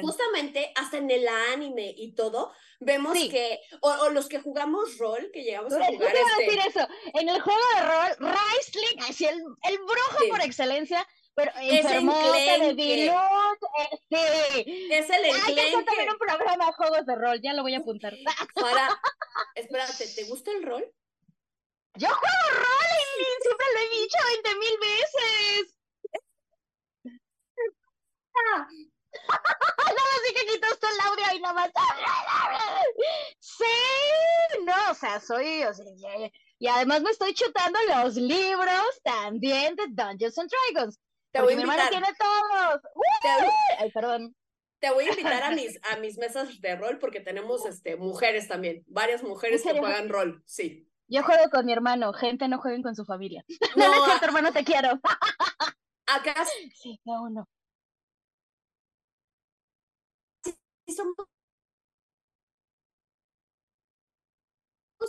justamente, 0.00 0.72
hasta 0.76 0.98
en 0.98 1.10
el 1.10 1.26
anime 1.52 1.92
y 1.96 2.14
todo, 2.14 2.52
vemos 2.78 3.14
Sí. 3.18 3.28
que, 3.28 3.58
o, 3.80 3.90
o 3.90 4.08
los 4.10 4.28
que 4.28 4.38
jugamos 4.38 4.96
rol, 4.98 5.28
que 5.32 5.42
llegamos 5.42 5.72
a 5.72 5.84
jugar, 5.84 5.92
iba 5.92 6.06
a 6.06 6.12
este, 6.40 6.44
decir 6.44 6.60
eso. 6.68 6.88
En 7.14 7.28
el 7.28 7.40
juego 7.40 7.60
de 7.74 7.82
rol, 7.82 8.32
Raisling, 8.32 9.00
así 9.08 9.24
el, 9.26 9.40
el 9.64 9.78
brujo 9.78 10.18
Sí. 10.22 10.28
por 10.30 10.40
excelencia, 10.40 11.04
pero 11.34 11.52
Es 11.60 11.84
enfermote, 11.84 12.54
enclenque. 12.54 12.74
debiluch, 12.74 13.62
eh, 13.78 13.98
sí. 14.10 14.88
es 14.90 15.10
el 15.10 15.24
Hay 15.24 15.54
que 15.54 15.60
hacer 15.62 15.80
enclenque, 15.80 15.84
también 15.84 16.10
un 16.10 16.18
programa 16.18 16.66
de 16.66 16.72
juegos 16.72 17.06
de 17.06 17.16
rol, 17.16 17.40
ya 17.42 17.52
lo 17.54 17.62
voy 17.62 17.74
a 17.74 17.78
apuntar. 17.78 18.14
para, 18.54 18.88
espérate, 19.54 20.06
¿te 20.14 20.24
gusta 20.24 20.50
el 20.52 20.62
rol? 20.62 20.84
Yo 21.94 22.08
juego 22.08 22.50
rol, 22.50 22.90
Eileen, 22.98 23.40
siempre 23.42 23.66
lo 23.74 23.80
he 23.80 23.88
dicho 24.00 24.18
20 24.42 24.58
mil 24.58 24.78
veces. 24.80 25.76
Nada 29.12 29.94
más 29.94 30.20
sí 30.24 30.34
que 30.34 30.46
quitas 30.52 30.78
tú 30.78 30.86
el 30.86 31.00
audio 31.00 31.36
y 31.36 31.40
nada 31.40 31.54
más. 31.54 31.70
Sí, 33.40 33.64
no, 34.64 34.72
o 34.90 34.94
sea, 34.94 35.18
sea, 35.18 35.20
soy, 35.20 35.64
o 35.64 35.74
sea, 35.74 35.84
y 36.58 36.66
además 36.66 37.02
me 37.02 37.10
estoy 37.10 37.34
chutando 37.34 37.78
los 37.88 38.16
libros 38.16 39.00
también 39.02 39.74
de 39.76 39.86
Dungeons 39.88 40.38
and 40.38 40.50
Dragons. 40.50 40.98
Te 41.32 41.40
voy 41.40 41.52
a 41.52 41.56
invitar. 41.56 41.84
Mi 41.84 41.90
tiene 41.90 42.08
todos. 42.18 42.82
Ay, 43.78 43.90
perdón. 43.92 44.34
Te 44.80 44.90
voy 44.90 45.04
a 45.04 45.10
invitar 45.10 45.42
a 45.42 45.50
mis, 45.50 45.78
a 45.90 45.96
mis 45.96 46.18
mesas 46.18 46.60
de 46.60 46.76
rol 46.76 46.98
porque 46.98 47.20
tenemos 47.20 47.66
este, 47.66 47.96
mujeres 47.96 48.48
también, 48.48 48.82
varias 48.86 49.22
mujeres 49.22 49.62
que 49.62 49.78
juegan 49.78 50.08
rol, 50.08 50.42
sí. 50.46 50.86
Yo 51.06 51.22
juego 51.24 51.50
con 51.50 51.66
mi 51.66 51.72
hermano, 51.72 52.12
gente 52.12 52.48
no 52.48 52.60
jueguen 52.60 52.82
con 52.82 52.94
su 52.94 53.04
familia. 53.04 53.44
No, 53.76 53.88
no, 53.94 54.06
no 54.06 54.14
es 54.14 54.22
hermano, 54.22 54.52
te 54.52 54.64
quiero. 54.64 54.98
Acá 56.06 56.34
sí, 56.74 57.00
cada 57.04 57.20
uno. 57.20 57.48
Sí, 60.44 60.94
somos 60.94 61.14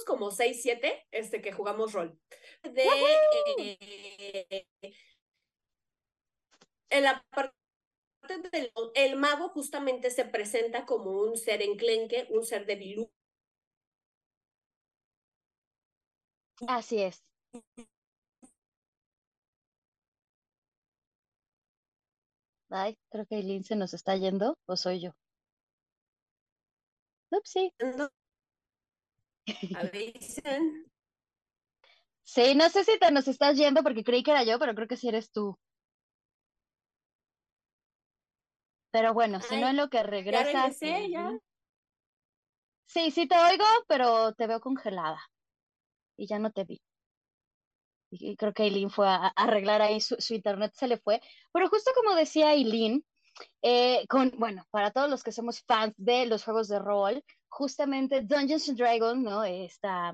como 0.06 0.32
6, 0.32 0.62
7 0.62 1.08
este, 1.12 1.42
que 1.42 1.52
jugamos 1.52 1.94
rol. 1.94 2.20
De, 2.64 4.68
en 6.92 7.04
la 7.04 7.26
parte 7.32 7.56
del 8.52 8.72
el 8.96 9.16
mago 9.16 9.50
justamente 9.50 10.12
se 10.12 10.26
presenta 10.26 10.86
como 10.86 11.12
un 11.22 11.38
ser 11.38 11.62
enclenque, 11.62 12.28
un 12.30 12.46
ser 12.46 12.66
de 12.66 12.76
bilú. 12.76 13.12
Así 16.68 17.02
es. 17.02 17.24
Ay, 22.70 22.98
creo 23.10 23.26
que 23.26 23.36
Eileen 23.36 23.64
se 23.64 23.76
nos 23.76 23.94
está 23.94 24.16
yendo, 24.16 24.58
o 24.66 24.78
soy 24.78 25.02
yo. 25.02 25.12
Upsi. 27.32 27.72
Sí, 32.24 32.56
no 32.56 32.70
sé 32.70 32.84
si 32.86 32.98
te 33.00 33.12
nos 33.12 33.28
estás 33.28 33.58
yendo 33.58 33.84
porque 33.84 34.04
creí 34.04 34.24
que 34.24 34.32
era 34.32 34.44
yo, 34.44 34.58
pero 34.60 34.74
creo 34.74 34.88
que 34.88 34.98
sí 34.98 35.10
eres 35.10 35.32
tú. 35.32 35.58
Pero 38.92 39.14
bueno, 39.14 39.40
si 39.42 39.60
no 39.60 39.70
en 39.70 39.78
lo 39.78 39.90
que 39.90 40.04
regresas. 40.04 40.80
Ya 40.80 41.32
Sí, 42.88 43.10
sí 43.10 43.26
te 43.26 43.38
oigo, 43.38 43.64
pero 43.88 44.34
te 44.34 44.48
veo 44.48 44.60
congelada. 44.60 45.22
Y 46.18 46.28
ya 46.28 46.40
no 46.40 46.52
te 46.52 46.66
vi. 46.66 46.82
Y 48.12 48.36
creo 48.36 48.54
que 48.54 48.64
Eileen 48.64 48.90
fue 48.90 49.08
a, 49.08 49.28
arreglar 49.28 49.82
ahí 49.82 50.02
su, 50.02 50.18
internet, 50.34 50.74
se 50.76 50.90
le 50.90 50.98
fue. 50.98 51.22
Pero 51.54 51.70
justo 51.70 51.92
como 51.96 52.16
decía 52.16 52.54
Eileen, 52.54 53.06
eh, 53.62 54.06
con, 54.10 54.32
bueno, 54.38 54.66
para 54.72 54.92
todos 54.92 55.10
los 55.10 55.24
que 55.24 55.32
somos 55.32 55.62
fans 55.62 55.94
de 55.96 56.26
los 56.26 56.44
juegos 56.44 56.68
de 56.68 56.80
rol, 56.80 57.24
justamente 57.48 58.22
Dungeons 58.22 58.68
and 58.68 58.78
Dragons, 58.78 59.24
¿no? 59.24 59.46
Esta, 59.46 60.12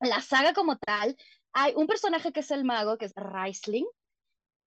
la 0.00 0.20
saga 0.20 0.52
como 0.52 0.76
tal, 0.78 1.16
hay 1.52 1.74
un 1.76 1.86
personaje 1.86 2.32
que 2.32 2.40
es 2.40 2.50
el 2.50 2.64
mago, 2.64 2.98
que 2.98 3.04
es 3.04 3.12
Raisling, 3.14 3.86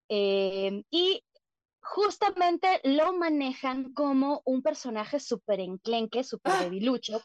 eh, 0.08 0.84
y 0.90 1.24
justamente 1.84 2.80
lo 2.84 3.12
manejan 3.12 3.92
como 3.92 4.42
un 4.44 4.62
personaje 4.62 5.20
súper 5.20 5.60
enclenque, 5.60 6.24
súper 6.24 6.52
¡Ah! 6.54 6.62
debilucho. 6.62 7.22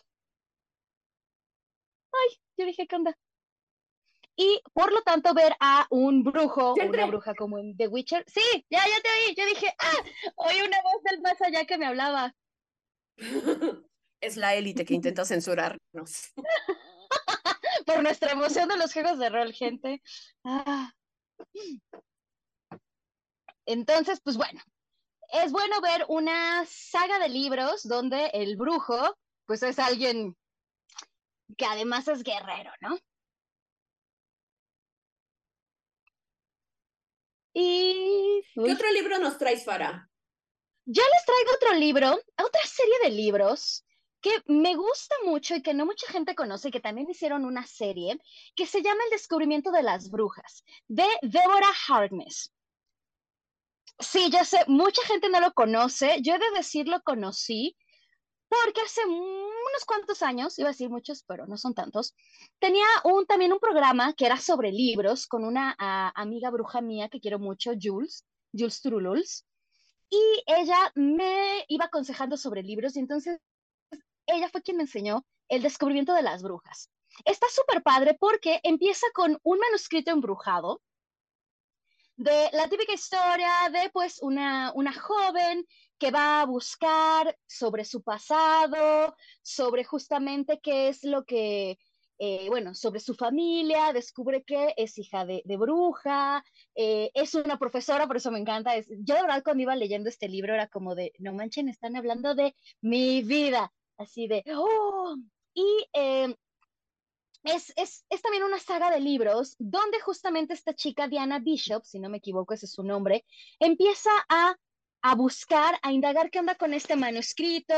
Ay, 2.12 2.38
yo 2.58 2.66
dije, 2.66 2.88
¿qué 2.88 2.96
onda? 2.96 3.18
Y 4.36 4.62
por 4.74 4.94
lo 4.94 5.02
tanto, 5.02 5.34
ver 5.34 5.54
a 5.60 5.86
un 5.90 6.24
brujo, 6.24 6.74
una 6.74 7.06
bruja 7.08 7.34
como 7.36 7.58
en 7.58 7.76
The 7.76 7.88
Witcher. 7.88 8.24
Sí, 8.28 8.66
ya, 8.70 8.80
ya 8.80 9.02
te 9.02 9.10
oí. 9.10 9.36
Yo 9.36 9.46
dije, 9.46 9.74
ah, 9.78 10.04
oí 10.36 10.62
una 10.62 10.82
voz 10.82 11.04
del 11.04 11.22
más 11.22 11.42
allá 11.42 11.66
que 11.66 11.78
me 11.78 11.86
hablaba. 11.86 12.36
Es 14.22 14.36
la 14.36 14.54
élite 14.54 14.84
que 14.84 14.94
intenta 14.94 15.24
censurarnos. 15.24 16.34
por 17.86 18.04
nuestra 18.04 18.32
emoción 18.32 18.68
de 18.68 18.78
los 18.78 18.92
juegos 18.92 19.18
de 19.18 19.30
rol, 19.30 19.54
gente. 19.54 20.02
Ah. 20.44 20.94
Entonces, 23.70 24.20
pues 24.24 24.36
bueno, 24.36 24.60
es 25.32 25.52
bueno 25.52 25.80
ver 25.80 26.04
una 26.08 26.66
saga 26.66 27.20
de 27.20 27.30
libros 27.30 27.84
donde 27.84 28.32
el 28.34 28.58
brujo, 28.58 29.16
pues 29.46 29.62
es 29.62 29.78
alguien 29.78 30.36
que 31.56 31.66
además 31.66 32.08
es 32.08 32.24
guerrero, 32.24 32.72
¿no? 32.82 32.98
Y... 37.54 38.42
¿Qué 38.56 38.74
otro 38.74 38.92
libro 38.92 39.20
nos 39.20 39.38
traes, 39.38 39.64
Fara? 39.64 40.10
Yo 40.86 41.04
les 41.04 41.26
traigo 41.26 41.52
otro 41.54 41.74
libro, 41.76 42.20
otra 42.44 42.62
serie 42.66 42.96
de 43.04 43.12
libros 43.12 43.86
que 44.20 44.32
me 44.48 44.76
gusta 44.76 45.16
mucho 45.26 45.56
y 45.56 45.62
que 45.62 45.76
no 45.76 45.86
mucha 45.86 46.12
gente 46.12 46.34
conoce, 46.34 46.72
que 46.72 46.80
también 46.80 47.08
hicieron 47.08 47.46
una 47.46 47.68
serie, 47.68 48.20
que 48.56 48.66
se 48.66 48.82
llama 48.82 49.04
El 49.04 49.12
descubrimiento 49.12 49.70
de 49.70 49.84
las 49.84 50.10
brujas, 50.10 50.64
de 50.88 51.06
Deborah 51.22 51.76
Harkness. 51.88 52.52
Sí, 54.00 54.30
ya 54.32 54.46
sé, 54.46 54.60
mucha 54.68 55.02
gente 55.04 55.30
no 55.30 55.40
lo 55.40 55.54
conoce. 55.54 56.22
Yo 56.22 56.36
he 56.36 56.40
de 56.40 56.52
decir 56.56 56.88
lo 56.88 57.02
conocí 57.02 57.76
porque 58.50 58.82
hace 58.82 59.06
unos 59.06 59.86
cuantos 59.86 60.24
años, 60.24 60.58
iba 60.58 60.70
a 60.70 60.72
decir 60.72 60.90
muchos, 60.90 61.24
pero 61.24 61.46
no 61.46 61.56
son 61.56 61.76
tantos, 61.76 62.16
tenía 62.58 62.86
un, 63.04 63.26
también 63.28 63.54
un 63.54 63.60
programa 63.60 64.14
que 64.14 64.26
era 64.26 64.38
sobre 64.38 64.72
libros 64.72 65.28
con 65.28 65.46
una 65.46 65.76
amiga 66.16 66.50
bruja 66.50 66.82
mía 66.82 67.10
que 67.10 67.20
quiero 67.20 67.38
mucho, 67.38 67.74
Jules, 67.80 68.26
Jules 68.52 68.82
Trululs, 68.82 69.46
y 70.10 70.44
ella 70.48 70.92
me 70.96 71.64
iba 71.68 71.86
aconsejando 71.86 72.38
sobre 72.38 72.64
libros 72.64 72.96
y 72.96 73.00
entonces 73.00 73.40
ella 74.26 74.50
fue 74.50 74.64
quien 74.64 74.78
me 74.78 74.84
enseñó 74.84 75.26
el 75.48 75.62
descubrimiento 75.62 76.14
de 76.14 76.24
las 76.24 76.42
brujas. 76.42 76.90
Está 77.26 77.48
súper 77.50 77.84
padre 77.84 78.18
porque 78.20 78.60
empieza 78.64 79.06
con 79.14 79.40
un 79.44 79.60
manuscrito 79.60 80.10
embrujado 80.10 80.82
de 82.20 82.50
la 82.52 82.68
típica 82.68 82.94
historia 82.94 83.50
de 83.72 83.90
pues 83.92 84.20
una, 84.22 84.74
una 84.76 84.92
joven 84.92 85.66
que 85.98 86.12
va 86.12 86.42
a 86.42 86.46
buscar 86.46 87.38
sobre 87.48 87.86
su 87.86 88.04
pasado, 88.04 89.16
sobre 89.42 89.86
justamente 89.86 90.60
qué 90.62 90.90
es 90.90 91.06
lo 91.06 91.24
que, 91.24 91.78
eh, 92.18 92.48
bueno, 92.50 92.76
sobre 92.76 93.00
su 93.00 93.16
familia, 93.16 93.94
descubre 93.94 94.44
que 94.44 94.74
es 94.76 94.98
hija 94.98 95.26
de, 95.26 95.44
bruja, 95.46 96.44
eh, 96.76 97.10
es 97.14 97.36
una 97.36 97.58
profesora, 97.58 98.06
por 98.06 98.18
eso 98.18 98.32
me 98.32 98.40
encanta. 98.40 98.76
Es, 98.76 98.90
yo 98.90 99.16
de 99.16 99.22
verdad 99.22 99.42
cuando 99.42 99.64
iba 99.64 99.76
leyendo 99.78 100.10
este 100.10 100.28
libro 100.28 100.54
era 100.54 100.68
como 100.68 100.96
de, 100.96 101.14
no 101.20 101.32
manchen, 101.34 101.70
están 101.70 101.96
hablando 101.96 102.36
de 102.36 102.54
mi 102.82 103.22
vida, 103.22 103.72
así 103.98 104.28
de, 104.28 104.44
oh, 104.58 105.16
y 105.54 105.88
eh, 105.94 106.36
es, 107.44 107.74
es, 107.76 108.06
es, 108.10 108.22
también 108.22 108.44
una 108.44 108.60
saga 108.60 108.90
de 108.92 109.00
libros 109.00 109.56
donde 109.60 110.00
justamente 110.02 110.54
esta 110.54 110.74
chica, 110.74 111.08
Diana 111.08 111.40
Bishop, 111.40 111.86
si 111.86 112.00
no 112.00 112.10
me 112.10 112.18
equivoco, 112.18 112.54
ese 112.54 112.66
es 112.66 112.74
su 112.74 112.84
nombre, 112.84 113.26
empieza 113.60 114.12
a, 114.28 114.56
a 115.02 115.16
buscar, 115.16 115.80
a 115.82 115.92
indagar 115.92 116.30
qué 116.30 116.40
onda 116.40 116.56
con 116.56 116.74
este 116.74 116.96
manuscrito. 116.96 117.76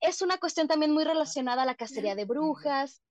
Es 0.00 0.20
una 0.22 0.38
cuestión 0.38 0.68
también 0.68 0.92
muy 0.92 1.04
relacionada 1.04 1.62
a 1.62 1.66
la 1.66 1.74
cacería 1.74 2.14
de 2.14 2.26
brujas. 2.26 3.02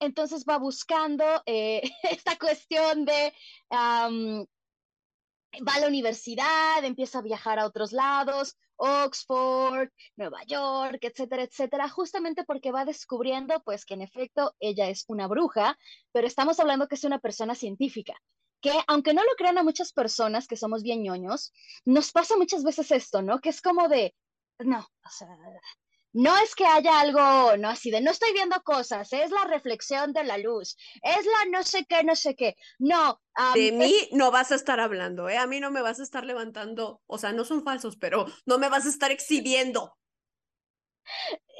Entonces 0.00 0.44
va 0.48 0.58
buscando 0.58 1.24
eh, 1.46 1.82
esta 2.02 2.36
cuestión 2.38 3.04
de 3.04 3.32
va 5.60 5.74
a 5.74 5.80
la 5.80 5.88
universidad, 5.88 6.84
empieza 6.84 7.18
a 7.18 7.22
viajar 7.22 7.58
a 7.58 7.66
otros 7.66 7.92
lados, 7.92 8.56
Oxford, 8.76 9.88
Nueva 10.16 10.42
York, 10.44 10.98
etcétera, 11.02 11.42
etcétera, 11.42 11.88
justamente 11.88 12.44
porque 12.44 12.72
va 12.72 12.84
descubriendo 12.84 13.60
pues 13.64 13.84
que 13.84 13.94
en 13.94 14.02
efecto 14.02 14.54
ella 14.60 14.88
es 14.88 15.04
una 15.08 15.26
bruja, 15.26 15.78
pero 16.12 16.26
estamos 16.26 16.58
hablando 16.60 16.88
que 16.88 16.96
es 16.96 17.04
una 17.04 17.18
persona 17.18 17.54
científica, 17.54 18.14
que 18.60 18.72
aunque 18.86 19.14
no 19.14 19.22
lo 19.22 19.34
crean 19.36 19.58
a 19.58 19.62
muchas 19.62 19.92
personas 19.92 20.46
que 20.46 20.56
somos 20.56 20.82
bien 20.82 21.02
ñoños, 21.02 21.52
nos 21.84 22.12
pasa 22.12 22.36
muchas 22.36 22.64
veces 22.64 22.90
esto, 22.90 23.22
¿no? 23.22 23.40
Que 23.40 23.50
es 23.50 23.60
como 23.60 23.88
de, 23.88 24.14
no, 24.58 24.80
o 24.80 25.10
sea, 25.10 25.28
no 26.12 26.36
es 26.38 26.54
que 26.54 26.66
haya 26.66 27.00
algo, 27.00 27.56
no 27.56 27.68
así 27.68 27.90
de, 27.90 28.00
no 28.00 28.10
estoy 28.10 28.32
viendo 28.32 28.60
cosas, 28.62 29.12
es 29.12 29.30
la 29.30 29.44
reflexión 29.44 30.12
de 30.12 30.24
la 30.24 30.38
luz, 30.38 30.76
es 31.02 31.26
la 31.26 31.50
no 31.50 31.62
sé 31.62 31.84
qué, 31.86 32.04
no 32.04 32.14
sé 32.14 32.36
qué. 32.36 32.56
No. 32.78 33.20
de 33.54 33.72
mí 33.72 34.08
no 34.12 34.30
vas 34.30 34.52
a 34.52 34.56
estar 34.56 34.80
hablando, 34.80 35.28
¿eh? 35.28 35.38
A 35.38 35.46
mí 35.46 35.60
no 35.60 35.70
me 35.70 35.82
vas 35.82 36.00
a 36.00 36.02
estar 36.02 36.24
levantando, 36.24 37.00
o 37.06 37.18
sea, 37.18 37.32
no 37.32 37.44
son 37.44 37.64
falsos, 37.64 37.96
pero 37.96 38.26
no 38.46 38.58
me 38.58 38.68
vas 38.68 38.86
a 38.86 38.90
estar 38.90 39.10
exhibiendo. 39.10 39.96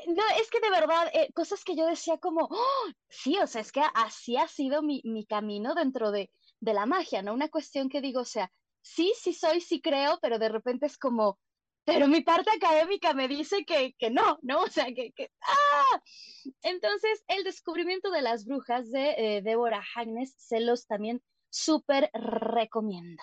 No, 0.07 0.23
es 0.41 0.51
que 0.51 0.61
de 0.61 0.71
verdad, 0.71 1.11
eh, 1.13 1.33
cosas 1.35 1.65
que 1.65 1.77
yo 1.77 1.87
decía 1.87 2.19
como, 2.19 2.49
¡oh! 2.51 2.91
sí, 3.09 3.39
o 3.39 3.47
sea, 3.47 3.61
es 3.61 3.73
que 3.73 3.83
así 3.95 4.37
ha 4.37 4.49
sido 4.49 4.83
mi, 4.83 5.01
mi 5.05 5.27
camino 5.27 5.75
dentro 5.75 6.11
de, 6.11 6.31
de 6.61 6.75
la 6.75 6.87
magia, 6.87 7.23
¿no? 7.23 7.35
Una 7.35 7.49
cuestión 7.49 7.89
que 7.89 8.01
digo, 8.01 8.21
o 8.21 8.25
sea, 8.25 8.51
sí, 8.83 9.13
sí 9.21 9.33
soy, 9.33 9.61
sí 9.61 9.81
creo, 9.81 10.19
pero 10.21 10.39
de 10.39 10.49
repente 10.49 10.87
es 10.87 10.99
como, 10.99 11.39
pero 11.85 12.07
mi 12.07 12.20
parte 12.20 12.51
académica 12.51 13.12
me 13.12 13.28
dice 13.28 13.64
que, 13.64 13.95
que 13.99 14.11
no, 14.11 14.39
¿no? 14.43 14.62
O 14.62 14.68
sea, 14.68 14.87
que, 14.87 15.12
que 15.12 15.30
¡ah! 15.43 16.03
Entonces, 16.62 17.24
el 17.28 17.45
descubrimiento 17.45 18.11
de 18.11 18.22
las 18.22 18.45
brujas 18.45 18.91
de 18.91 19.14
eh, 19.18 19.43
Débora 19.43 19.83
Hagnes 19.95 20.35
se 20.37 20.61
los 20.61 20.87
también 20.87 21.22
súper 21.51 22.11
recomiendo. 22.14 23.22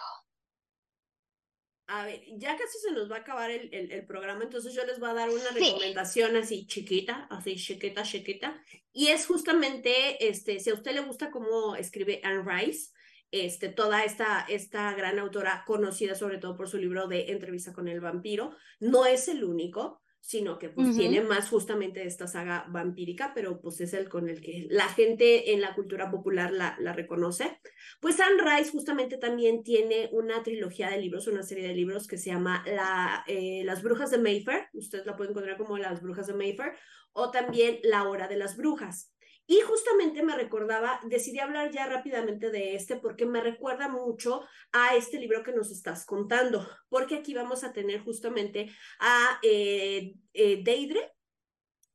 a 1.88 2.05
ver, 2.05 2.22
ya 2.38 2.55
casi 2.55 2.78
se 2.80 2.91
nos 2.91 3.10
va 3.10 3.18
a 3.18 3.20
acabar 3.20 3.49
el, 3.49 3.74
el, 3.74 4.05
programa, 4.05 4.43
entonces 4.43 4.74
yo 4.76 4.86
les 4.86 4.99
voy 4.99 5.10
a 5.10 5.16
dar 5.16 5.30
una 5.30 5.49
recomendación 5.49 6.36
así 6.36 6.68
chiquita, 6.68 7.28
así 7.32 7.55
chiquita, 7.55 8.03
chiquita, 8.03 8.64
y 8.93 9.07
es 9.07 9.26
justamente, 9.26 10.28
este, 10.30 10.60
si 10.60 10.70
a 10.70 10.76
usted 10.76 10.93
le 10.93 11.01
gusta 11.01 11.32
cómo 11.32 11.76
escribe 11.76 12.22
Anne 12.24 12.43
Rice, 12.45 12.91
este, 13.32 13.70
toda 13.70 14.04
esta, 14.04 14.46
esta 14.48 14.94
gran 14.94 15.20
autora 15.20 15.64
conocida 15.66 16.16
sobre 16.16 16.38
todo 16.38 16.56
por 16.56 16.68
su 16.68 16.78
libro 16.78 17.08
de 17.08 17.32
Entrevista 17.32 17.74
con 17.74 17.88
el 17.88 18.02
vampiro, 18.02 18.56
no 18.80 19.06
es 19.06 19.28
el 19.28 19.44
único, 19.44 20.02
sino 20.22 20.60
que 20.60 20.70
pues 20.70 20.96
tiene 20.98 21.22
más 21.22 21.50
justamente 21.50 22.06
esta 22.06 22.28
saga 22.28 22.66
vampírica, 22.70 23.32
pero 23.34 23.62
pues 23.62 23.80
es 23.82 23.94
el 23.94 24.10
con 24.10 24.28
el 24.30 24.42
que 24.42 24.68
la 24.70 24.88
gente 24.90 25.54
en 25.54 25.62
la 25.62 25.74
cultura 25.74 26.12
popular 26.12 26.52
la, 26.52 26.76
la 26.80 26.94
reconoce. 26.94 27.60
Pues 28.02 28.20
Anne 28.20 28.44
Rice 28.44 28.72
justamente 28.72 29.18
también 29.18 29.64
tiene 29.64 30.10
una 30.12 30.44
trilogía 30.44 30.90
de 30.90 31.00
libros, 31.00 31.28
una 31.28 31.42
serie 31.42 31.68
de 31.68 31.74
libros 31.74 32.06
que 32.06 32.18
se 32.18 32.32
llama 32.32 32.64
la, 32.68 33.24
eh, 33.28 33.64
Las 33.64 33.82
Brujas 33.82 34.12
de 34.12 34.18
Mayfair, 34.18 34.68
ustedes 34.74 35.06
la 35.06 35.16
pueden 35.16 35.32
encontrar 35.32 35.58
como 35.58 35.78
Las 35.78 36.02
Brujas 36.02 36.28
de 36.28 36.34
Mayfair, 36.34 36.74
o 37.14 37.32
también 37.32 37.80
La 37.84 38.08
Hora 38.08 38.28
de 38.28 38.38
las 38.38 38.58
Brujas. 38.58 39.14
Y 39.52 39.62
justamente 39.62 40.22
me 40.22 40.36
recordaba, 40.36 41.00
decidí 41.06 41.39
hablar 41.39 41.72
ya 41.72 41.88
rápidamente 41.88 42.52
de 42.52 42.76
este 42.76 42.97
porque 42.97 43.26
me 43.26 43.41
recuerda 43.41 43.88
mucho 43.88 44.43
a 44.72 44.95
este 44.95 45.18
libro 45.18 45.41
que 45.41 45.54
nos 45.54 45.72
estás 45.72 46.06
contando, 46.06 46.70
porque 46.88 47.16
aquí 47.16 47.34
vamos 47.34 47.64
a 47.64 47.74
tener 47.74 48.02
justamente 48.02 48.72
a 49.00 49.39
eh, 49.41 50.14
eh, 50.34 50.62
Deidre, 50.64 51.16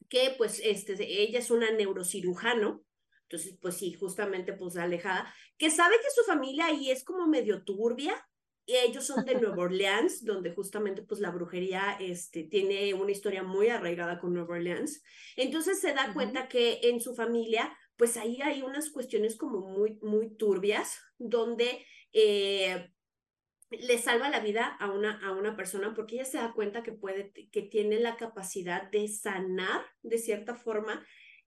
que 0.09 0.35
pues 0.37 0.61
este, 0.65 0.95
ella 0.99 1.39
es 1.39 1.53
una 1.53 1.71
neurocirujano, 1.71 2.85
entonces 3.29 3.57
pues 3.63 3.77
sí, 3.77 3.93
justamente 3.93 4.55
pues 4.55 4.77
alejada, 4.77 5.33
que 5.57 5.71
sabe 5.71 5.95
que 6.03 6.11
su 6.11 6.25
familia 6.25 6.67
ahí 6.67 6.91
es 6.91 7.05
como 7.05 7.29
medio 7.29 7.63
turbia, 7.63 8.17
ellos 8.67 9.07
son 9.07 9.25
de 9.25 9.35
Nueva 9.35 9.65
Orleans, 9.65 10.25
donde 10.25 10.55
justamente 10.55 11.03
pues 11.03 11.21
la 11.21 11.31
brujería 11.31 11.97
este, 12.01 12.45
tiene 12.45 12.95
una 12.95 13.11
historia 13.11 13.43
muy 13.43 13.69
arraigada 13.69 14.19
con 14.19 14.33
Nueva 14.33 14.55
Orleans. 14.55 15.03
Entonces 15.37 15.81
se 15.81 15.93
da 15.93 16.13
cuenta 16.15 16.49
que 16.49 16.81
en 16.83 17.01
su 17.01 17.15
familia 17.15 17.77
pues 17.97 18.17
ahí 18.17 18.41
hay 18.43 18.63
unas 18.63 18.91
cuestiones 18.91 19.37
como 19.37 19.61
muy, 19.61 19.99
muy 20.03 20.35
turbias, 20.37 21.01
donde 21.19 21.85
eh, 22.13 22.91
le 23.71 23.99
salva 23.99 24.29
la 24.29 24.41
vida 24.41 24.67
a 24.67 24.91
una, 24.91 25.21
a 25.25 25.33
una 25.33 25.57
persona 25.57 25.95
porque 25.95 26.17
ella 26.17 26.25
se 26.25 26.39
da 26.39 26.53
cuenta 26.53 26.83
que 26.83 26.93
puede, 26.93 27.33
que 27.33 27.63
tiene 27.63 28.01
la 28.01 28.17
capacidad 28.17 28.91
de 28.91 29.09
sanar 29.09 29.83
de 30.03 30.19
cierta 30.19 30.55
forma 30.55 31.05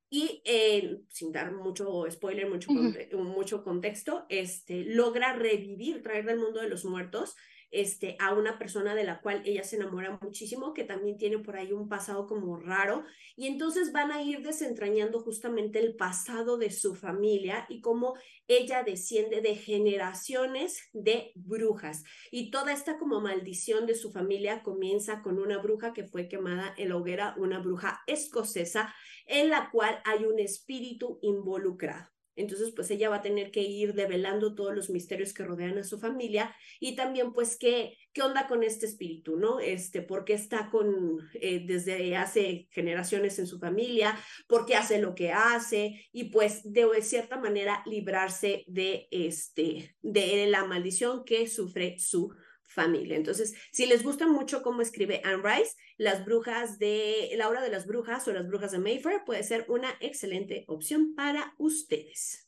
y 0.10 0.42
eh, 0.46 1.02
sin 1.10 1.32
dar 1.32 1.52
mucho 1.54 2.06
spoiler, 2.10 2.50
mucho, 2.50 2.72
mucho 2.72 3.64
contexto, 3.64 4.26
este, 4.30 4.84
logra 4.86 5.34
revivir, 5.34 6.02
traer 6.02 6.26
del 6.26 6.40
mundo 6.40 6.62
de 6.62 6.70
los 6.70 6.86
muertos 6.86 7.36
este, 7.78 8.16
a 8.20 8.34
una 8.34 8.58
persona 8.58 8.96
de 8.96 9.04
la 9.04 9.22
cual 9.22 9.44
ella 9.46 9.64
se 9.64 9.76
enamora 9.76 10.18
muchísimo, 10.20 10.74
que 10.74 10.84
también 10.84 11.18
tiene 11.18 11.38
por 11.38 11.56
ahí 11.56 11.72
un 11.72 11.88
pasado 11.88 12.26
como 12.26 12.58
raro, 12.58 13.04
y 13.36 13.46
entonces 13.46 13.92
van 13.92 14.12
a 14.12 14.24
ir 14.24 14.42
desentrañando 14.42 15.20
justamente 15.20 15.78
el 15.78 15.96
pasado 15.96 16.58
de 16.58 16.72
su 16.72 16.96
familia 16.96 17.68
y 17.70 17.82
cómo 17.82 18.16
ella 18.48 18.82
desciende 18.82 19.42
de 19.42 19.56
generaciones 19.56 20.90
de 20.92 21.32
brujas. 21.36 22.04
Y 22.32 22.50
toda 22.50 22.74
esta 22.74 22.98
como 22.98 23.22
maldición 23.22 23.86
de 23.86 23.94
su 23.94 24.12
familia 24.12 24.64
comienza 24.64 25.22
con 25.22 25.38
una 25.38 25.60
bruja 25.60 25.94
que 25.94 26.06
fue 26.06 26.28
quemada 26.28 26.74
en 26.78 26.90
la 26.90 26.98
hoguera, 26.98 27.36
una 27.38 27.60
bruja 27.60 28.02
escocesa, 28.08 28.92
en 29.28 29.50
la 29.50 29.70
cual 29.70 30.02
hay 30.04 30.26
un 30.26 30.40
espíritu 30.40 31.20
involucrado. 31.22 32.17
Entonces, 32.38 32.72
pues 32.74 32.90
ella 32.92 33.10
va 33.10 33.18
a 33.18 33.22
tener 33.22 33.52
que 33.52 33.62
ir 33.62 33.94
develando 33.94 34.56
todos 34.56 34.74
los 34.74 34.90
misterios 34.90 35.34
que 35.34 35.44
rodean 35.44 35.78
a 35.78 35.84
su 35.84 36.00
familia 36.00 36.56
y 36.80 36.96
también, 36.96 37.34
pues, 37.34 37.58
qué, 37.58 37.98
qué 38.14 38.22
onda 38.22 38.48
con 38.48 38.64
este 38.64 38.86
espíritu, 38.86 39.36
¿no? 39.36 39.60
Este, 39.60 40.02
por 40.02 40.24
qué 40.24 40.34
está 40.34 40.70
con, 40.70 41.20
eh, 41.34 41.64
desde 41.66 42.16
hace 42.16 42.68
generaciones 42.72 43.40
en 43.40 43.48
su 43.48 43.60
familia, 43.60 44.18
por 44.48 44.66
qué 44.66 44.76
hace 44.76 45.00
lo 45.00 45.16
que 45.16 45.32
hace 45.32 46.08
y, 46.14 46.26
pues, 46.26 46.62
de 46.64 46.88
cierta 47.02 47.38
manera 47.38 47.84
librarse 47.86 48.64
de, 48.68 49.08
este, 49.12 49.98
de 50.02 50.48
la 50.48 50.64
maldición 50.66 51.26
que 51.26 51.48
sufre 51.48 51.98
su 52.00 52.34
familia. 52.78 53.18
Entonces, 53.18 53.56
si 53.72 53.88
les 53.88 54.04
gusta 54.04 54.28
mucho 54.28 54.62
cómo 54.62 54.84
escribe 54.84 55.22
Anne 55.26 55.42
Rice, 55.44 55.76
las 55.98 56.24
brujas 56.24 56.78
de 56.78 57.32
la 57.36 57.50
hora 57.50 57.62
de 57.62 57.72
las 57.72 57.88
brujas 57.88 58.28
o 58.28 58.34
las 58.34 58.48
brujas 58.48 58.72
de 58.72 58.78
Mayfair 58.78 59.24
puede 59.26 59.44
ser 59.44 59.66
una 59.68 59.90
excelente 60.00 60.64
opción 60.68 61.16
para 61.16 61.56
ustedes. 61.58 62.48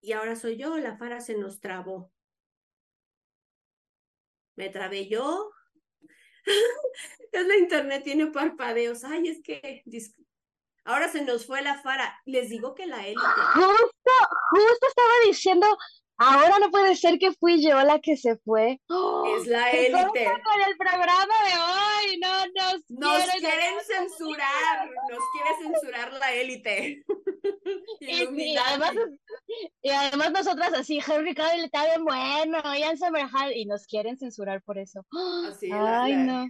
Y 0.00 0.12
ahora 0.12 0.36
soy 0.36 0.56
yo, 0.56 0.78
la 0.78 0.96
Fara 0.96 1.20
se 1.20 1.36
nos 1.36 1.60
trabó. 1.60 2.12
Me 4.54 4.68
trabé 4.68 5.08
yo. 5.08 5.50
es 7.32 7.46
la 7.46 7.56
internet, 7.56 8.04
tiene 8.04 8.28
parpadeos. 8.28 9.02
Ay, 9.02 9.26
es 9.28 9.42
que 9.42 9.82
ahora 10.84 11.08
se 11.08 11.24
nos 11.24 11.46
fue 11.46 11.62
la 11.62 11.82
Fara. 11.82 12.20
Les 12.26 12.48
digo 12.48 12.76
que 12.76 12.86
la 12.86 13.04
élite. 13.04 13.24
Justo, 13.54 14.12
justo 14.50 14.86
estaba 14.86 15.14
diciendo, 15.26 15.66
Ahora 16.16 16.60
no 16.60 16.70
puede 16.70 16.94
ser 16.94 17.18
que 17.18 17.32
fui 17.32 17.60
yo 17.60 17.82
la 17.82 17.98
que 17.98 18.16
se 18.16 18.36
fue. 18.36 18.80
Es 19.36 19.48
la 19.48 19.68
élite. 19.70 20.24
Con 20.24 20.60
el 20.68 20.76
programa 20.78 21.34
de 21.44 21.50
hoy, 21.58 22.20
no 22.20 22.46
nos, 22.54 22.88
nos 22.88 23.28
quieren, 23.30 23.74
censurar, 23.84 24.88
nos 25.10 25.24
quiere 25.32 25.56
censurar 25.60 26.12
la 26.12 26.32
élite. 26.32 27.04
y, 28.00 28.56
además, 28.56 28.94
y 29.82 29.90
además 29.90 30.30
nosotras 30.30 30.72
así, 30.74 31.00
Henry 31.04 31.34
Cavill 31.34 31.64
está 31.64 31.84
bien 31.84 32.04
bueno, 32.04 32.62
Ian 32.76 32.96
Somerhalder, 32.96 33.56
y 33.56 33.66
nos 33.66 33.84
quieren 33.86 34.16
censurar 34.16 34.62
por 34.62 34.78
eso. 34.78 35.04
Así 35.48 35.68
Ay, 35.72 36.12
la, 36.12 36.18
no. 36.18 36.48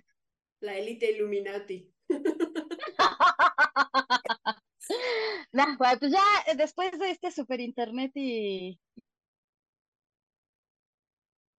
La 0.61 0.77
élite 0.77 1.13
Illuminati. 1.13 1.91
nah, 5.53 5.77
pues 5.79 6.01
ya 6.03 6.23
después 6.57 6.99
de 6.99 7.11
este 7.11 7.31
super 7.31 7.61
internet 7.61 8.11
y 8.15 8.79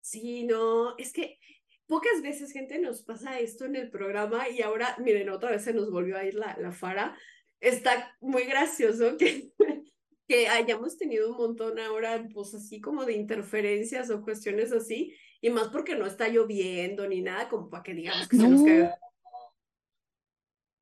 Sí, 0.06 0.44
no, 0.44 0.96
es 0.98 1.12
que 1.12 1.40
pocas 1.88 2.22
veces, 2.22 2.52
gente, 2.52 2.78
nos 2.78 3.02
pasa 3.02 3.40
esto 3.40 3.64
en 3.64 3.74
el 3.74 3.90
programa 3.90 4.48
y 4.48 4.62
ahora, 4.62 4.94
miren, 5.00 5.30
otra 5.30 5.50
vez 5.50 5.64
se 5.64 5.72
nos 5.72 5.90
volvió 5.90 6.16
a 6.16 6.24
ir 6.24 6.34
la, 6.34 6.56
la 6.60 6.70
fara. 6.70 7.18
Está 7.58 8.16
muy 8.20 8.44
gracioso 8.44 9.16
que, 9.16 9.50
que 10.28 10.46
hayamos 10.46 10.96
tenido 10.96 11.32
un 11.32 11.36
montón 11.36 11.80
ahora, 11.80 12.24
pues 12.32 12.54
así 12.54 12.80
como 12.80 13.04
de 13.04 13.14
interferencias 13.14 14.08
o 14.10 14.22
cuestiones 14.22 14.70
así, 14.70 15.12
y 15.40 15.50
más 15.50 15.70
porque 15.70 15.96
no 15.96 16.06
está 16.06 16.28
lloviendo 16.28 17.08
ni 17.08 17.20
nada, 17.20 17.48
como 17.48 17.68
para 17.68 17.82
que 17.82 17.94
digamos 17.94 18.28
que 18.28 18.36
se 18.36 18.48
nos 18.48 18.62
caiga. 18.62 18.96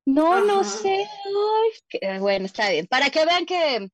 No, 0.05 0.45
no 0.45 0.63
sé. 0.63 1.03
Ay, 2.03 2.19
bueno, 2.19 2.45
está 2.45 2.69
bien. 2.69 2.85
Para 2.85 3.09
que 3.09 3.25
vean 3.25 3.47
que, 3.47 3.89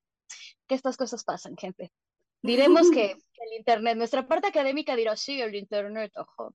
que 0.68 0.76
estas 0.76 0.98
cosas 0.98 1.24
pasan, 1.24 1.56
gente. 1.56 1.90
Diremos 2.42 2.92
que 2.92 3.16
el 3.46 3.58
Internet. 3.58 3.98
Nuestra 3.98 4.28
parte 4.28 4.48
académica 4.48 4.96
dirá, 4.96 5.16
sí, 5.16 5.42
el 5.42 5.56
Internet, 5.56 6.12
ojo. 6.18 6.54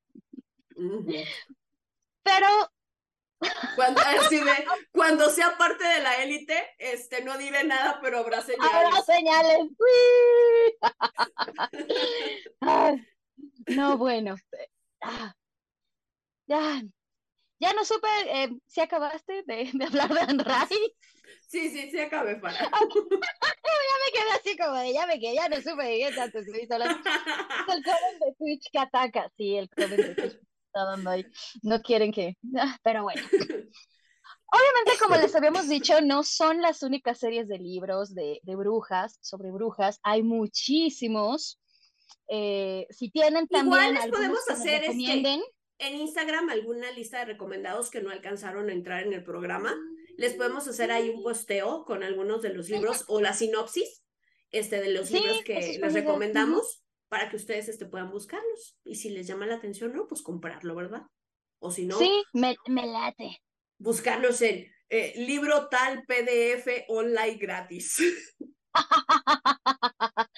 Pero... 2.22 2.46
Cuando, 3.74 4.00
cuando 4.92 5.28
sea 5.28 5.58
parte 5.58 5.84
de 5.84 6.00
la 6.00 6.22
élite, 6.22 6.74
este, 6.78 7.22
no 7.22 7.36
diré 7.36 7.64
nada, 7.64 7.98
pero 8.00 8.20
habrá 8.20 8.40
señales. 8.40 8.72
Habrá 8.72 9.02
señales. 9.02 9.58
no, 13.76 13.98
bueno. 13.98 14.36
Ah, 15.02 15.34
ya, 16.46 16.82
ya 17.58 17.72
no 17.72 17.84
supe 17.84 18.08
eh, 18.26 18.50
si 18.66 18.80
acabaste 18.80 19.42
de, 19.46 19.70
de 19.72 19.84
hablar 19.84 20.12
de 20.12 20.20
Anray. 20.20 20.68
Sí, 21.48 21.70
sí, 21.70 21.90
sí 21.90 21.98
acabé 21.98 22.36
para. 22.36 22.54
ya 23.86 23.96
me 24.04 24.12
quedé 24.12 24.30
así 24.38 24.56
como 24.56 24.74
de, 24.74 24.92
ya 24.92 25.06
me 25.06 25.18
quedé, 25.18 25.34
ya 25.34 25.48
no 25.48 25.56
supe 25.56 25.84
de 25.84 25.98
qué 25.98 26.12
tanto 26.14 26.38
el 26.38 26.44
comment 26.46 28.20
de 28.20 28.34
Twitch 28.38 28.70
que 28.70 28.78
ataca, 28.78 29.30
sí, 29.36 29.56
el 29.56 29.68
comment 29.70 30.00
de 30.00 30.14
Twitch 30.14 30.40
está 30.66 30.84
dando 30.84 31.10
ahí. 31.10 31.26
No 31.62 31.80
quieren 31.82 32.12
que, 32.12 32.36
ah, 32.58 32.76
pero 32.82 33.02
bueno. 33.02 33.22
Obviamente, 34.48 35.02
como 35.02 35.16
les 35.16 35.34
habíamos 35.34 35.68
dicho, 35.68 36.00
no 36.00 36.22
son 36.22 36.62
las 36.62 36.82
únicas 36.82 37.18
series 37.18 37.48
de 37.48 37.58
libros 37.58 38.14
de, 38.14 38.40
de 38.42 38.56
brujas, 38.56 39.18
sobre 39.20 39.50
brujas, 39.50 39.98
hay 40.02 40.22
muchísimos. 40.22 41.60
Eh, 42.28 42.86
si 42.90 43.10
tienen 43.10 43.46
también 43.48 43.66
Igual 43.66 43.94
les 43.94 44.06
podemos 44.08 44.48
hacer 44.48 44.84
este, 44.84 45.40
en 45.78 45.96
Instagram 45.96 46.48
alguna 46.48 46.90
lista 46.92 47.18
de 47.18 47.26
recomendados 47.26 47.90
que 47.90 48.00
no 48.00 48.10
alcanzaron 48.10 48.68
a 48.68 48.72
entrar 48.72 49.06
en 49.06 49.12
el 49.12 49.22
programa 49.22 49.76
les 50.16 50.34
podemos 50.34 50.66
hacer 50.66 50.90
ahí 50.90 51.10
un 51.10 51.22
posteo 51.22 51.84
con 51.84 52.02
algunos 52.02 52.42
de 52.42 52.52
los 52.52 52.68
libros 52.68 53.04
o 53.08 53.20
la 53.20 53.34
sinopsis 53.34 54.02
este, 54.50 54.80
de 54.80 54.90
los 54.90 55.10
libros 55.10 55.42
que 55.44 55.78
les 55.78 55.92
recomendamos 55.92 56.82
para 57.08 57.28
que 57.28 57.36
ustedes 57.36 57.68
este, 57.68 57.86
puedan 57.86 58.10
buscarlos. 58.10 58.78
Y 58.84 58.96
si 58.96 59.10
les 59.10 59.26
llama 59.26 59.46
la 59.46 59.56
atención, 59.56 59.92
no, 59.92 60.06
pues 60.08 60.22
comprarlo, 60.22 60.74
¿verdad? 60.74 61.02
O 61.58 61.70
si 61.70 61.86
no. 61.86 61.98
Sí, 61.98 62.24
me, 62.32 62.56
late. 62.68 63.42
Buscarlos 63.78 64.40
en 64.42 64.72
eh, 64.88 65.12
libro 65.16 65.68
tal 65.68 66.04
PDF 66.06 66.84
online 66.88 67.36
gratis. 67.36 68.02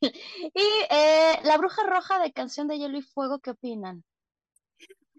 y 0.00 0.62
eh, 0.90 1.38
la 1.44 1.56
bruja 1.56 1.84
roja 1.84 2.18
de 2.18 2.32
Canción 2.32 2.66
de 2.66 2.78
Hielo 2.78 2.98
y 2.98 3.02
Fuego, 3.02 3.38
¿qué 3.38 3.50
opinan? 3.50 4.04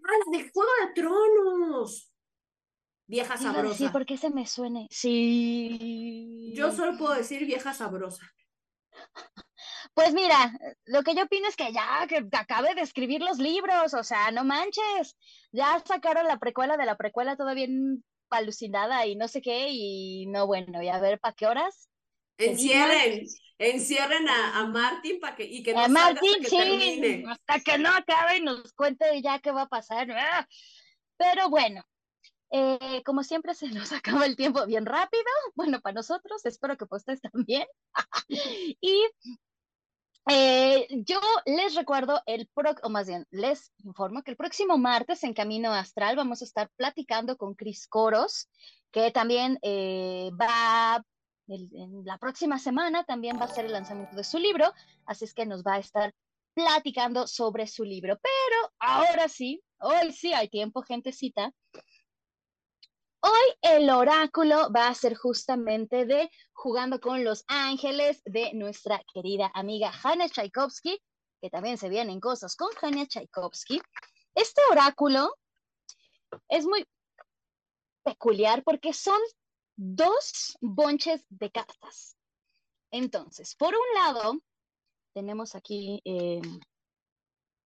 ¡Ah, 0.06 0.30
de 0.30 0.50
Juego 0.50 0.70
de 0.86 0.92
Tronos! 0.94 2.12
Vieja 3.08 3.36
sabrosa. 3.36 3.76
Sí, 3.76 3.88
porque 3.92 4.16
se 4.16 4.30
me 4.30 4.46
suene. 4.46 4.88
Sí. 4.90 6.52
Yo 6.54 6.72
solo 6.72 6.98
puedo 6.98 7.14
decir 7.14 7.46
vieja 7.46 7.72
sabrosa. 7.72 8.28
Pues 9.94 10.12
mira, 10.12 10.52
lo 10.84 11.02
que 11.02 11.14
yo 11.14 11.22
opino 11.22 11.48
es 11.48 11.56
que 11.56 11.72
ya 11.72 12.06
que 12.08 12.26
acabe 12.32 12.74
de 12.74 12.82
escribir 12.82 13.22
los 13.22 13.38
libros, 13.38 13.94
o 13.94 14.02
sea, 14.02 14.30
no 14.30 14.44
manches. 14.44 15.16
Ya 15.52 15.82
sacaron 15.86 16.26
la 16.26 16.38
precuela 16.38 16.76
de 16.76 16.84
la 16.84 16.96
precuela 16.96 17.36
todavía 17.36 17.68
alucinada 18.30 19.06
y 19.06 19.16
no 19.16 19.28
sé 19.28 19.40
qué, 19.40 19.68
y 19.70 20.26
no, 20.26 20.46
bueno, 20.46 20.82
y 20.82 20.88
a 20.88 20.98
ver 20.98 21.20
para 21.20 21.34
qué 21.34 21.46
horas. 21.46 21.85
Encierren, 22.38 23.26
encierren 23.58 24.28
a, 24.28 24.58
a 24.58 24.66
Martín 24.66 25.20
para 25.20 25.36
que 25.36 25.44
y 25.44 25.62
que 25.62 25.72
no 25.72 25.80
A 25.80 25.88
salga 25.88 26.20
Martín, 26.22 26.30
hasta 26.30 26.40
que 26.40 26.48
sí, 26.48 26.56
termine. 26.56 27.24
hasta 27.30 27.60
que 27.60 27.78
no 27.78 27.90
acabe 27.90 28.36
y 28.38 28.40
nos 28.42 28.72
cuente 28.74 29.20
ya 29.22 29.38
qué 29.38 29.50
va 29.52 29.62
a 29.62 29.68
pasar. 29.68 30.08
Pero 31.16 31.48
bueno, 31.48 31.82
eh, 32.50 33.02
como 33.04 33.22
siempre 33.22 33.54
se 33.54 33.68
nos 33.68 33.92
acaba 34.22 34.26
el 34.26 34.36
tiempo 34.36 34.64
bien 34.66 34.86
rápido, 34.86 35.24
bueno, 35.54 35.80
para 35.80 35.94
nosotros, 35.94 36.44
espero 36.44 36.76
que 36.76 36.86
para 36.86 36.98
ustedes 36.98 37.20
también. 37.20 37.66
y 38.80 39.06
eh, 40.28 40.88
yo 40.90 41.20
les 41.44 41.74
recuerdo 41.74 42.20
el 42.26 42.48
pro, 42.52 42.74
o 42.82 42.88
más 42.90 43.06
bien, 43.06 43.26
les 43.30 43.72
informo 43.84 44.22
que 44.22 44.32
el 44.32 44.36
próximo 44.36 44.76
martes 44.76 45.22
en 45.22 45.34
Camino 45.34 45.72
Astral 45.72 46.16
vamos 46.16 46.42
a 46.42 46.44
estar 46.44 46.68
platicando 46.76 47.36
con 47.36 47.54
Cris 47.54 47.86
Coros, 47.86 48.48
que 48.90 49.10
también 49.12 49.58
eh, 49.62 50.30
va 50.40 51.04
la 51.46 52.18
próxima 52.18 52.58
semana 52.58 53.04
también 53.04 53.38
va 53.38 53.44
a 53.44 53.54
ser 53.54 53.66
el 53.66 53.72
lanzamiento 53.72 54.16
de 54.16 54.24
su 54.24 54.38
libro, 54.38 54.72
así 55.04 55.24
es 55.24 55.34
que 55.34 55.46
nos 55.46 55.62
va 55.62 55.74
a 55.74 55.78
estar 55.78 56.12
platicando 56.54 57.26
sobre 57.26 57.66
su 57.66 57.84
libro. 57.84 58.18
Pero 58.20 58.72
ahora 58.78 59.28
sí, 59.28 59.62
hoy 59.78 60.12
sí 60.12 60.32
hay 60.32 60.48
tiempo, 60.48 60.82
gentecita. 60.82 61.52
Hoy 63.20 63.54
el 63.60 63.90
oráculo 63.90 64.70
va 64.72 64.88
a 64.88 64.94
ser 64.94 65.14
justamente 65.16 66.06
de 66.06 66.30
Jugando 66.52 67.00
con 67.00 67.24
los 67.24 67.44
Ángeles 67.48 68.22
de 68.24 68.52
nuestra 68.54 69.02
querida 69.12 69.50
amiga 69.54 69.92
Hannah 70.02 70.28
Tchaikovsky, 70.28 70.98
que 71.40 71.50
también 71.50 71.76
se 71.76 71.88
vienen 71.88 72.20
cosas 72.20 72.56
con 72.56 72.70
Hannah 72.80 73.06
Tchaikovsky. 73.06 73.80
Este 74.34 74.62
oráculo 74.70 75.34
es 76.48 76.64
muy 76.64 76.86
peculiar 78.02 78.62
porque 78.62 78.92
son 78.92 79.20
dos 79.76 80.56
bonches 80.60 81.24
de 81.28 81.50
cartas. 81.50 82.16
Entonces, 82.90 83.54
por 83.54 83.74
un 83.74 83.94
lado, 83.94 84.40
tenemos 85.14 85.54
aquí 85.54 86.00
eh, 86.04 86.40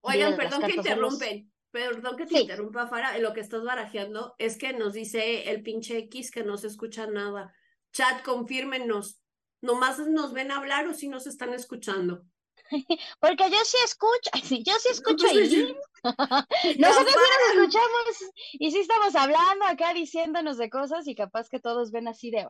Oigan, 0.02 0.36
perdón 0.36 0.62
que 0.62 0.74
interrumpen. 0.74 1.52
Perdón 1.70 2.16
que 2.16 2.26
te 2.26 2.34
Sí. 2.34 2.40
interrumpa, 2.42 2.88
Fara. 2.88 3.16
Lo 3.18 3.32
que 3.32 3.40
estás 3.40 3.62
barajeando 3.62 4.34
es 4.38 4.58
que 4.58 4.72
nos 4.72 4.92
dice 4.92 5.50
el 5.50 5.62
pinche 5.62 5.98
X 5.98 6.30
que 6.32 6.42
no 6.42 6.56
se 6.56 6.66
escucha 6.66 7.06
nada. 7.06 7.54
Chat, 7.92 8.24
confírmenos. 8.24 9.20
¿Nomás 9.60 9.98
nos 10.00 10.32
ven 10.32 10.50
hablar 10.50 10.88
o 10.88 10.94
si 10.94 11.08
nos 11.08 11.26
están 11.26 11.52
escuchando? 11.52 12.24
Porque 13.20 13.50
yo 13.50 13.58
sí 13.64 13.76
escucho, 13.84 14.30
yo 14.64 14.74
sí 14.78 14.88
escucho 14.90 15.26
Pues, 15.28 15.36
Eileen. 15.36 15.76
Nosotros 16.04 16.26
sí 16.74 16.74
nos 16.78 17.54
escuchamos 17.54 18.32
y 18.52 18.70
sí 18.70 18.78
estamos 18.80 19.14
hablando 19.14 19.64
acá 19.64 19.92
diciéndonos 19.94 20.58
de 20.58 20.70
cosas 20.70 21.06
y 21.06 21.14
capaz 21.14 21.48
que 21.48 21.60
todos 21.60 21.90
ven 21.90 22.08
así 22.08 22.30
de, 22.30 22.46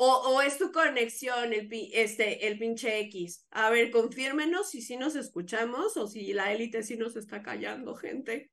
O, 0.00 0.06
o 0.06 0.42
es 0.42 0.58
tu 0.58 0.70
conexión, 0.70 1.52
el, 1.52 1.68
este, 1.92 2.46
el 2.46 2.58
pinche 2.58 3.00
X. 3.00 3.46
A 3.50 3.70
ver, 3.70 3.90
confírmenos 3.90 4.70
si 4.70 4.80
sí 4.80 4.96
nos 4.96 5.16
escuchamos 5.16 5.96
o 5.96 6.06
si 6.06 6.32
la 6.32 6.52
élite 6.52 6.84
sí 6.84 6.96
nos 6.96 7.16
está 7.16 7.42
callando, 7.42 7.96
gente. 7.96 8.52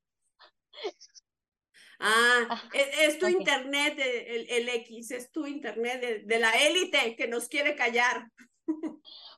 Ah, 1.99 2.47
Ah, 2.49 2.69
es, 2.73 2.87
es 3.13 3.19
tu 3.19 3.27
internet, 3.27 3.97
el, 3.97 4.49
el 4.49 4.69
X, 4.69 5.11
es 5.11 5.31
tu 5.31 5.45
internet 5.45 6.01
de, 6.01 6.19
de 6.19 6.39
la 6.39 6.51
élite 6.51 7.15
que 7.15 7.27
nos 7.27 7.47
quiere 7.47 7.75
callar. 7.75 8.27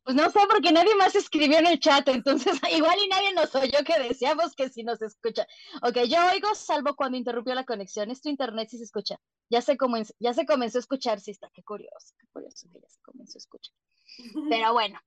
Pues 0.03 0.15
no 0.15 0.29
sé 0.31 0.39
porque 0.49 0.71
nadie 0.71 0.95
más 0.95 1.15
escribió 1.15 1.59
en 1.59 1.67
el 1.67 1.79
chat, 1.79 2.07
entonces 2.07 2.59
igual 2.71 2.97
y 3.03 3.07
nadie 3.07 3.33
nos 3.33 3.53
oyó 3.55 3.79
que 3.85 3.99
decíamos 3.99 4.55
que 4.55 4.69
si 4.69 4.83
nos 4.83 5.01
escucha. 5.01 5.47
Ok, 5.81 5.97
yo 6.07 6.17
oigo 6.31 6.53
salvo 6.55 6.95
cuando 6.95 7.17
interrumpió 7.17 7.53
la 7.55 7.65
conexión, 7.65 8.11
es 8.11 8.21
tu 8.21 8.29
internet 8.29 8.69
si 8.69 8.77
se 8.77 8.85
escucha. 8.85 9.17
Ya 9.49 9.61
se, 9.61 9.77
comen- 9.77 10.09
ya 10.19 10.33
se 10.33 10.45
comenzó 10.45 10.77
a 10.77 10.81
escuchar, 10.81 11.19
sí 11.19 11.31
está, 11.31 11.49
qué 11.53 11.63
curioso, 11.63 12.13
qué 12.19 12.27
curioso 12.31 12.67
que 12.71 12.79
ya 12.81 12.87
se 12.89 13.01
comenzó 13.01 13.37
a 13.37 13.41
escuchar. 13.41 13.75
Pero 14.49 14.73
bueno, 14.73 14.99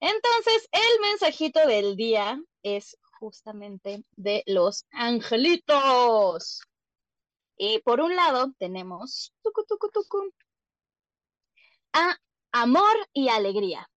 entonces 0.00 0.68
el 0.72 1.00
mensajito 1.02 1.66
del 1.66 1.96
día 1.96 2.40
es 2.62 2.98
justamente 3.20 4.04
de 4.16 4.42
los 4.46 4.86
angelitos. 4.92 6.62
Y 7.56 7.80
por 7.80 8.00
un 8.00 8.14
lado 8.16 8.52
tenemos 8.58 9.32
tucu, 9.42 9.64
tucu, 9.66 9.90
tucu, 9.90 10.32
a 11.92 12.16
amor 12.54 12.96
y 13.12 13.28
alegría. 13.28 13.90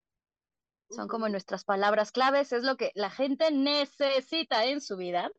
Son 0.90 1.08
como 1.08 1.28
nuestras 1.28 1.64
palabras 1.64 2.10
claves, 2.10 2.52
es 2.52 2.62
lo 2.62 2.76
que 2.76 2.90
la 2.94 3.10
gente 3.10 3.50
necesita 3.50 4.64
en 4.64 4.80
su 4.80 4.96
vida. 4.96 5.30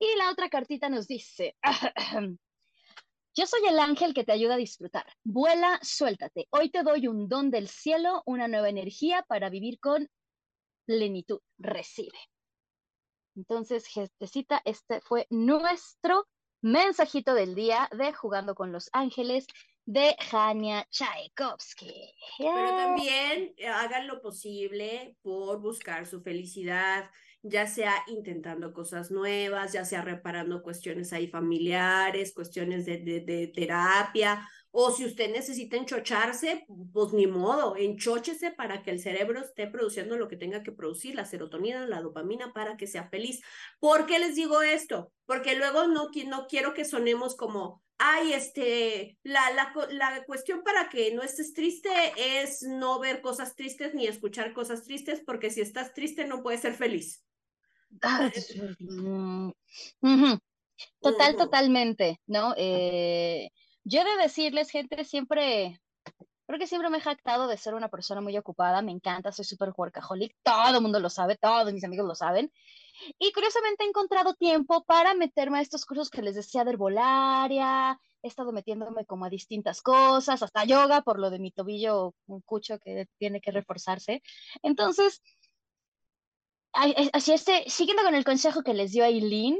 Y 0.00 0.16
la 0.16 0.30
otra 0.30 0.48
cartita 0.48 0.88
nos 0.88 1.06
dice, 1.06 1.56
yo 3.36 3.46
soy 3.46 3.60
el 3.68 3.78
ángel 3.78 4.12
que 4.12 4.24
te 4.24 4.32
ayuda 4.32 4.54
a 4.54 4.58
disfrutar. 4.58 5.06
Vuela, 5.22 5.78
suéltate. 5.82 6.48
Hoy 6.50 6.70
te 6.70 6.82
doy 6.82 7.06
un 7.06 7.28
don 7.28 7.50
del 7.50 7.68
cielo, 7.68 8.24
una 8.26 8.48
nueva 8.48 8.68
energía 8.68 9.24
para 9.28 9.48
vivir 9.48 9.78
con 9.78 10.08
plenitud. 10.84 11.40
Recibe. 11.58 12.18
Entonces, 13.36 13.86
gestecita, 13.86 14.62
este 14.64 15.00
fue 15.02 15.28
nuestro 15.30 16.26
mensajito 16.60 17.34
del 17.34 17.54
día 17.54 17.88
de 17.96 18.12
Jugando 18.12 18.56
con 18.56 18.72
los 18.72 18.90
Ángeles 18.92 19.46
de 19.84 20.14
Hania 20.30 20.86
Tchaikovsky. 20.90 22.14
Pero 22.38 22.68
también 22.68 23.54
eh, 23.56 23.66
hagan 23.66 24.06
lo 24.06 24.20
posible 24.20 25.16
por 25.22 25.60
buscar 25.60 26.06
su 26.06 26.22
felicidad, 26.22 27.10
ya 27.42 27.66
sea 27.66 27.94
intentando 28.06 28.72
cosas 28.72 29.10
nuevas, 29.10 29.72
ya 29.72 29.84
sea 29.84 30.02
reparando 30.02 30.62
cuestiones 30.62 31.12
ahí 31.12 31.26
familiares, 31.26 32.32
cuestiones 32.34 32.86
de, 32.86 32.98
de, 32.98 33.20
de 33.20 33.48
terapia, 33.48 34.48
o 34.74 34.90
si 34.90 35.04
usted 35.04 35.30
necesita 35.30 35.76
enchocharse, 35.76 36.64
pues 36.94 37.12
ni 37.12 37.26
modo, 37.26 37.76
enchóchese 37.76 38.52
para 38.52 38.82
que 38.82 38.90
el 38.90 39.00
cerebro 39.00 39.40
esté 39.40 39.66
produciendo 39.66 40.16
lo 40.16 40.28
que 40.28 40.38
tenga 40.38 40.62
que 40.62 40.72
producir, 40.72 41.14
la 41.14 41.26
serotonina, 41.26 41.86
la 41.86 42.00
dopamina, 42.00 42.54
para 42.54 42.78
que 42.78 42.86
sea 42.86 43.08
feliz. 43.10 43.42
¿Por 43.78 44.06
qué 44.06 44.18
les 44.18 44.34
digo 44.34 44.62
esto? 44.62 45.12
Porque 45.26 45.56
luego 45.56 45.86
no, 45.88 46.08
no 46.26 46.46
quiero 46.46 46.72
que 46.72 46.86
sonemos 46.86 47.36
como, 47.36 47.82
ay, 48.04 48.32
este, 48.32 49.16
la, 49.22 49.40
la, 49.52 49.72
la 49.90 50.24
cuestión 50.24 50.62
para 50.64 50.88
que 50.88 51.14
no 51.14 51.22
estés 51.22 51.54
triste 51.54 51.88
es 52.16 52.62
no 52.62 52.98
ver 52.98 53.20
cosas 53.20 53.54
tristes 53.54 53.94
ni 53.94 54.08
escuchar 54.08 54.52
cosas 54.52 54.82
tristes, 54.82 55.22
porque 55.24 55.50
si 55.50 55.60
estás 55.60 55.94
triste 55.94 56.24
no 56.26 56.42
puedes 56.42 56.62
ser 56.62 56.74
feliz. 56.74 57.24
Ah, 58.02 58.28
mm. 58.80 59.52
Total, 61.00 61.36
totalmente, 61.36 62.20
¿no? 62.26 62.54
Eh, 62.56 63.50
yo 63.84 64.00
he 64.00 64.04
de 64.04 64.22
decirles, 64.22 64.70
gente, 64.70 65.04
siempre, 65.04 65.80
creo 66.52 66.60
que 66.60 66.66
siempre 66.66 66.90
me 66.90 66.98
he 66.98 67.00
jactado 67.00 67.46
de 67.48 67.56
ser 67.56 67.72
una 67.72 67.88
persona 67.88 68.20
muy 68.20 68.36
ocupada, 68.36 68.82
me 68.82 68.92
encanta, 68.92 69.32
soy 69.32 69.46
súper 69.46 69.72
workaholic, 69.74 70.36
todo 70.42 70.76
el 70.76 70.82
mundo 70.82 71.00
lo 71.00 71.08
sabe, 71.08 71.38
todos 71.38 71.72
mis 71.72 71.82
amigos 71.82 72.06
lo 72.06 72.14
saben, 72.14 72.52
y 73.18 73.32
curiosamente 73.32 73.84
he 73.84 73.88
encontrado 73.88 74.34
tiempo 74.34 74.84
para 74.84 75.14
meterme 75.14 75.58
a 75.58 75.62
estos 75.62 75.86
cursos 75.86 76.10
que 76.10 76.20
les 76.20 76.34
decía 76.34 76.64
de 76.64 76.72
herbolaria, 76.72 77.98
he 78.22 78.28
estado 78.28 78.52
metiéndome 78.52 79.06
como 79.06 79.24
a 79.24 79.30
distintas 79.30 79.80
cosas, 79.80 80.42
hasta 80.42 80.64
yoga 80.66 81.00
por 81.00 81.18
lo 81.18 81.30
de 81.30 81.38
mi 81.38 81.52
tobillo 81.52 82.14
un 82.26 82.42
cucho 82.42 82.78
que 82.78 83.06
tiene 83.16 83.40
que 83.40 83.50
reforzarse. 83.50 84.22
Entonces, 84.62 85.22
así 86.74 87.32
este, 87.32 87.64
siguiendo 87.66 88.02
con 88.02 88.14
el 88.14 88.24
consejo 88.24 88.62
que 88.62 88.74
les 88.74 88.92
dio 88.92 89.04
Aileen, 89.04 89.58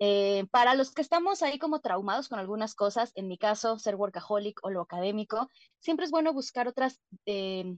eh, 0.00 0.46
para 0.50 0.74
los 0.74 0.92
que 0.92 1.02
estamos 1.02 1.42
ahí 1.42 1.58
como 1.58 1.80
traumados 1.80 2.28
con 2.28 2.38
algunas 2.38 2.74
cosas, 2.74 3.12
en 3.14 3.26
mi 3.26 3.36
caso, 3.36 3.78
ser 3.78 3.96
workaholic 3.96 4.60
o 4.62 4.70
lo 4.70 4.82
académico, 4.82 5.48
siempre 5.80 6.04
es 6.04 6.10
bueno 6.10 6.32
buscar 6.32 6.68
otras 6.68 7.00
eh, 7.26 7.76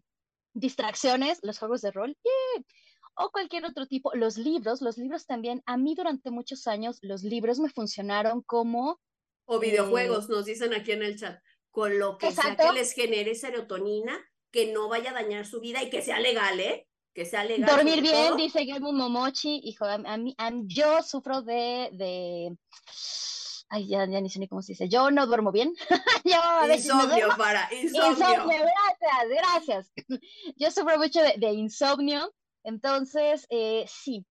distracciones, 0.53 1.39
los 1.43 1.59
juegos 1.59 1.81
de 1.81 1.91
rol, 1.91 2.17
¡yeah! 2.23 2.65
o 3.15 3.31
cualquier 3.31 3.65
otro 3.65 3.87
tipo. 3.87 4.15
Los 4.15 4.37
libros, 4.37 4.83
los 4.83 4.99
libros 4.99 5.27
también, 5.27 5.63
a 5.67 5.77
mí 5.77 5.95
durante 5.95 6.31
muchos 6.31 6.67
años, 6.67 6.99
los 7.03 7.23
libros 7.23 7.59
me 7.59 7.71
funcionaron 7.71 8.43
como 8.43 9.01
O 9.47 9.57
Eh, 9.57 9.71
videojuegos, 9.71 10.29
nos 10.29 10.45
dicen 10.45 10.75
aquí 10.75 10.93
en 10.93 11.03
el 11.03 11.19
chat, 11.19 11.41
con 11.71 11.99
lo 11.99 12.19
que 12.19 12.33
sea 12.33 12.57
que 12.57 12.73
les 12.73 12.93
genere 12.93 13.35
serotonina, 13.35 14.19
que 14.51 14.73
no 14.73 14.89
vaya 14.89 15.11
a 15.11 15.15
dañar 15.15 15.47
su 15.47 15.61
vida 15.61 15.83
y 15.83 15.91
que 15.91 16.03
sea 16.03 16.21
legal, 16.21 16.61
¿eh? 16.61 16.87
Que 17.21 17.27
sea 17.27 17.45
legal. 17.45 17.77
dormir 17.77 18.01
bien, 18.01 18.29
todo. 18.29 18.37
dice 18.37 18.65
Gemu 18.65 18.95
Momochi, 18.95 19.61
hijo, 19.65 19.85
a, 19.85 19.93
a 19.93 20.17
mí, 20.17 20.35
a 20.39 20.51
yo 20.65 21.03
sufro 21.03 21.43
de, 21.43 21.91
de, 21.93 22.57
ay, 23.69 23.89
ya, 23.89 24.09
ya 24.09 24.23
ni 24.23 24.31
sé 24.31 24.39
ni 24.39 24.49
cómo 24.49 24.63
se 24.63 24.73
dice, 24.73 24.89
yo 24.89 25.11
no 25.11 25.27
duermo 25.27 25.53
bien, 25.53 25.75
yo 26.25 26.43
a 26.43 26.67
veces 26.67 26.95
me 26.95 27.03
Insomnio, 27.03 27.29
para, 27.37 27.69
insomnio. 27.75 28.13
Insomnio. 28.13 28.63
Gracias, 28.63 29.29
gracias. 29.29 29.93
Yo 30.57 30.71
sufro 30.71 30.97
mucho 30.97 31.21
de, 31.21 31.53
insomnio, 31.53 32.33
entonces 32.65 33.47
eh, 33.51 33.85
sí, 33.87 34.25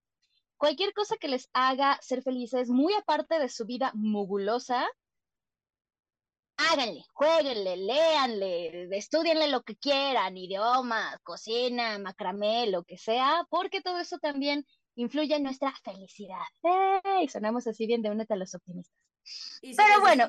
cualquier 0.57 0.91
cosa 0.93 1.15
que 1.17 1.27
les 1.27 1.47
haga 1.53 1.99
ser 2.01 2.23
felices, 2.23 2.71
muy 2.71 2.95
aparte 2.95 3.37
de 3.37 3.49
su 3.49 3.67
vida 3.67 3.91
mugulosa, 3.93 4.83
háganle, 6.60 7.03
jueguenle, 7.14 7.78
léanle, 7.78 8.97
estudienle 8.97 9.47
lo 9.47 9.64
que 9.64 9.78
quieran, 9.78 10.38
idiomas, 10.38 11.18
cocina, 11.24 11.97
macramé, 11.99 12.68
lo 12.68 12.84
que 12.84 12.97
sea, 12.97 13.45
porque 13.49 13.82
todo 13.82 13.99
eso 13.99 14.18
también 14.20 14.66
influye 14.95 15.36
en 15.36 15.43
nuestra 15.43 15.74
felicidad. 15.84 16.38
Y 17.22 17.28
sonamos 17.30 17.66
así 17.68 17.88
bien 17.88 18.01
de 18.01 18.10
únete 18.10 18.34
a 18.34 18.38
los 18.38 18.53
optimistas. 18.53 18.95
Pero 19.62 19.99
bueno, 20.01 20.28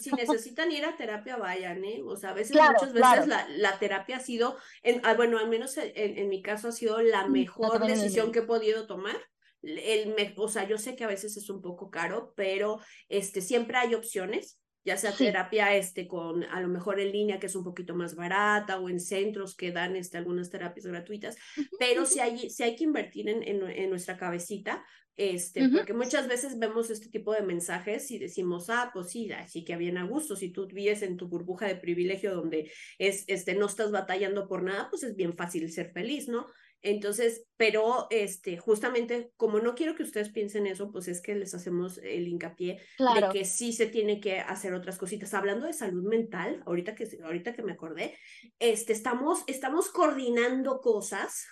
si 0.00 0.12
necesitan 0.12 0.70
ir 0.70 0.84
a 0.84 0.96
terapia, 0.96 1.36
vayan, 1.36 1.82
¿eh? 1.84 2.02
O 2.04 2.16
sea, 2.16 2.30
a 2.30 2.34
veces, 2.34 2.54
muchas 2.54 2.92
veces 2.92 3.26
la, 3.56 3.78
terapia 3.78 4.18
ha 4.18 4.20
sido, 4.20 4.56
en, 4.82 5.00
ah, 5.04 5.14
bueno, 5.14 5.38
al 5.38 5.48
menos 5.48 5.76
en, 5.78 6.28
mi 6.28 6.42
caso 6.42 6.68
ha 6.68 6.72
sido 6.72 7.00
la 7.00 7.26
mm, 7.26 7.32
mejor 7.32 7.86
decisión 7.86 8.32
que 8.32 8.40
he 8.40 8.42
podido 8.42 8.86
tomar. 8.86 9.16
El, 9.62 10.14
o 10.36 10.48
sea, 10.48 10.68
yo 10.68 10.76
sé 10.78 10.96
que 10.96 11.04
a 11.04 11.08
veces 11.08 11.36
es 11.36 11.48
un 11.48 11.62
poco 11.62 11.90
caro, 11.90 12.34
pero 12.36 12.78
este, 13.08 13.40
siempre 13.40 13.78
hay 13.78 13.94
opciones 13.94 14.60
ya 14.86 14.96
sea 14.96 15.12
terapia 15.12 15.76
este, 15.76 16.06
con 16.06 16.44
a 16.44 16.60
lo 16.60 16.68
mejor 16.68 17.00
en 17.00 17.10
línea, 17.10 17.40
que 17.40 17.46
es 17.46 17.56
un 17.56 17.64
poquito 17.64 17.94
más 17.94 18.14
barata, 18.14 18.78
o 18.78 18.88
en 18.88 19.00
centros 19.00 19.56
que 19.56 19.72
dan 19.72 19.96
este, 19.96 20.16
algunas 20.16 20.48
terapias 20.48 20.86
gratuitas, 20.86 21.36
pero 21.78 22.06
si 22.06 22.20
hay, 22.20 22.48
si 22.48 22.62
hay 22.62 22.76
que 22.76 22.84
invertir 22.84 23.28
en, 23.28 23.42
en, 23.42 23.90
nuestra 23.90 24.16
cabecita, 24.16 24.84
este, 25.16 25.68
porque 25.70 25.94
muchas 25.94 26.28
veces 26.28 26.58
vemos 26.58 26.90
este 26.90 27.08
tipo 27.08 27.32
de 27.32 27.40
mensajes 27.40 28.10
y 28.10 28.18
decimos, 28.18 28.68
ah, 28.68 28.90
pues 28.92 29.10
sí, 29.10 29.32
así 29.32 29.64
que 29.64 29.76
bien 29.76 29.96
a 29.96 30.04
gusto, 30.04 30.36
si 30.36 30.50
tú 30.50 30.68
vives 30.68 31.02
en 31.02 31.16
tu 31.16 31.26
burbuja 31.26 31.66
de 31.66 31.76
privilegio 31.76 32.34
donde 32.34 32.70
es, 32.98 33.24
este, 33.26 33.54
no 33.54 33.66
estás 33.66 33.90
batallando 33.90 34.46
por 34.46 34.62
nada, 34.62 34.88
pues 34.90 35.02
es 35.02 35.16
bien 35.16 35.34
fácil 35.34 35.72
ser 35.72 35.90
feliz, 35.92 36.28
¿no? 36.28 36.46
Entonces, 36.86 37.44
pero 37.56 38.06
este, 38.10 38.58
justamente 38.58 39.32
como 39.36 39.58
no 39.58 39.74
quiero 39.74 39.96
que 39.96 40.04
ustedes 40.04 40.30
piensen 40.30 40.68
eso, 40.68 40.92
pues 40.92 41.08
es 41.08 41.20
que 41.20 41.34
les 41.34 41.52
hacemos 41.52 41.98
el 41.98 42.28
hincapié 42.28 42.78
de 42.98 43.28
que 43.32 43.44
sí 43.44 43.72
se 43.72 43.86
tiene 43.86 44.20
que 44.20 44.38
hacer 44.38 44.72
otras 44.72 44.96
cositas. 44.96 45.34
Hablando 45.34 45.66
de 45.66 45.72
salud 45.72 46.04
mental, 46.08 46.62
ahorita 46.64 46.94
que, 46.94 47.08
ahorita 47.24 47.54
que 47.54 47.64
me 47.64 47.72
acordé, 47.72 48.16
este, 48.60 48.92
estamos, 48.92 49.42
estamos 49.48 49.90
coordinando 49.90 50.80
cosas 50.80 51.48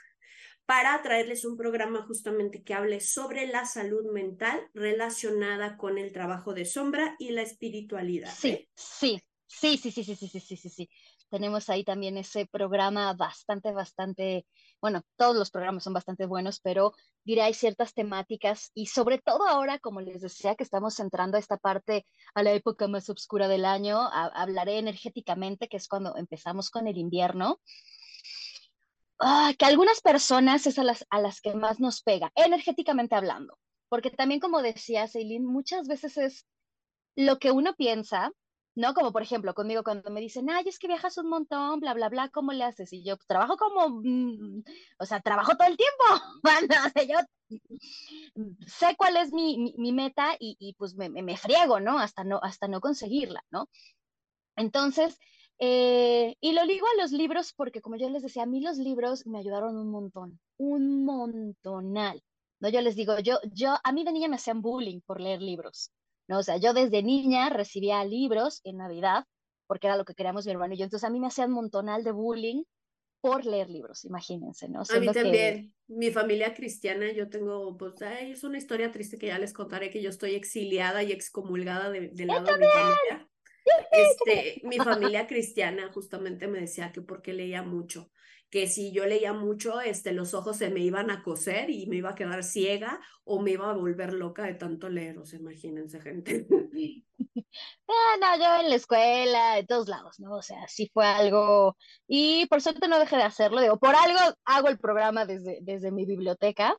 para 0.66 1.02
traerles 1.02 1.44
un 1.44 1.56
programa 1.56 2.06
justamente 2.06 2.62
que 2.62 2.74
hable 2.74 3.00
sobre 3.00 3.48
la 3.48 3.66
salud 3.66 4.12
mental 4.12 4.60
relacionada 4.72 5.76
con 5.76 5.98
el 5.98 6.12
trabajo 6.12 6.54
de 6.54 6.64
sombra 6.64 7.16
y 7.18 7.30
la 7.32 7.42
espiritualidad. 7.42 8.32
Sí, 8.32 8.50
¿eh? 8.50 8.68
sí, 8.76 9.20
sí, 9.48 9.78
sí, 9.78 9.90
sí, 9.90 10.04
sí, 10.04 10.14
sí, 10.14 10.28
sí, 10.28 10.56
sí, 10.56 10.68
sí. 10.70 10.88
Tenemos 11.30 11.68
ahí 11.68 11.84
también 11.84 12.16
ese 12.16 12.46
programa 12.46 13.12
bastante, 13.14 13.72
bastante, 13.72 14.46
bueno, 14.80 15.02
todos 15.16 15.36
los 15.36 15.50
programas 15.50 15.84
son 15.84 15.92
bastante 15.92 16.26
buenos, 16.26 16.60
pero 16.60 16.92
diré 17.24 17.42
hay 17.42 17.54
ciertas 17.54 17.94
temáticas 17.94 18.70
y 18.74 18.86
sobre 18.86 19.18
todo 19.18 19.46
ahora, 19.46 19.78
como 19.78 20.00
les 20.00 20.20
decía, 20.20 20.54
que 20.54 20.64
estamos 20.64 21.00
entrando 21.00 21.36
a 21.36 21.40
esta 21.40 21.56
parte, 21.56 22.06
a 22.34 22.42
la 22.42 22.52
época 22.52 22.86
más 22.88 23.08
oscura 23.10 23.48
del 23.48 23.64
año, 23.64 23.98
hablaré 24.12 24.78
energéticamente, 24.78 25.68
que 25.68 25.76
es 25.76 25.88
cuando 25.88 26.16
empezamos 26.16 26.70
con 26.70 26.86
el 26.86 26.98
invierno. 26.98 27.60
Ah, 29.20 29.52
que 29.58 29.64
algunas 29.64 30.00
personas 30.00 30.66
es 30.66 30.78
a 30.78 30.84
las, 30.84 31.06
a 31.08 31.20
las 31.20 31.40
que 31.40 31.54
más 31.54 31.80
nos 31.80 32.02
pega, 32.02 32.32
energéticamente 32.34 33.14
hablando, 33.14 33.58
porque 33.88 34.10
también 34.10 34.40
como 34.40 34.60
decía 34.60 35.06
Celine, 35.06 35.46
muchas 35.46 35.86
veces 35.86 36.16
es 36.18 36.46
lo 37.16 37.38
que 37.38 37.52
uno 37.52 37.74
piensa, 37.74 38.32
¿no? 38.74 38.94
Como 38.94 39.12
por 39.12 39.22
ejemplo, 39.22 39.54
conmigo 39.54 39.82
cuando 39.82 40.10
me 40.10 40.20
dicen, 40.20 40.50
ay, 40.50 40.64
es 40.66 40.78
que 40.78 40.88
viajas 40.88 41.16
un 41.18 41.28
montón, 41.28 41.80
bla, 41.80 41.94
bla, 41.94 42.08
bla, 42.08 42.28
¿cómo 42.28 42.52
le 42.52 42.64
haces? 42.64 42.92
Y 42.92 43.04
yo 43.04 43.16
pues, 43.16 43.26
trabajo 43.26 43.56
como, 43.56 44.00
mm, 44.02 44.64
o 44.98 45.06
sea, 45.06 45.20
trabajo 45.20 45.56
todo 45.56 45.68
el 45.68 45.76
tiempo, 45.76 46.04
o 46.88 46.90
sea, 46.92 47.04
yo 47.04 47.16
sé 48.66 48.94
cuál 48.96 49.16
es 49.16 49.32
mi, 49.32 49.74
mi, 49.78 49.92
meta 49.92 50.34
y, 50.38 50.56
y 50.58 50.74
pues 50.74 50.94
me, 50.94 51.08
me, 51.08 51.36
friego, 51.36 51.80
¿no? 51.80 51.98
Hasta, 51.98 52.24
¿no? 52.24 52.40
hasta 52.42 52.68
no 52.68 52.80
conseguirla, 52.80 53.44
¿no? 53.50 53.68
Entonces, 54.56 55.18
eh, 55.58 56.36
y 56.40 56.52
lo 56.52 56.64
ligo 56.64 56.86
a 56.86 57.02
los 57.02 57.12
libros 57.12 57.52
porque, 57.54 57.80
como 57.80 57.96
yo 57.96 58.08
les 58.10 58.22
decía, 58.22 58.42
a 58.44 58.46
mí 58.46 58.60
los 58.60 58.78
libros 58.78 59.26
me 59.26 59.38
ayudaron 59.38 59.76
un 59.76 59.90
montón, 59.90 60.40
un 60.56 61.04
montonal. 61.04 62.22
¿no? 62.60 62.68
Yo 62.68 62.80
les 62.80 62.96
digo, 62.96 63.18
yo, 63.20 63.38
yo, 63.52 63.76
a 63.82 63.92
mí 63.92 64.04
de 64.04 64.12
niña 64.12 64.28
me 64.28 64.36
hacían 64.36 64.62
bullying 64.62 65.00
por 65.00 65.20
leer 65.20 65.42
libros. 65.42 65.92
¿No? 66.28 66.38
O 66.38 66.42
sea, 66.42 66.56
yo 66.56 66.72
desde 66.72 67.02
niña 67.02 67.50
recibía 67.50 68.04
libros 68.04 68.60
en 68.64 68.78
Navidad, 68.78 69.24
porque 69.66 69.86
era 69.86 69.96
lo 69.96 70.04
que 70.04 70.14
queríamos 70.14 70.46
mi 70.46 70.52
hermano 70.52 70.74
y 70.74 70.78
yo. 70.78 70.84
Entonces 70.84 71.08
a 71.08 71.10
mí 71.10 71.20
me 71.20 71.26
hacían 71.26 71.50
montonal 71.50 72.04
de 72.04 72.12
bullying 72.12 72.62
por 73.20 73.46
leer 73.46 73.70
libros, 73.70 74.04
imagínense, 74.04 74.68
¿no? 74.68 74.82
a 74.82 75.00
mí 75.00 75.06
también. 75.10 75.74
Mi 75.86 76.10
familia 76.10 76.52
cristiana, 76.52 77.10
yo 77.10 77.30
tengo, 77.30 77.74
pues, 77.78 77.94
es 78.20 78.44
una 78.44 78.58
historia 78.58 78.90
triste 78.90 79.16
que 79.16 79.28
ya 79.28 79.38
les 79.38 79.54
contaré, 79.54 79.90
que 79.90 80.02
yo 80.02 80.10
estoy 80.10 80.34
exiliada 80.34 81.02
y 81.02 81.10
excomulgada 81.10 81.90
de, 81.90 82.08
del 82.08 82.26
lado 82.28 82.44
de 82.44 82.58
mi 82.58 82.66
familia. 82.66 83.28
Este, 83.90 84.60
mi 84.64 84.76
familia 84.76 85.26
cristiana 85.26 85.90
justamente 85.90 86.48
me 86.48 86.60
decía 86.60 86.92
que 86.92 87.00
porque 87.00 87.32
leía 87.32 87.62
mucho 87.62 88.10
que 88.54 88.68
si 88.68 88.92
yo 88.92 89.04
leía 89.04 89.32
mucho, 89.32 89.80
este, 89.80 90.12
los 90.12 90.32
ojos 90.32 90.58
se 90.58 90.70
me 90.70 90.78
iban 90.78 91.10
a 91.10 91.24
coser 91.24 91.70
y 91.70 91.86
me 91.86 91.96
iba 91.96 92.10
a 92.10 92.14
quedar 92.14 92.44
ciega 92.44 93.00
o 93.24 93.42
me 93.42 93.50
iba 93.50 93.68
a 93.68 93.74
volver 93.74 94.12
loca 94.12 94.44
de 94.44 94.54
tanto 94.54 94.88
leer, 94.88 95.18
o 95.18 95.26
sea, 95.26 95.40
imagínense, 95.40 96.00
gente. 96.00 96.46
Ah, 97.88 98.16
no, 98.20 98.38
yo 98.38 98.60
en 98.60 98.70
la 98.70 98.76
escuela, 98.76 99.54
de 99.54 99.64
todos 99.64 99.88
lados, 99.88 100.18
¿no? 100.18 100.36
O 100.36 100.42
sea, 100.42 100.66
sí 100.66 100.90
fue 100.92 101.04
algo, 101.04 101.76
y 102.06 102.46
por 102.46 102.60
suerte 102.60 102.88
no 102.88 102.98
dejé 102.98 103.16
de 103.16 103.22
hacerlo, 103.22 103.60
digo, 103.60 103.78
por 103.78 103.94
algo 103.94 104.18
hago 104.44 104.68
el 104.68 104.78
programa 104.78 105.24
desde, 105.24 105.58
desde 105.62 105.92
mi 105.92 106.04
biblioteca, 106.04 106.76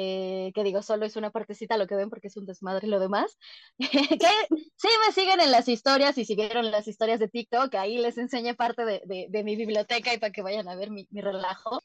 eh, 0.00 0.52
que 0.54 0.62
digo, 0.62 0.80
solo 0.80 1.04
es 1.04 1.16
una 1.16 1.32
partecita 1.32 1.76
lo 1.76 1.88
que 1.88 1.96
ven 1.96 2.08
porque 2.08 2.28
es 2.28 2.36
un 2.36 2.46
desmadre 2.46 2.86
y 2.86 2.90
lo 2.90 3.00
demás, 3.00 3.36
que 3.78 4.28
sí 4.76 4.88
me 5.04 5.12
siguen 5.12 5.40
en 5.40 5.50
las 5.50 5.66
historias 5.66 6.16
y 6.18 6.24
si 6.24 6.36
vieron 6.36 6.70
las 6.70 6.86
historias 6.86 7.18
de 7.18 7.26
TikTok, 7.26 7.74
ahí 7.74 7.98
les 7.98 8.16
enseñé 8.16 8.54
parte 8.54 8.84
de, 8.84 9.26
de, 9.28 9.42
mi 9.42 9.56
biblioteca 9.56 10.14
y 10.14 10.18
para 10.18 10.30
que 10.30 10.42
vayan 10.42 10.68
a 10.68 10.76
ver 10.76 10.92
mi, 10.92 11.08
mi 11.10 11.20
relajo. 11.20 11.82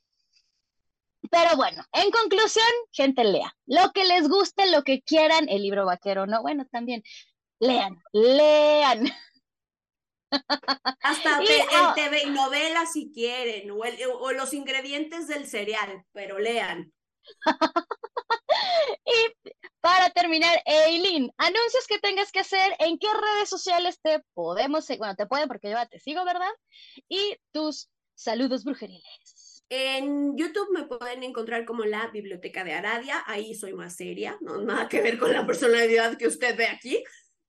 Pero 1.31 1.55
bueno, 1.55 1.83
en 1.91 2.11
conclusión, 2.11 2.67
gente 2.91 3.23
lea. 3.23 3.51
Lo 3.65 3.91
que 3.93 4.05
les 4.05 4.29
guste, 4.29 4.69
lo 4.69 4.83
que 4.83 5.01
quieran, 5.01 5.49
el 5.49 5.63
libro 5.63 5.83
vaquero, 5.83 6.27
¿no? 6.27 6.43
Bueno, 6.43 6.67
también 6.71 7.01
lean, 7.59 7.99
lean. 8.11 9.09
Hasta 11.01 11.39
el 11.39 11.47
ah, 11.71 11.93
TV 11.95 12.25
y 12.25 12.29
novelas 12.29 12.93
si 12.93 13.11
quieren, 13.11 13.71
o, 13.71 13.79
o 14.19 14.31
los 14.33 14.53
ingredientes 14.53 15.27
del 15.27 15.47
cereal, 15.47 16.05
pero 16.11 16.37
lean. 16.37 16.93
y 19.05 19.51
para 19.81 20.09
terminar, 20.11 20.61
Eileen, 20.65 21.31
anuncios 21.37 21.87
que 21.87 21.99
tengas 21.99 22.31
que 22.31 22.39
hacer, 22.39 22.73
en 22.79 22.97
qué 22.97 23.07
redes 23.07 23.49
sociales 23.49 23.99
te 24.01 24.23
podemos 24.33 24.87
bueno, 24.97 25.15
te 25.15 25.25
pueden 25.25 25.47
porque 25.47 25.71
yo 25.71 25.77
te 25.89 25.99
sigo, 25.99 26.23
¿verdad? 26.23 26.51
Y 27.09 27.35
tus 27.51 27.89
saludos 28.15 28.63
brujeriles. 28.63 29.63
En 29.69 30.37
YouTube 30.37 30.69
me 30.71 30.85
pueden 30.85 31.23
encontrar 31.23 31.65
como 31.65 31.83
la 31.83 32.07
Biblioteca 32.07 32.63
de 32.63 32.73
Aradia, 32.73 33.23
ahí 33.25 33.55
soy 33.55 33.73
más 33.73 33.95
seria, 33.95 34.37
no 34.41 34.61
nada 34.61 34.87
que 34.87 35.01
ver 35.01 35.17
con 35.17 35.33
la 35.33 35.45
personalidad 35.45 36.17
que 36.17 36.27
usted 36.27 36.55
ve 36.55 36.67
aquí. 36.67 37.03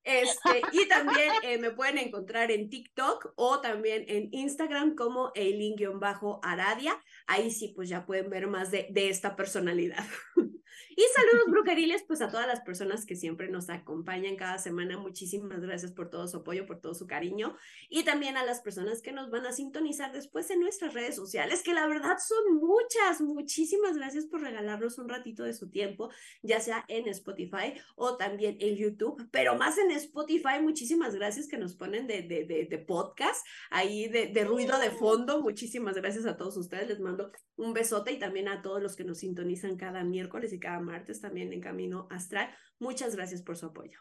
Este, 0.04 0.60
y 0.72 0.86
también 0.86 1.32
eh, 1.42 1.58
me 1.58 1.70
pueden 1.70 1.98
encontrar 1.98 2.50
en 2.50 2.68
TikTok 2.68 3.32
o 3.36 3.60
también 3.60 4.04
en 4.06 4.28
Instagram 4.32 4.94
como 4.94 5.32
Eileen-Aradia. 5.34 7.02
Ahí 7.26 7.50
sí, 7.50 7.72
pues 7.74 7.88
ya 7.88 8.04
pueden 8.04 8.28
ver 8.28 8.46
más 8.46 8.70
de, 8.70 8.86
de 8.90 9.08
esta 9.08 9.34
personalidad. 9.34 10.04
Y 10.96 11.02
saludos 11.14 11.50
brujeriles, 11.50 12.04
pues 12.06 12.20
a 12.20 12.30
todas 12.30 12.46
las 12.46 12.60
personas 12.60 13.04
que 13.04 13.16
siempre 13.16 13.48
nos 13.48 13.68
acompañan 13.68 14.36
cada 14.36 14.58
semana. 14.58 14.96
Muchísimas 14.96 15.60
gracias 15.60 15.92
por 15.92 16.08
todo 16.08 16.28
su 16.28 16.38
apoyo, 16.38 16.66
por 16.66 16.80
todo 16.80 16.94
su 16.94 17.06
cariño. 17.06 17.56
Y 17.88 18.04
también 18.04 18.36
a 18.36 18.44
las 18.44 18.60
personas 18.60 19.02
que 19.02 19.12
nos 19.12 19.30
van 19.30 19.46
a 19.46 19.52
sintonizar 19.52 20.12
después 20.12 20.50
en 20.50 20.60
nuestras 20.60 20.94
redes 20.94 21.16
sociales, 21.16 21.62
que 21.62 21.74
la 21.74 21.86
verdad 21.88 22.16
son 22.24 22.56
muchas. 22.56 23.20
Muchísimas 23.20 23.96
gracias 23.96 24.26
por 24.26 24.42
regalarnos 24.42 24.98
un 24.98 25.08
ratito 25.08 25.42
de 25.42 25.54
su 25.54 25.70
tiempo, 25.70 26.10
ya 26.42 26.60
sea 26.60 26.84
en 26.88 27.08
Spotify 27.08 27.74
o 27.96 28.16
también 28.16 28.56
en 28.60 28.76
YouTube, 28.76 29.28
pero 29.32 29.56
más 29.56 29.78
en 29.78 29.90
Spotify. 29.90 30.60
Muchísimas 30.62 31.14
gracias 31.14 31.48
que 31.48 31.58
nos 31.58 31.74
ponen 31.74 32.06
de, 32.06 32.22
de, 32.22 32.44
de, 32.44 32.78
podcast, 32.78 33.44
ahí 33.70 34.08
de, 34.08 34.28
de 34.28 34.44
ruido 34.44 34.78
de 34.78 34.90
fondo. 34.90 35.42
Muchísimas 35.42 35.96
gracias 35.96 36.26
a 36.26 36.36
todos 36.36 36.56
ustedes. 36.56 36.88
Les 36.88 37.00
mando 37.00 37.32
un 37.56 37.72
besote 37.72 38.12
y 38.12 38.18
también 38.18 38.48
a 38.48 38.62
todos 38.62 38.82
los 38.82 38.96
que 38.96 39.04
nos 39.04 39.18
sintonizan 39.18 39.76
cada 39.76 40.04
miércoles 40.04 40.52
y 40.52 40.60
cada 40.60 40.80
martes 40.84 41.20
también 41.20 41.52
en 41.52 41.60
Camino 41.60 42.06
Astral. 42.10 42.54
Muchas 42.78 43.16
gracias 43.16 43.42
por 43.42 43.56
su 43.56 43.66
apoyo. 43.66 43.98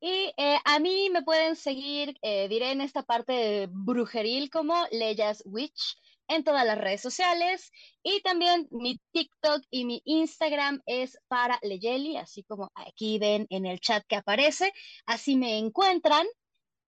Y 0.00 0.32
eh, 0.36 0.58
a 0.64 0.78
mí 0.78 1.10
me 1.10 1.22
pueden 1.22 1.56
seguir, 1.56 2.16
eh, 2.22 2.48
diré 2.48 2.70
en 2.70 2.80
esta 2.80 3.02
parte 3.02 3.68
brujeril 3.70 4.48
como 4.48 4.74
Leyas 4.92 5.42
Witch 5.44 5.96
en 6.28 6.44
todas 6.44 6.64
las 6.64 6.78
redes 6.78 7.00
sociales. 7.00 7.72
Y 8.02 8.20
también 8.20 8.68
mi 8.70 9.00
TikTok 9.12 9.62
y 9.70 9.84
mi 9.84 10.00
Instagram 10.04 10.80
es 10.86 11.18
para 11.26 11.58
Leyeli, 11.62 12.16
así 12.16 12.44
como 12.44 12.70
aquí 12.74 13.18
ven 13.18 13.46
en 13.50 13.66
el 13.66 13.80
chat 13.80 14.04
que 14.06 14.16
aparece. 14.16 14.72
Así 15.06 15.36
me 15.36 15.58
encuentran. 15.58 16.26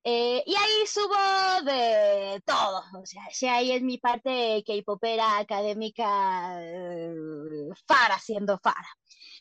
Eh, 0.02 0.42
y 0.46 0.54
ahí 0.54 0.86
subo 0.86 1.62
de 1.64 2.42
todo, 2.46 2.82
o 3.02 3.04
sea, 3.04 3.22
si 3.30 3.46
ahí 3.46 3.72
es 3.72 3.82
mi 3.82 3.98
parte 3.98 4.64
K-popera 4.66 5.38
académica, 5.38 6.58
eh, 6.62 7.12
Fara 7.86 8.18
siendo 8.18 8.58
Fara. 8.58 8.88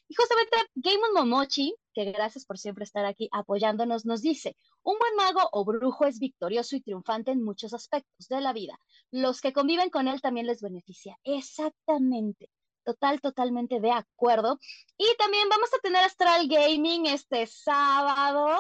Y 0.10 0.16
justamente 0.16 0.58
Game 0.76 1.00
Momochi, 1.14 1.76
que 1.94 2.12
gracias 2.12 2.46
por 2.46 2.58
siempre 2.58 2.84
estar 2.84 3.06
aquí 3.06 3.30
apoyándonos, 3.32 4.06
nos 4.06 4.22
dice, 4.22 4.58
un 4.84 4.98
buen 4.98 5.16
mago 5.16 5.48
o 5.54 5.64
brujo 5.64 6.06
es 6.06 6.20
victorioso 6.20 6.76
y 6.76 6.82
triunfante 6.82 7.32
en 7.32 7.44
muchos 7.44 7.74
aspectos 7.74 8.28
de 8.28 8.42
la 8.42 8.52
vida. 8.52 8.80
Los 9.12 9.40
que 9.40 9.54
conviven 9.54 9.90
con 9.90 10.08
él 10.08 10.20
también 10.20 10.48
les 10.48 10.62
beneficia. 10.62 11.18
Exactamente. 11.24 12.50
Total, 12.84 13.22
totalmente 13.22 13.80
de 13.80 13.92
acuerdo. 13.92 14.58
Y 14.98 15.06
también 15.18 15.48
vamos 15.48 15.70
a 15.74 15.80
tener 15.80 16.04
Astral 16.04 16.48
Gaming 16.48 17.06
este 17.06 17.46
sábado. 17.46 18.58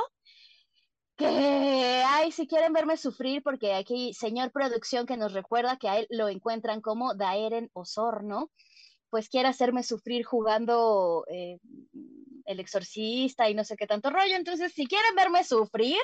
Que, 1.20 2.04
ay, 2.08 2.32
si 2.32 2.48
quieren 2.48 2.74
verme 2.74 2.98
sufrir, 2.98 3.44
porque 3.44 3.74
aquí, 3.74 4.14
señor 4.14 4.52
producción 4.52 5.06
que 5.06 5.18
nos 5.18 5.34
recuerda 5.34 5.78
que 5.78 5.90
a 5.90 6.00
él 6.00 6.08
lo 6.10 6.30
encuentran 6.30 6.82
como 6.82 7.14
Daeren 7.14 7.70
Osorno 7.74 8.50
pues 9.10 9.30
quiere 9.30 9.48
hacerme 9.48 9.84
sufrir 9.84 10.24
jugando 10.24 11.26
eh, 11.30 11.58
el 12.46 12.60
exorcista 12.60 13.50
y 13.50 13.54
no 13.54 13.64
sé 13.64 13.76
qué 13.76 13.88
tanto 13.88 14.10
rollo. 14.10 14.36
Entonces, 14.36 14.72
si 14.74 14.86
quieren 14.86 15.16
verme 15.16 15.44
sufrir 15.44 16.02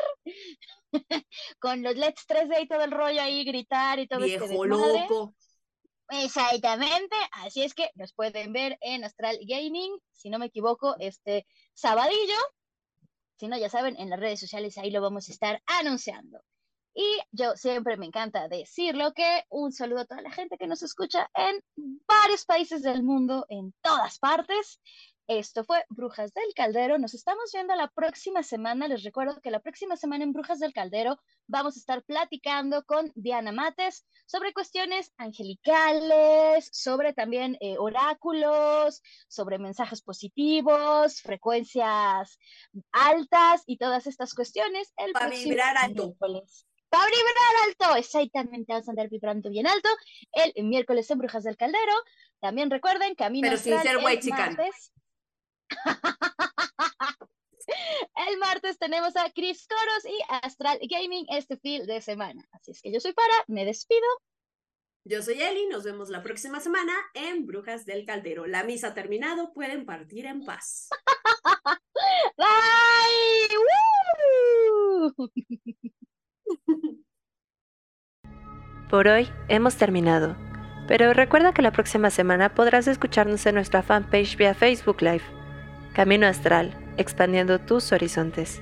con 1.60 1.84
los 1.84 1.96
LEDs 1.96 2.28
3D 2.28 2.64
y 2.64 2.68
todo 2.68 2.84
el 2.84 2.92
rollo 2.92 3.22
ahí, 3.22 3.46
gritar 3.46 4.00
y 4.00 4.08
todo 4.08 4.24
este 4.24 4.48
Viejo 4.48 4.66
loco. 4.66 5.34
Exactamente, 6.10 7.16
así 7.32 7.64
es 7.64 7.74
que 7.74 7.90
nos 7.96 8.14
pueden 8.14 8.54
ver 8.54 8.78
en 8.82 9.04
Astral 9.04 9.40
Gaming, 9.42 9.98
si 10.12 10.30
no 10.30 10.38
me 10.38 10.46
equivoco, 10.48 10.96
este 11.00 11.48
sabadillo. 11.74 12.38
Si 13.38 13.48
no, 13.48 13.58
ya 13.58 13.70
saben, 13.70 13.96
en 13.98 14.10
las 14.10 14.20
redes 14.20 14.40
sociales 14.40 14.78
ahí 14.78 14.92
lo 14.92 15.02
vamos 15.02 15.28
a 15.28 15.32
estar 15.32 15.62
anunciando. 15.66 16.42
Y 16.94 17.20
yo 17.32 17.58
siempre 17.58 17.98
me 17.98 18.06
encanta 18.06 18.48
decirlo 18.48 19.14
que 19.14 19.44
un 19.50 19.74
saludo 19.74 20.00
a 20.00 20.06
toda 20.06 20.22
la 20.22 20.32
gente 20.32 20.58
que 20.58 20.68
nos 20.68 20.82
escucha 20.82 21.30
en 21.34 21.62
varios 22.08 22.46
países 22.46 22.82
del 22.84 23.04
mundo, 23.04 23.46
en 23.50 23.74
todas 23.82 24.18
partes. 24.18 24.80
Esto 25.28 25.64
fue 25.64 25.84
Brujas 25.90 26.34
del 26.36 26.54
Caldero. 26.56 27.00
Nos 27.00 27.16
estamos 27.16 27.52
viendo 27.52 27.74
la 27.76 27.88
próxima 27.88 28.44
semana. 28.44 28.88
Les 28.88 29.04
recuerdo 29.04 29.42
que 29.42 29.50
la 29.50 29.60
próxima 29.60 29.96
semana 29.96 30.24
en 30.24 30.34
Brujas 30.34 30.60
del 30.60 30.72
Caldero 30.72 31.20
vamos 31.48 31.76
a 31.76 31.80
estar 31.80 32.04
platicando 32.04 32.84
con 32.86 33.12
Diana 33.16 33.52
Mates 33.52 34.06
sobre 34.28 34.54
cuestiones 34.54 35.14
angelicales, 35.18 36.70
sobre 36.72 37.14
también 37.14 37.58
eh, 37.60 37.76
oráculos, 37.80 39.02
sobre 39.28 39.58
mensajes 39.58 40.04
positivos, 40.04 41.22
frecuencias 41.22 42.38
altas 42.92 43.64
y 43.66 43.78
todas 43.78 44.06
estas 44.06 44.36
cuestiones. 44.36 44.94
El 44.96 45.12
Para 45.14 45.30
vibrar 45.30 45.76
alto. 45.76 46.14
Para 46.20 47.08
vibrar 47.08 47.68
alto, 47.68 47.96
exactamente, 47.96 48.72
vamos 48.72 48.88
a 48.88 48.92
andar 48.92 49.10
vibrando 49.10 49.50
bien 49.50 49.66
alto. 49.66 49.90
El 50.34 50.66
miércoles 50.66 51.10
en 51.10 51.18
Brujas 51.18 51.44
del 51.44 51.58
Caldero. 51.58 51.94
También 52.40 52.70
recuerden, 52.70 53.16
camino 53.16 53.48
Pero 53.48 53.58
sin 53.58 53.80
ser 53.82 53.98
white. 53.98 54.30
El 58.30 58.38
martes 58.38 58.78
tenemos 58.78 59.16
a 59.16 59.30
Chris 59.32 59.68
Coros 59.68 60.06
y 60.06 60.20
Astral 60.44 60.80
Gaming 60.90 61.26
este 61.30 61.58
fin 61.58 61.86
de 61.86 62.02
semana. 62.02 62.48
Así 62.52 62.72
es 62.72 62.82
que 62.82 62.92
yo 62.92 63.00
soy 63.00 63.14
para, 63.14 63.34
me 63.48 63.66
despido. 63.66 64.06
Yo 65.08 65.22
soy 65.22 65.42
Eli, 65.42 65.68
nos 65.68 65.84
vemos 65.84 66.10
la 66.10 66.24
próxima 66.24 66.60
semana 66.60 66.92
en 67.14 67.46
Brujas 67.46 67.86
del 67.86 68.06
Caldero. 68.06 68.48
La 68.48 68.64
misa 68.64 68.88
ha 68.88 68.94
terminado, 68.96 69.54
pueden 69.54 69.86
partir 69.86 70.26
en 70.26 70.44
paz. 70.44 70.90
Bye. 72.38 72.76
Por 78.90 79.08
hoy 79.08 79.30
hemos 79.48 79.76
terminado, 79.76 80.36
pero 80.88 81.14
recuerda 81.14 81.54
que 81.54 81.62
la 81.62 81.72
próxima 81.72 82.10
semana 82.10 82.56
podrás 82.56 82.88
escucharnos 82.88 83.46
en 83.46 83.56
nuestra 83.56 83.84
fanpage 83.84 84.38
vía 84.38 84.54
Facebook 84.54 85.02
Live. 85.02 85.35
Camino 85.96 86.28
Astral, 86.28 86.74
expandiendo 86.98 87.58
tus 87.60 87.94
horizontes. 87.94 88.62